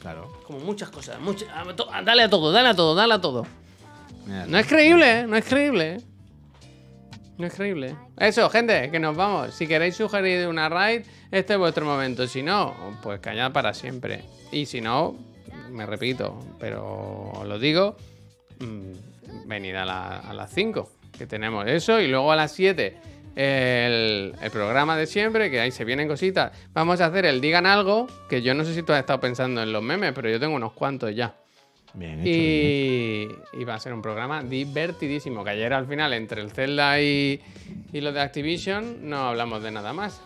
Claro. 0.00 0.32
Como 0.46 0.58
muchas 0.60 0.90
cosas, 0.90 1.18
muchas- 1.20 1.48
a 1.48 1.64
to- 1.74 1.92
a- 1.92 2.02
dale 2.02 2.22
a 2.24 2.30
todo, 2.30 2.52
dale 2.52 2.68
a 2.68 2.74
todo, 2.74 2.94
dale 2.94 3.14
a 3.14 3.20
todo. 3.20 3.46
Mira, 4.26 4.46
No 4.46 4.58
es 4.58 4.66
creíble, 4.66 5.20
¿eh? 5.20 5.26
No 5.26 5.36
es 5.36 5.44
creíble. 5.44 5.94
¿eh? 5.94 6.00
No 7.38 7.46
es 7.46 7.54
creíble. 7.54 7.94
Eso, 8.16 8.48
gente, 8.50 8.90
que 8.90 8.98
nos 8.98 9.16
vamos. 9.16 9.54
Si 9.54 9.66
queréis 9.66 9.96
sugerir 9.96 10.48
una 10.48 10.68
raid, 10.68 11.02
este 11.30 11.52
es 11.54 11.58
vuestro 11.58 11.84
momento. 11.84 12.26
Si 12.26 12.42
no, 12.42 12.74
pues 13.02 13.20
callad 13.20 13.52
para 13.52 13.74
siempre. 13.74 14.24
Y 14.52 14.66
si 14.66 14.80
no, 14.80 15.16
me 15.70 15.84
repito, 15.86 16.38
pero 16.58 17.30
os 17.34 17.46
lo 17.46 17.58
digo, 17.58 17.96
mm, 18.60 18.92
venid 19.46 19.74
a, 19.74 19.84
la- 19.84 20.18
a 20.18 20.32
las 20.34 20.50
5, 20.52 20.90
que 21.16 21.26
tenemos 21.26 21.66
eso, 21.66 22.00
y 22.00 22.08
luego 22.08 22.30
a 22.32 22.36
las 22.36 22.52
7 22.52 22.96
el, 23.36 24.34
el 24.40 24.50
programa 24.50 24.96
de 24.96 25.06
siempre, 25.06 25.50
que 25.50 25.60
ahí 25.60 25.70
se 25.70 25.84
vienen 25.84 26.08
cositas. 26.08 26.52
Vamos 26.72 27.00
a 27.00 27.06
hacer 27.06 27.26
el 27.26 27.40
Digan 27.40 27.66
Algo, 27.66 28.06
que 28.28 28.40
yo 28.42 28.54
no 28.54 28.64
sé 28.64 28.74
si 28.74 28.82
tú 28.82 28.92
has 28.92 29.00
estado 29.00 29.20
pensando 29.20 29.62
en 29.62 29.72
los 29.72 29.82
memes, 29.82 30.12
pero 30.14 30.30
yo 30.30 30.40
tengo 30.40 30.54
unos 30.56 30.72
cuantos 30.72 31.14
ya. 31.14 31.34
Bien 31.94 32.12
hecho, 32.20 32.24
bien. 32.24 33.38
Y, 33.54 33.60
y 33.60 33.64
va 33.64 33.74
a 33.74 33.78
ser 33.80 33.92
un 33.94 34.02
programa 34.02 34.42
divertidísimo. 34.42 35.44
Que 35.44 35.50
ayer 35.50 35.72
al 35.72 35.86
final, 35.86 36.12
entre 36.14 36.40
el 36.42 36.50
Zelda 36.50 37.00
y, 37.00 37.40
y 37.92 38.00
lo 38.00 38.12
de 38.12 38.20
Activision, 38.20 39.08
no 39.08 39.28
hablamos 39.28 39.62
de 39.62 39.70
nada 39.70 39.92
más. 39.92 40.20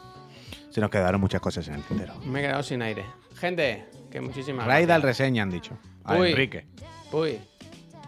Se 0.70 0.80
nos 0.80 0.90
quedaron 0.90 1.20
muchas 1.20 1.40
cosas 1.40 1.66
en 1.68 1.74
el 1.74 1.82
tintero. 1.82 2.14
Me 2.24 2.40
he 2.40 2.42
quedado 2.42 2.62
sin 2.62 2.80
aire. 2.82 3.04
Gente, 3.36 3.84
que 4.10 4.20
muchísimas 4.20 4.66
Raid 4.66 4.90
al 4.90 5.00
gracias. 5.00 5.18
reseña, 5.18 5.42
han 5.42 5.50
dicho. 5.50 5.76
A 6.04 6.16
Uy. 6.16 6.30
Enrique. 6.30 6.64
Uy, 7.12 7.38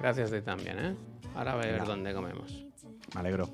gracias 0.03 0.33
de 0.33 0.43
también, 0.43 0.79
¿eh? 0.79 0.97
Ahora 1.37 1.55
voy 1.55 1.65
a 1.65 1.73
ver 1.73 1.85
dónde 1.85 2.13
comemos. 2.13 2.67
Me 3.15 3.21
alegro. 3.21 3.49